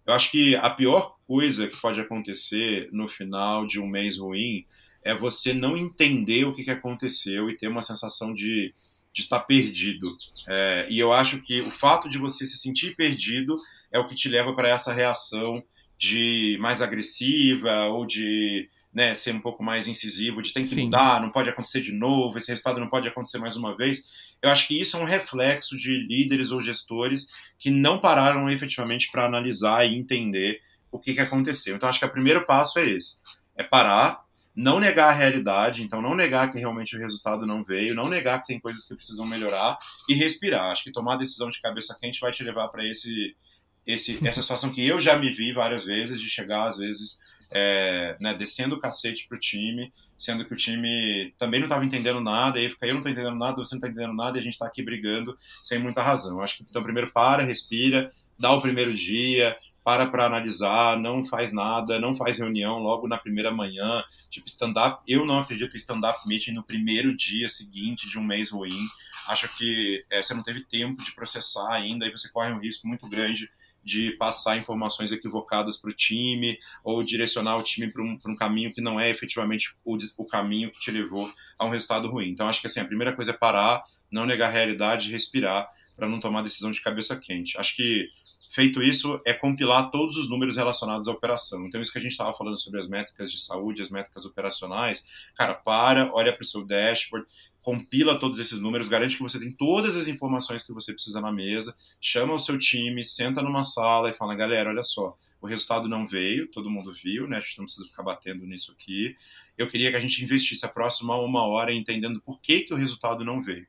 eu 0.06 0.14
acho 0.14 0.32
que 0.32 0.56
a 0.56 0.70
pior 0.70 1.16
coisa 1.28 1.68
que 1.68 1.78
pode 1.78 2.00
acontecer 2.00 2.90
no 2.92 3.08
final 3.08 3.66
de 3.66 3.80
um 3.80 3.88
mês 3.88 4.18
ruim 4.18 4.66
é 5.04 5.16
você 5.16 5.54
não 5.54 5.78
entender 5.78 6.46
o 6.46 6.54
que, 6.54 6.64
que 6.64 6.72
aconteceu 6.72 7.50
e 7.50 7.58
ter 7.58 7.68
uma 7.68 7.82
sensação 7.82 8.34
de 8.34 8.74
de 9.16 9.22
estar 9.22 9.40
tá 9.40 9.46
perdido. 9.46 10.12
É, 10.50 10.88
e 10.90 11.00
eu 11.00 11.14
acho 11.14 11.40
que 11.40 11.62
o 11.62 11.72
fato 11.72 12.10
de 12.10 12.18
você 12.18 12.46
se 12.46 12.58
sentir 12.58 12.98
perdido 12.98 13.58
é 13.90 13.98
o 13.98 14.08
que 14.10 14.14
te 14.14 14.28
leva 14.28 14.54
para 14.54 14.68
essa 14.68 14.94
reação 14.94 15.64
de 15.98 16.58
mais 16.60 16.82
agressiva 16.82 17.86
ou 17.86 18.06
de 18.06 18.70
né, 18.94 19.16
ser 19.16 19.34
um 19.34 19.40
pouco 19.40 19.64
mais 19.64 19.88
incisivo, 19.88 20.42
de 20.42 20.52
tem 20.52 20.64
que 20.64 20.70
Sim. 20.70 20.84
mudar, 20.86 21.22
não 21.22 21.30
pode 21.30 21.50
acontecer 21.50 21.80
de 21.80 21.94
novo, 21.94 22.38
esse 22.38 22.50
resultado 22.50 22.80
não 22.80 22.90
pode 22.90 23.08
acontecer 23.08 23.38
mais 23.38 23.56
uma 23.56 23.76
vez. 23.76 24.04
Eu 24.46 24.52
acho 24.52 24.68
que 24.68 24.80
isso 24.80 24.96
é 24.96 25.00
um 25.00 25.06
reflexo 25.06 25.76
de 25.76 26.06
líderes 26.08 26.52
ou 26.52 26.62
gestores 26.62 27.30
que 27.58 27.72
não 27.72 27.98
pararam 27.98 28.48
efetivamente 28.48 29.10
para 29.12 29.26
analisar 29.26 29.84
e 29.86 29.96
entender 29.96 30.62
o 30.92 31.00
que, 31.00 31.16
que 31.16 31.20
aconteceu. 31.20 31.76
Então, 31.76 31.90
acho 31.90 31.98
que 31.98 32.06
o 32.06 32.12
primeiro 32.12 32.46
passo 32.46 32.78
é 32.78 32.86
esse: 32.86 33.22
é 33.56 33.64
parar, 33.64 34.24
não 34.56 34.80
negar 34.80 35.10
a 35.10 35.14
realidade, 35.14 35.82
então 35.82 36.00
não 36.00 36.14
negar 36.14 36.52
que 36.52 36.60
realmente 36.60 36.96
o 36.96 37.00
resultado 37.00 37.44
não 37.44 37.64
veio, 37.64 37.96
não 37.96 38.08
negar 38.08 38.40
que 38.42 38.46
tem 38.46 38.60
coisas 38.60 38.86
que 38.86 38.96
precisam 38.96 39.26
melhorar 39.26 39.80
e 40.08 40.14
respirar. 40.14 40.72
Acho 40.72 40.84
que 40.84 40.92
tomar 40.92 41.16
decisão 41.16 41.50
de 41.50 41.60
cabeça 41.60 41.98
quente 42.00 42.22
vai 42.22 42.32
te 42.32 42.44
levar 42.44 42.68
para 42.68 42.88
esse, 42.88 43.36
esse, 43.84 44.20
essa 44.28 44.44
situação 44.44 44.72
que 44.72 44.86
eu 44.86 45.02
já 45.02 45.18
me 45.18 45.32
vi 45.32 45.54
várias 45.54 45.86
vezes, 45.86 46.22
de 46.22 46.30
chegar 46.30 46.68
às 46.68 46.78
vezes 46.78 47.18
é, 47.52 48.16
né, 48.20 48.34
descendo 48.34 48.76
o 48.76 48.80
cacete 48.80 49.28
pro 49.28 49.40
time, 49.40 49.92
sendo 50.18 50.46
que 50.46 50.54
o 50.54 50.58
time 50.58 51.34
também 51.38 51.60
não 51.60 51.68
estava 51.68 51.86
entendendo 51.86 52.22
nada, 52.22 52.60
e 52.60 52.64
aí 52.64 52.70
fica 52.70 52.88
eu 52.88 52.94
não 52.94 53.00
estou 53.00 53.12
entendendo 53.12 53.36
nada, 53.36 53.58
você 53.58 53.76
não 53.76 53.80
está 53.80 53.88
entendendo 53.88 54.16
nada, 54.16 54.38
e 54.38 54.42
a 54.42 54.44
gente 54.44 54.54
está 54.54 54.66
aqui 54.66 54.84
brigando 54.84 55.38
sem 55.62 55.80
muita 55.80 56.02
razão. 56.02 56.42
Acho 56.42 56.58
que 56.58 56.64
então 56.64 56.84
primeiro 56.84 57.12
para, 57.12 57.44
respira, 57.44 58.12
dá 58.38 58.52
o 58.52 58.62
primeiro 58.62 58.94
dia, 58.94 59.56
para 59.86 60.08
para 60.08 60.26
analisar, 60.26 60.98
não 61.00 61.24
faz 61.24 61.54
nada, 61.54 62.00
não 62.00 62.16
faz 62.16 62.40
reunião 62.40 62.80
logo 62.80 63.08
na 63.08 63.20
primeira 63.20 63.52
manhã, 63.52 64.04
tipo 64.32 64.48
stand-up. 64.48 65.04
Eu 65.08 65.26
não 65.28 65.40
acredito 65.40 65.76
em 65.76 65.78
stand-up 65.78 66.28
meeting 66.28 66.54
no 66.54 66.64
primeiro 66.64 67.16
dia 67.16 67.48
seguinte 67.50 68.10
de 68.10 68.18
um 68.18 68.24
mês 68.24 68.50
ruim. 68.50 68.82
Acho 69.28 69.48
que 69.56 70.04
é, 70.10 70.24
você 70.24 70.34
não 70.34 70.42
teve 70.42 70.62
tempo 70.62 71.04
de 71.04 71.12
processar 71.12 71.72
ainda, 71.72 72.08
e 72.08 72.12
você 72.12 72.30
corre 72.32 72.52
um 72.52 72.60
risco 72.60 72.88
muito 72.88 73.08
grande 73.08 73.48
de 73.86 74.12
passar 74.18 74.58
informações 74.58 75.12
equivocadas 75.12 75.78
para 75.78 75.92
o 75.92 75.94
time 75.94 76.58
ou 76.84 77.04
direcionar 77.04 77.58
o 77.58 77.64
time 77.64 77.88
para 77.90 78.02
um, 78.02 78.16
um, 78.28 78.36
caminho 78.36 78.74
que 78.74 78.82
não 78.82 79.00
é 79.00 79.10
efetivamente 79.10 79.76
o, 79.86 79.96
o, 80.18 80.26
caminho 80.26 80.72
que 80.72 80.80
te 80.80 80.90
levou 80.90 81.32
a 81.58 81.66
um 81.66 81.70
resultado 81.70 82.10
ruim. 82.10 82.30
Então, 82.30 82.50
acho 82.50 82.60
que 82.60 82.68
assim, 82.68 82.80
a 82.80 82.86
primeira 82.86 83.14
coisa 83.14 83.32
é 83.32 83.34
parar, 83.34 83.84
não 84.10 84.26
negar 84.26 84.48
a 84.48 84.52
realidade, 84.52 85.12
respirar 85.12 85.70
para 85.96 86.10
não 86.10 86.20
tomar 86.20 86.42
decisão 86.42 86.72
de 86.72 86.82
cabeça 86.82 87.18
quente. 87.20 87.58
Acho 87.58 87.76
que 87.76 88.10
Feito 88.56 88.82
isso, 88.82 89.22
é 89.26 89.34
compilar 89.34 89.92
todos 89.92 90.16
os 90.16 90.30
números 90.30 90.56
relacionados 90.56 91.10
à 91.10 91.12
operação. 91.12 91.66
Então, 91.68 91.82
isso 91.82 91.92
que 91.92 91.98
a 91.98 92.02
gente 92.02 92.12
estava 92.12 92.34
falando 92.34 92.58
sobre 92.58 92.80
as 92.80 92.88
métricas 92.88 93.30
de 93.30 93.38
saúde, 93.38 93.82
as 93.82 93.90
métricas 93.90 94.24
operacionais, 94.24 95.06
cara, 95.36 95.56
para, 95.56 96.10
olha 96.14 96.32
para 96.32 96.42
o 96.42 96.46
seu 96.46 96.66
dashboard, 96.66 97.28
compila 97.66 98.20
todos 98.20 98.40
esses 98.40 98.60
números, 98.60 98.88
garante 98.88 99.18
que 99.18 99.24
você 99.24 99.40
tem 99.40 99.52
todas 99.52 99.96
as 99.96 100.08
informações 100.08 100.64
que 100.64 100.72
você 100.72 100.94
precisa 100.94 101.20
na 101.20 101.32
mesa, 101.32 101.76
chama 102.00 102.36
o 102.36 102.40
seu 102.40 102.60
time, 102.60 103.04
senta 103.04 103.42
numa 103.42 103.64
sala 103.64 104.12
e 104.12 104.14
fala, 104.14 104.36
galera, 104.36 104.70
olha 104.70 104.84
só, 104.84 105.18
o 105.42 105.48
resultado 105.48 105.90
não 105.90 106.06
veio, 106.06 106.48
todo 106.52 106.70
mundo 106.70 106.94
viu, 106.94 107.28
né? 107.28 107.38
A 107.38 107.40
gente 107.40 107.58
não 107.58 107.66
precisa 107.66 107.88
ficar 107.88 108.04
batendo 108.04 108.46
nisso 108.46 108.72
aqui. 108.72 109.16
Eu 109.58 109.68
queria 109.68 109.90
que 109.90 109.98
a 109.98 110.00
gente 110.00 110.24
investisse 110.24 110.64
a 110.64 110.70
próxima 110.70 111.20
uma 111.20 111.44
hora 111.48 111.74
entendendo 111.74 112.22
por 112.22 112.40
que, 112.40 112.62
que 112.62 112.74
o 112.74 112.78
resultado 112.78 113.26
não 113.26 113.42
veio. 113.42 113.66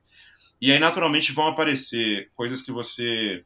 E 0.61 0.71
aí, 0.71 0.77
naturalmente, 0.77 1.31
vão 1.31 1.47
aparecer 1.47 2.29
coisas 2.35 2.61
que 2.61 2.71
você 2.71 3.43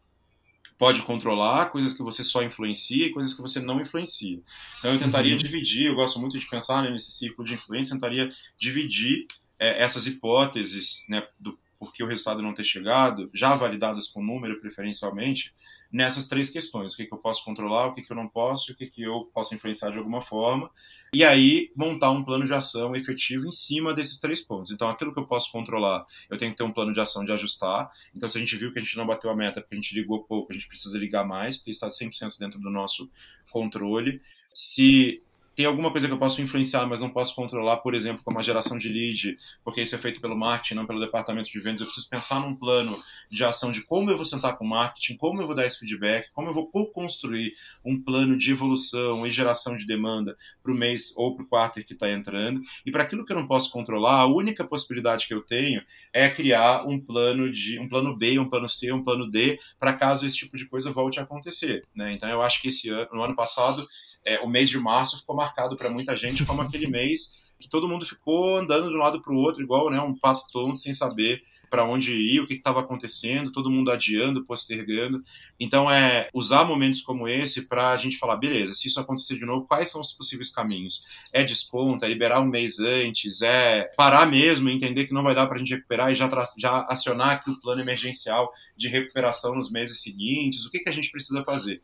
pode 0.77 1.01
controlar, 1.03 1.67
coisas 1.67 1.93
que 1.93 2.03
você 2.03 2.25
só 2.25 2.43
influencia 2.43 3.05
e 3.05 3.11
coisas 3.11 3.33
que 3.33 3.41
você 3.41 3.61
não 3.61 3.79
influencia. 3.79 4.41
Então 4.79 4.91
eu 4.91 4.99
tentaria 4.99 5.33
uhum. 5.33 5.37
dividir, 5.37 5.85
eu 5.85 5.95
gosto 5.95 6.19
muito 6.19 6.37
de 6.37 6.45
pensar 6.49 6.83
né, 6.83 6.89
nesse 6.89 7.11
círculo 7.11 7.47
de 7.47 7.53
influência, 7.53 7.93
tentaria 7.93 8.29
dividir 8.57 9.27
é, 9.61 9.83
essas 9.83 10.07
hipóteses 10.07 11.05
né, 11.07 11.25
do 11.39 11.57
porquê 11.77 12.03
o 12.03 12.07
resultado 12.07 12.41
não 12.41 12.53
ter 12.53 12.63
chegado, 12.63 13.29
já 13.33 13.55
validadas 13.55 14.07
com 14.07 14.23
número 14.23 14.59
preferencialmente, 14.59 15.53
nessas 15.91 16.27
três 16.27 16.49
questões: 16.49 16.93
o 16.93 16.97
que, 16.97 17.05
que 17.05 17.13
eu 17.13 17.17
posso 17.17 17.45
controlar, 17.45 17.87
o 17.87 17.93
que, 17.93 18.01
que 18.01 18.11
eu 18.11 18.15
não 18.15 18.27
posso, 18.27 18.71
o 18.71 18.75
que, 18.75 18.87
que 18.87 19.03
eu 19.03 19.29
posso 19.33 19.53
influenciar 19.53 19.91
de 19.91 19.97
alguma 19.97 20.21
forma, 20.21 20.69
e 21.13 21.23
aí 21.23 21.71
montar 21.75 22.09
um 22.11 22.23
plano 22.23 22.45
de 22.45 22.53
ação 22.53 22.95
efetivo 22.95 23.47
em 23.47 23.51
cima 23.51 23.93
desses 23.93 24.19
três 24.19 24.41
pontos. 24.41 24.71
Então, 24.71 24.89
aquilo 24.89 25.13
que 25.13 25.19
eu 25.19 25.27
posso 25.27 25.51
controlar, 25.51 26.05
eu 26.29 26.37
tenho 26.37 26.51
que 26.51 26.57
ter 26.57 26.63
um 26.63 26.71
plano 26.71 26.93
de 26.93 26.99
ação 26.99 27.23
de 27.23 27.31
ajustar. 27.31 27.91
Então, 28.15 28.29
se 28.29 28.37
a 28.37 28.41
gente 28.41 28.55
viu 28.55 28.71
que 28.71 28.79
a 28.79 28.81
gente 28.81 28.97
não 28.97 29.05
bateu 29.05 29.29
a 29.29 29.35
meta 29.35 29.61
porque 29.61 29.75
a 29.75 29.79
gente 29.79 29.93
ligou 29.93 30.23
pouco, 30.23 30.51
a 30.51 30.55
gente 30.55 30.67
precisa 30.67 30.97
ligar 30.97 31.23
mais, 31.25 31.57
porque 31.57 31.71
está 31.71 31.87
100% 31.87 32.37
dentro 32.39 32.59
do 32.59 32.69
nosso 32.69 33.09
controle. 33.51 34.21
Se 34.53 35.21
tem 35.55 35.65
alguma 35.65 35.91
coisa 35.91 36.07
que 36.07 36.13
eu 36.13 36.17
posso 36.17 36.41
influenciar, 36.41 36.85
mas 36.85 37.01
não 37.01 37.09
posso 37.09 37.35
controlar, 37.35 37.77
por 37.77 37.93
exemplo, 37.93 38.23
como 38.23 38.39
a 38.39 38.41
geração 38.41 38.77
de 38.77 38.87
lead, 38.87 39.37
porque 39.63 39.81
isso 39.81 39.95
é 39.95 39.97
feito 39.97 40.21
pelo 40.21 40.35
marketing, 40.35 40.75
não 40.75 40.85
pelo 40.85 40.99
departamento 40.99 41.51
de 41.51 41.59
vendas. 41.59 41.81
Eu 41.81 41.87
preciso 41.87 42.09
pensar 42.09 42.39
num 42.39 42.55
plano 42.55 42.97
de 43.29 43.43
ação 43.43 43.71
de 43.71 43.81
como 43.81 44.09
eu 44.09 44.15
vou 44.15 44.25
sentar 44.25 44.57
com 44.57 44.65
o 44.65 44.69
marketing, 44.69 45.17
como 45.17 45.41
eu 45.41 45.45
vou 45.45 45.55
dar 45.55 45.65
esse 45.65 45.79
feedback, 45.79 46.29
como 46.31 46.49
eu 46.49 46.53
vou 46.53 46.67
co-construir 46.67 47.53
um 47.85 48.01
plano 48.01 48.37
de 48.37 48.51
evolução 48.51 49.27
e 49.27 49.31
geração 49.31 49.75
de 49.75 49.85
demanda 49.85 50.37
para 50.63 50.71
o 50.71 50.75
mês 50.75 51.13
ou 51.17 51.35
para 51.35 51.43
o 51.43 51.47
quarto 51.47 51.83
que 51.83 51.93
está 51.93 52.09
entrando. 52.09 52.61
E 52.85 52.91
para 52.91 53.03
aquilo 53.03 53.25
que 53.25 53.33
eu 53.33 53.37
não 53.37 53.47
posso 53.47 53.71
controlar, 53.71 54.19
a 54.19 54.25
única 54.27 54.63
possibilidade 54.63 55.27
que 55.27 55.33
eu 55.33 55.41
tenho 55.41 55.83
é 56.13 56.29
criar 56.29 56.87
um 56.87 56.99
plano 56.99 57.51
de 57.51 57.77
um 57.77 57.89
plano 57.89 58.15
B, 58.15 58.39
um 58.39 58.49
plano 58.49 58.69
C, 58.69 58.91
um 58.91 59.03
plano 59.03 59.29
D, 59.29 59.59
para 59.77 59.93
caso 59.93 60.25
esse 60.25 60.37
tipo 60.37 60.55
de 60.55 60.65
coisa 60.65 60.91
volte 60.91 61.19
a 61.19 61.23
acontecer. 61.23 61.85
Né? 61.93 62.13
Então 62.13 62.29
eu 62.29 62.41
acho 62.41 62.61
que 62.61 62.69
esse 62.69 62.89
ano, 62.89 63.07
no 63.11 63.21
ano 63.21 63.35
passado 63.35 63.85
é, 64.25 64.39
o 64.39 64.47
mês 64.47 64.69
de 64.69 64.79
março 64.79 65.19
ficou 65.19 65.35
marcado 65.35 65.75
para 65.75 65.89
muita 65.89 66.15
gente 66.15 66.45
como 66.45 66.61
aquele 66.61 66.87
mês 66.89 67.39
que 67.59 67.69
todo 67.69 67.87
mundo 67.87 68.05
ficou 68.05 68.57
andando 68.57 68.89
de 68.89 68.95
um 68.95 68.99
lado 68.99 69.21
para 69.21 69.31
o 69.31 69.37
outro, 69.37 69.61
igual 69.61 69.89
né, 69.89 70.01
um 70.01 70.17
pato 70.17 70.43
tonto, 70.51 70.79
sem 70.79 70.93
saber 70.93 71.41
para 71.71 71.85
onde 71.85 72.13
ir, 72.13 72.41
o 72.41 72.45
que 72.45 72.55
estava 72.55 72.81
acontecendo, 72.81 73.49
todo 73.49 73.71
mundo 73.71 73.91
adiando, 73.91 74.43
postergando. 74.43 75.23
Então, 75.57 75.89
é 75.89 76.27
usar 76.33 76.65
momentos 76.65 77.01
como 77.01 77.29
esse 77.29 77.69
para 77.69 77.91
a 77.91 77.97
gente 77.97 78.17
falar, 78.17 78.35
beleza, 78.35 78.73
se 78.73 78.89
isso 78.89 78.99
acontecer 78.99 79.37
de 79.37 79.45
novo, 79.45 79.65
quais 79.65 79.89
são 79.89 80.01
os 80.01 80.11
possíveis 80.11 80.53
caminhos? 80.53 81.05
É 81.31 81.45
desconto, 81.45 82.03
é 82.03 82.09
liberar 82.09 82.41
um 82.41 82.47
mês 82.47 82.79
antes, 82.79 83.41
é 83.41 83.89
parar 83.95 84.25
mesmo 84.25 84.69
e 84.69 84.75
entender 84.75 85.05
que 85.05 85.13
não 85.13 85.23
vai 85.23 85.33
dar 85.33 85.47
para 85.47 85.55
a 85.55 85.59
gente 85.59 85.73
recuperar 85.73 86.11
e 86.11 86.15
já, 86.15 86.29
já 86.57 86.85
acionar 86.89 87.37
aqui 87.37 87.49
o 87.49 87.61
plano 87.61 87.81
emergencial 87.81 88.51
de 88.75 88.89
recuperação 88.89 89.55
nos 89.55 89.71
meses 89.71 90.01
seguintes? 90.01 90.65
O 90.65 90.71
que, 90.71 90.79
que 90.79 90.89
a 90.89 90.93
gente 90.93 91.09
precisa 91.09 91.41
fazer? 91.45 91.81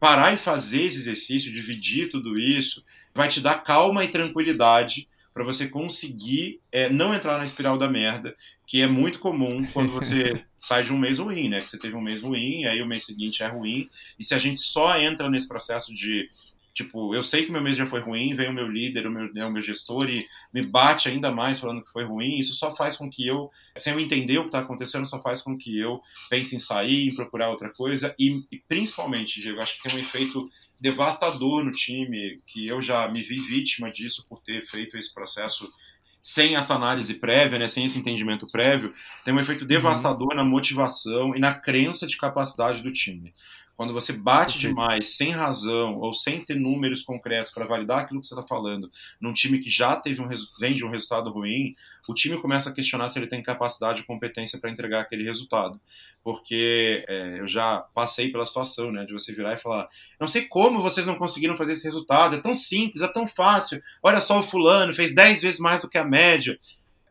Parar 0.00 0.32
e 0.32 0.38
fazer 0.38 0.84
esse 0.84 0.96
exercício, 0.96 1.52
dividir 1.52 2.08
tudo 2.08 2.38
isso, 2.38 2.82
vai 3.14 3.28
te 3.28 3.40
dar 3.40 3.62
calma 3.62 4.02
e 4.02 4.08
tranquilidade 4.08 5.06
para 5.32 5.44
você 5.44 5.68
conseguir 5.68 6.58
é, 6.72 6.88
não 6.88 7.14
entrar 7.14 7.38
na 7.38 7.44
espiral 7.44 7.78
da 7.78 7.88
merda, 7.88 8.34
que 8.66 8.80
é 8.82 8.86
muito 8.86 9.20
comum 9.20 9.64
quando 9.72 9.92
você 9.92 10.44
sai 10.56 10.82
de 10.82 10.92
um 10.92 10.98
mês 10.98 11.18
ruim, 11.18 11.48
né? 11.48 11.60
Que 11.60 11.70
você 11.70 11.78
teve 11.78 11.94
um 11.94 12.00
mês 12.00 12.22
ruim, 12.22 12.64
aí 12.64 12.82
o 12.82 12.86
mês 12.86 13.04
seguinte 13.04 13.42
é 13.42 13.46
ruim, 13.46 13.88
e 14.18 14.24
se 14.24 14.34
a 14.34 14.38
gente 14.38 14.60
só 14.60 14.98
entra 14.98 15.30
nesse 15.30 15.46
processo 15.46 15.94
de 15.94 16.28
Tipo, 16.72 17.14
eu 17.14 17.22
sei 17.22 17.44
que 17.44 17.50
meu 17.50 17.60
mês 17.60 17.76
já 17.76 17.84
foi 17.86 18.00
ruim, 18.00 18.34
vem 18.34 18.48
o 18.48 18.52
meu 18.52 18.66
líder, 18.66 19.06
o 19.06 19.10
meu, 19.10 19.32
né, 19.32 19.44
o 19.44 19.50
meu 19.50 19.62
gestor 19.62 20.08
e 20.08 20.26
me 20.52 20.62
bate 20.62 21.08
ainda 21.08 21.30
mais 21.30 21.58
falando 21.58 21.82
que 21.82 21.90
foi 21.90 22.04
ruim. 22.04 22.38
Isso 22.38 22.54
só 22.54 22.74
faz 22.74 22.96
com 22.96 23.10
que 23.10 23.26
eu, 23.26 23.50
sem 23.76 23.92
eu 23.92 24.00
entender 24.00 24.38
o 24.38 24.42
que 24.42 24.48
está 24.48 24.60
acontecendo, 24.60 25.06
só 25.06 25.20
faz 25.20 25.42
com 25.42 25.58
que 25.58 25.78
eu 25.78 26.00
pense 26.28 26.54
em 26.54 26.58
sair, 26.58 27.08
em 27.08 27.14
procurar 27.14 27.50
outra 27.50 27.70
coisa. 27.70 28.14
E, 28.18 28.44
e 28.52 28.58
principalmente, 28.68 29.40
Diego, 29.40 29.60
acho 29.60 29.76
que 29.76 29.88
tem 29.88 29.96
um 29.96 30.00
efeito 30.00 30.48
devastador 30.80 31.64
no 31.64 31.72
time, 31.72 32.40
que 32.46 32.66
eu 32.66 32.80
já 32.80 33.08
me 33.08 33.20
vi 33.20 33.40
vítima 33.40 33.90
disso 33.90 34.24
por 34.28 34.40
ter 34.40 34.62
feito 34.62 34.96
esse 34.96 35.12
processo 35.12 35.68
sem 36.22 36.56
essa 36.56 36.74
análise 36.74 37.14
prévia, 37.14 37.58
né, 37.58 37.66
sem 37.66 37.84
esse 37.84 37.98
entendimento 37.98 38.50
prévio, 38.50 38.90
tem 39.24 39.32
um 39.32 39.40
efeito 39.40 39.62
uhum. 39.62 39.66
devastador 39.66 40.28
uhum. 40.30 40.36
na 40.36 40.44
motivação 40.44 41.34
e 41.34 41.40
na 41.40 41.54
crença 41.54 42.06
de 42.06 42.16
capacidade 42.16 42.82
do 42.82 42.92
time. 42.92 43.32
Quando 43.80 43.94
você 43.94 44.12
bate 44.12 44.58
demais, 44.58 45.16
sem 45.16 45.30
razão, 45.30 45.98
ou 46.00 46.12
sem 46.12 46.44
ter 46.44 46.54
números 46.54 47.00
concretos 47.00 47.50
para 47.50 47.64
validar 47.64 48.00
aquilo 48.00 48.20
que 48.20 48.26
você 48.26 48.34
está 48.34 48.46
falando, 48.46 48.90
num 49.18 49.32
time 49.32 49.58
que 49.58 49.70
já 49.70 49.96
teve 49.96 50.20
um 50.20 50.28
vem 50.60 50.74
de 50.74 50.84
um 50.84 50.90
resultado 50.90 51.30
ruim, 51.30 51.72
o 52.06 52.12
time 52.12 52.36
começa 52.36 52.68
a 52.68 52.74
questionar 52.74 53.08
se 53.08 53.18
ele 53.18 53.26
tem 53.26 53.42
capacidade 53.42 54.02
e 54.02 54.04
competência 54.04 54.60
para 54.60 54.70
entregar 54.70 55.00
aquele 55.00 55.24
resultado. 55.24 55.80
Porque 56.22 57.06
é, 57.08 57.40
eu 57.40 57.46
já 57.46 57.80
passei 57.94 58.30
pela 58.30 58.44
situação, 58.44 58.92
né, 58.92 59.06
de 59.06 59.14
você 59.14 59.32
virar 59.32 59.54
e 59.54 59.58
falar: 59.58 59.88
não 60.20 60.28
sei 60.28 60.42
como 60.42 60.82
vocês 60.82 61.06
não 61.06 61.16
conseguiram 61.16 61.56
fazer 61.56 61.72
esse 61.72 61.84
resultado, 61.84 62.36
é 62.36 62.38
tão 62.38 62.54
simples, 62.54 63.00
é 63.00 63.08
tão 63.08 63.26
fácil. 63.26 63.80
Olha 64.02 64.20
só 64.20 64.40
o 64.40 64.42
fulano, 64.42 64.92
fez 64.92 65.14
10 65.14 65.40
vezes 65.40 65.58
mais 65.58 65.80
do 65.80 65.88
que 65.88 65.96
a 65.96 66.04
média. 66.04 66.60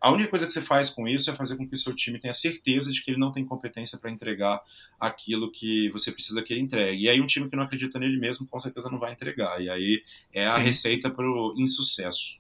A 0.01 0.11
única 0.11 0.29
coisa 0.29 0.47
que 0.47 0.53
você 0.53 0.61
faz 0.61 0.89
com 0.89 1.07
isso 1.07 1.29
é 1.29 1.33
fazer 1.35 1.57
com 1.57 1.67
que 1.67 1.73
o 1.73 1.77
seu 1.77 1.93
time 1.93 2.19
tenha 2.19 2.33
certeza 2.33 2.91
de 2.91 3.03
que 3.03 3.11
ele 3.11 3.19
não 3.19 3.31
tem 3.31 3.43
competência 3.45 3.97
para 3.97 4.09
entregar 4.09 4.61
aquilo 4.99 5.51
que 5.51 5.89
você 5.89 6.11
precisa 6.11 6.41
que 6.41 6.53
ele 6.53 6.61
entregue. 6.61 7.03
E 7.03 7.09
aí 7.09 7.19
um 7.19 7.27
time 7.27 7.49
que 7.49 7.55
não 7.55 7.63
acredita 7.63 7.99
nele 7.99 8.17
mesmo 8.17 8.47
com 8.47 8.59
certeza 8.59 8.89
não 8.89 8.99
vai 8.99 9.11
entregar. 9.11 9.61
E 9.61 9.69
aí 9.69 10.01
é 10.33 10.47
a 10.47 10.55
Sim. 10.55 10.61
receita 10.61 11.09
para 11.09 11.25
o 11.25 11.53
insucesso. 11.57 12.39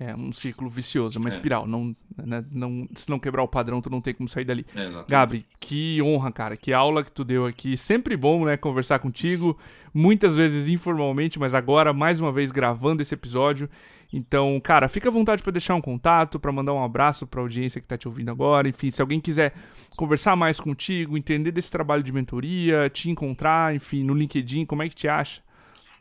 É 0.00 0.14
um 0.14 0.32
ciclo 0.32 0.70
vicioso, 0.70 1.18
uma 1.18 1.28
é. 1.28 1.30
espiral. 1.30 1.66
Não, 1.66 1.94
né, 2.16 2.44
não, 2.52 2.88
se 2.94 3.10
não 3.10 3.18
quebrar 3.18 3.42
o 3.42 3.48
padrão, 3.48 3.80
tu 3.80 3.90
não 3.90 4.00
tem 4.00 4.14
como 4.14 4.28
sair 4.28 4.44
dali. 4.44 4.64
É, 4.72 4.88
Gabri, 5.08 5.44
que 5.58 6.00
honra, 6.00 6.30
cara. 6.30 6.56
Que 6.56 6.72
aula 6.72 7.02
que 7.02 7.10
tu 7.10 7.24
deu 7.24 7.44
aqui. 7.44 7.76
Sempre 7.76 8.16
bom, 8.16 8.44
né, 8.44 8.56
conversar 8.56 9.00
contigo. 9.00 9.58
Muitas 9.92 10.36
vezes 10.36 10.68
informalmente, 10.68 11.40
mas 11.40 11.52
agora, 11.52 11.92
mais 11.92 12.20
uma 12.20 12.30
vez, 12.30 12.52
gravando 12.52 13.02
esse 13.02 13.12
episódio. 13.12 13.68
Então, 14.12 14.58
cara, 14.60 14.88
fica 14.88 15.08
à 15.08 15.12
vontade 15.12 15.42
para 15.42 15.52
deixar 15.52 15.74
um 15.74 15.80
contato, 15.80 16.40
para 16.40 16.50
mandar 16.50 16.72
um 16.72 16.82
abraço 16.82 17.26
para 17.26 17.40
a 17.40 17.42
audiência 17.42 17.80
que 17.80 17.84
está 17.84 17.98
te 17.98 18.08
ouvindo 18.08 18.30
agora. 18.30 18.68
Enfim, 18.68 18.90
se 18.90 19.02
alguém 19.02 19.20
quiser 19.20 19.52
conversar 19.96 20.34
mais 20.34 20.58
contigo, 20.58 21.16
entender 21.16 21.52
desse 21.52 21.70
trabalho 21.70 22.02
de 22.02 22.12
mentoria, 22.12 22.88
te 22.88 23.10
encontrar, 23.10 23.74
enfim, 23.74 24.02
no 24.02 24.14
LinkedIn, 24.14 24.64
como 24.64 24.82
é 24.82 24.88
que 24.88 24.94
te 24.94 25.08
acha? 25.08 25.42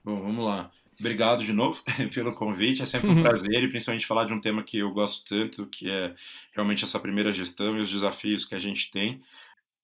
Bom, 0.06 0.22
vamos 0.22 0.46
lá. 0.46 0.72
obrigado 1.00 1.44
de 1.44 1.52
novo 1.52 1.82
pelo 2.14 2.34
convite. 2.34 2.82
É 2.82 2.86
sempre 2.86 3.10
um 3.10 3.22
prazer 3.22 3.64
e 3.64 3.68
principalmente 3.68 4.08
falar 4.08 4.24
de 4.24 4.34
um 4.34 4.40
tema 4.40 4.64
que 4.64 4.78
eu 4.78 4.92
gosto 4.92 5.26
tanto, 5.28 5.66
que 5.66 5.90
é 5.90 6.16
realmente 6.54 6.86
essa 6.86 7.00
primeira 7.00 7.34
gestão 7.34 7.78
e 7.78 7.82
os 7.82 7.92
desafios 7.92 8.46
que 8.46 8.56
a 8.56 8.60
gente 8.60 8.90
tem. 8.90 9.22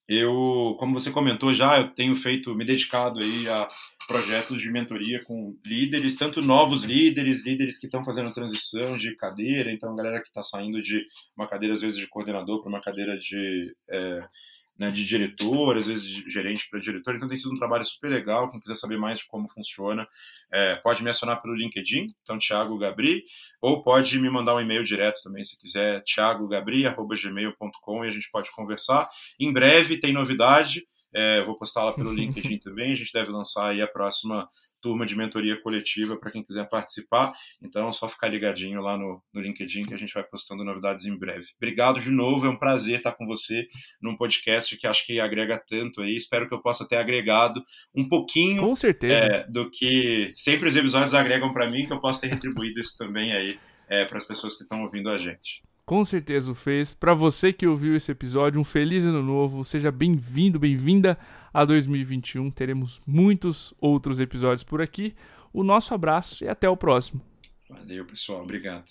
Eu, 0.07 0.75
como 0.79 0.99
você 0.99 1.11
comentou 1.11 1.53
já, 1.53 1.79
eu 1.79 1.93
tenho 1.93 2.15
feito, 2.15 2.53
me 2.53 2.65
dedicado 2.65 3.19
aí 3.21 3.47
a 3.47 3.67
projetos 4.05 4.61
de 4.61 4.69
mentoria 4.69 5.23
com 5.23 5.47
líderes, 5.65 6.17
tanto 6.17 6.41
novos 6.41 6.83
líderes, 6.83 7.45
líderes 7.45 7.79
que 7.79 7.85
estão 7.85 8.03
fazendo 8.03 8.33
transição 8.33 8.97
de 8.97 9.15
cadeira, 9.15 9.71
então 9.71 9.95
galera 9.95 10.21
que 10.21 10.27
está 10.27 10.41
saindo 10.41 10.81
de 10.81 11.05
uma 11.37 11.47
cadeira 11.47 11.73
às 11.73 11.81
vezes 11.81 11.97
de 11.97 12.07
coordenador 12.07 12.61
para 12.61 12.69
uma 12.69 12.81
cadeira 12.81 13.17
de 13.17 13.73
é, 13.89 14.17
né, 14.79 14.91
de 14.91 15.05
diretor, 15.05 15.77
às 15.77 15.85
vezes 15.85 16.05
de 16.05 16.29
gerente 16.29 16.67
para 16.69 16.79
diretor. 16.79 17.15
Então 17.15 17.27
tem 17.27 17.37
sido 17.37 17.53
um 17.53 17.57
trabalho 17.57 17.85
super 17.85 18.09
legal. 18.09 18.49
Quem 18.49 18.59
quiser 18.59 18.75
saber 18.75 18.97
mais 18.97 19.19
de 19.19 19.27
como 19.27 19.49
funciona, 19.49 20.07
é, 20.51 20.75
pode 20.75 21.03
me 21.03 21.09
acionar 21.09 21.41
pelo 21.41 21.55
LinkedIn, 21.55 22.07
então 22.21 22.37
Thiago 22.37 22.77
Gabri, 22.77 23.23
ou 23.61 23.83
pode 23.83 24.17
me 24.19 24.29
mandar 24.29 24.55
um 24.55 24.61
e-mail 24.61 24.83
direto 24.83 25.21
também, 25.23 25.43
se 25.43 25.59
quiser, 25.59 26.03
thiagogabri.gmail.com 26.03 28.05
e 28.05 28.07
a 28.07 28.11
gente 28.11 28.29
pode 28.31 28.51
conversar. 28.51 29.09
Em 29.39 29.51
breve 29.51 29.99
tem 29.99 30.13
novidade, 30.13 30.85
é, 31.13 31.43
vou 31.43 31.57
postar 31.57 31.85
lá 31.85 31.93
pelo 31.93 32.11
LinkedIn 32.13 32.59
também. 32.59 32.93
A 32.93 32.95
gente 32.95 33.13
deve 33.13 33.31
lançar 33.31 33.69
aí 33.69 33.81
a 33.81 33.87
próxima 33.87 34.47
turma 34.83 35.05
de 35.05 35.15
mentoria 35.15 35.59
coletiva 35.61 36.17
para 36.17 36.29
quem 36.29 36.43
quiser 36.43 36.69
participar. 36.69 37.33
Então 37.61 37.87
é 37.87 37.91
só 37.93 38.09
ficar 38.09 38.27
ligadinho 38.27 38.81
lá 38.81 38.97
no, 38.97 39.23
no 39.33 39.41
LinkedIn 39.41 39.85
que 39.85 39.93
a 39.93 39.97
gente 39.97 40.13
vai 40.13 40.23
postando 40.23 40.63
novidades 40.63 41.05
em 41.05 41.17
breve. 41.17 41.47
Obrigado 41.55 42.01
de 42.01 42.11
novo, 42.11 42.45
é 42.45 42.49
um 42.49 42.59
prazer 42.59 42.97
estar 42.97 43.13
com 43.13 43.25
você 43.25 43.65
num 44.01 44.17
podcast 44.17 44.75
que 44.77 44.85
acho 44.85 45.05
que 45.05 45.19
agrega 45.19 45.57
tanto 45.57 46.01
aí. 46.01 46.15
Espero 46.15 46.47
que 46.47 46.53
eu 46.53 46.61
possa 46.61 46.85
ter 46.85 46.97
agregado 46.97 47.63
um 47.95 48.07
pouquinho 48.07 48.61
com 48.61 48.75
certeza. 48.75 49.13
É, 49.13 49.47
do 49.49 49.71
que 49.71 50.29
sempre 50.33 50.67
os 50.67 50.75
episódios 50.75 51.13
agregam 51.13 51.53
para 51.53 51.69
mim, 51.71 51.85
que 51.85 51.93
eu 51.93 52.01
possa 52.01 52.21
ter 52.21 52.27
retribuído 52.27 52.81
isso 52.81 52.97
também 52.97 53.31
aí 53.31 53.57
é, 53.87 54.03
para 54.03 54.17
as 54.17 54.25
pessoas 54.25 54.55
que 54.55 54.63
estão 54.63 54.83
ouvindo 54.83 55.09
a 55.09 55.17
gente. 55.17 55.63
Com 55.85 56.05
certeza 56.05 56.49
o 56.49 56.55
fez. 56.55 56.93
Para 56.93 57.13
você 57.13 57.51
que 57.51 57.67
ouviu 57.67 57.95
esse 57.95 58.11
episódio, 58.11 58.59
um 58.59 58.63
feliz 58.63 59.03
ano 59.03 59.21
novo. 59.21 59.65
Seja 59.65 59.91
bem-vindo, 59.91 60.57
bem-vinda 60.57 61.17
a 61.53 61.65
2021. 61.65 62.49
Teremos 62.51 63.01
muitos 63.05 63.73
outros 63.81 64.21
episódios 64.21 64.63
por 64.63 64.81
aqui. 64.81 65.13
O 65.51 65.61
nosso 65.61 65.93
abraço 65.93 66.43
e 66.43 66.47
até 66.47 66.69
o 66.69 66.77
próximo. 66.77 67.21
Valeu, 67.69 68.05
pessoal. 68.05 68.43
Obrigado. 68.43 68.85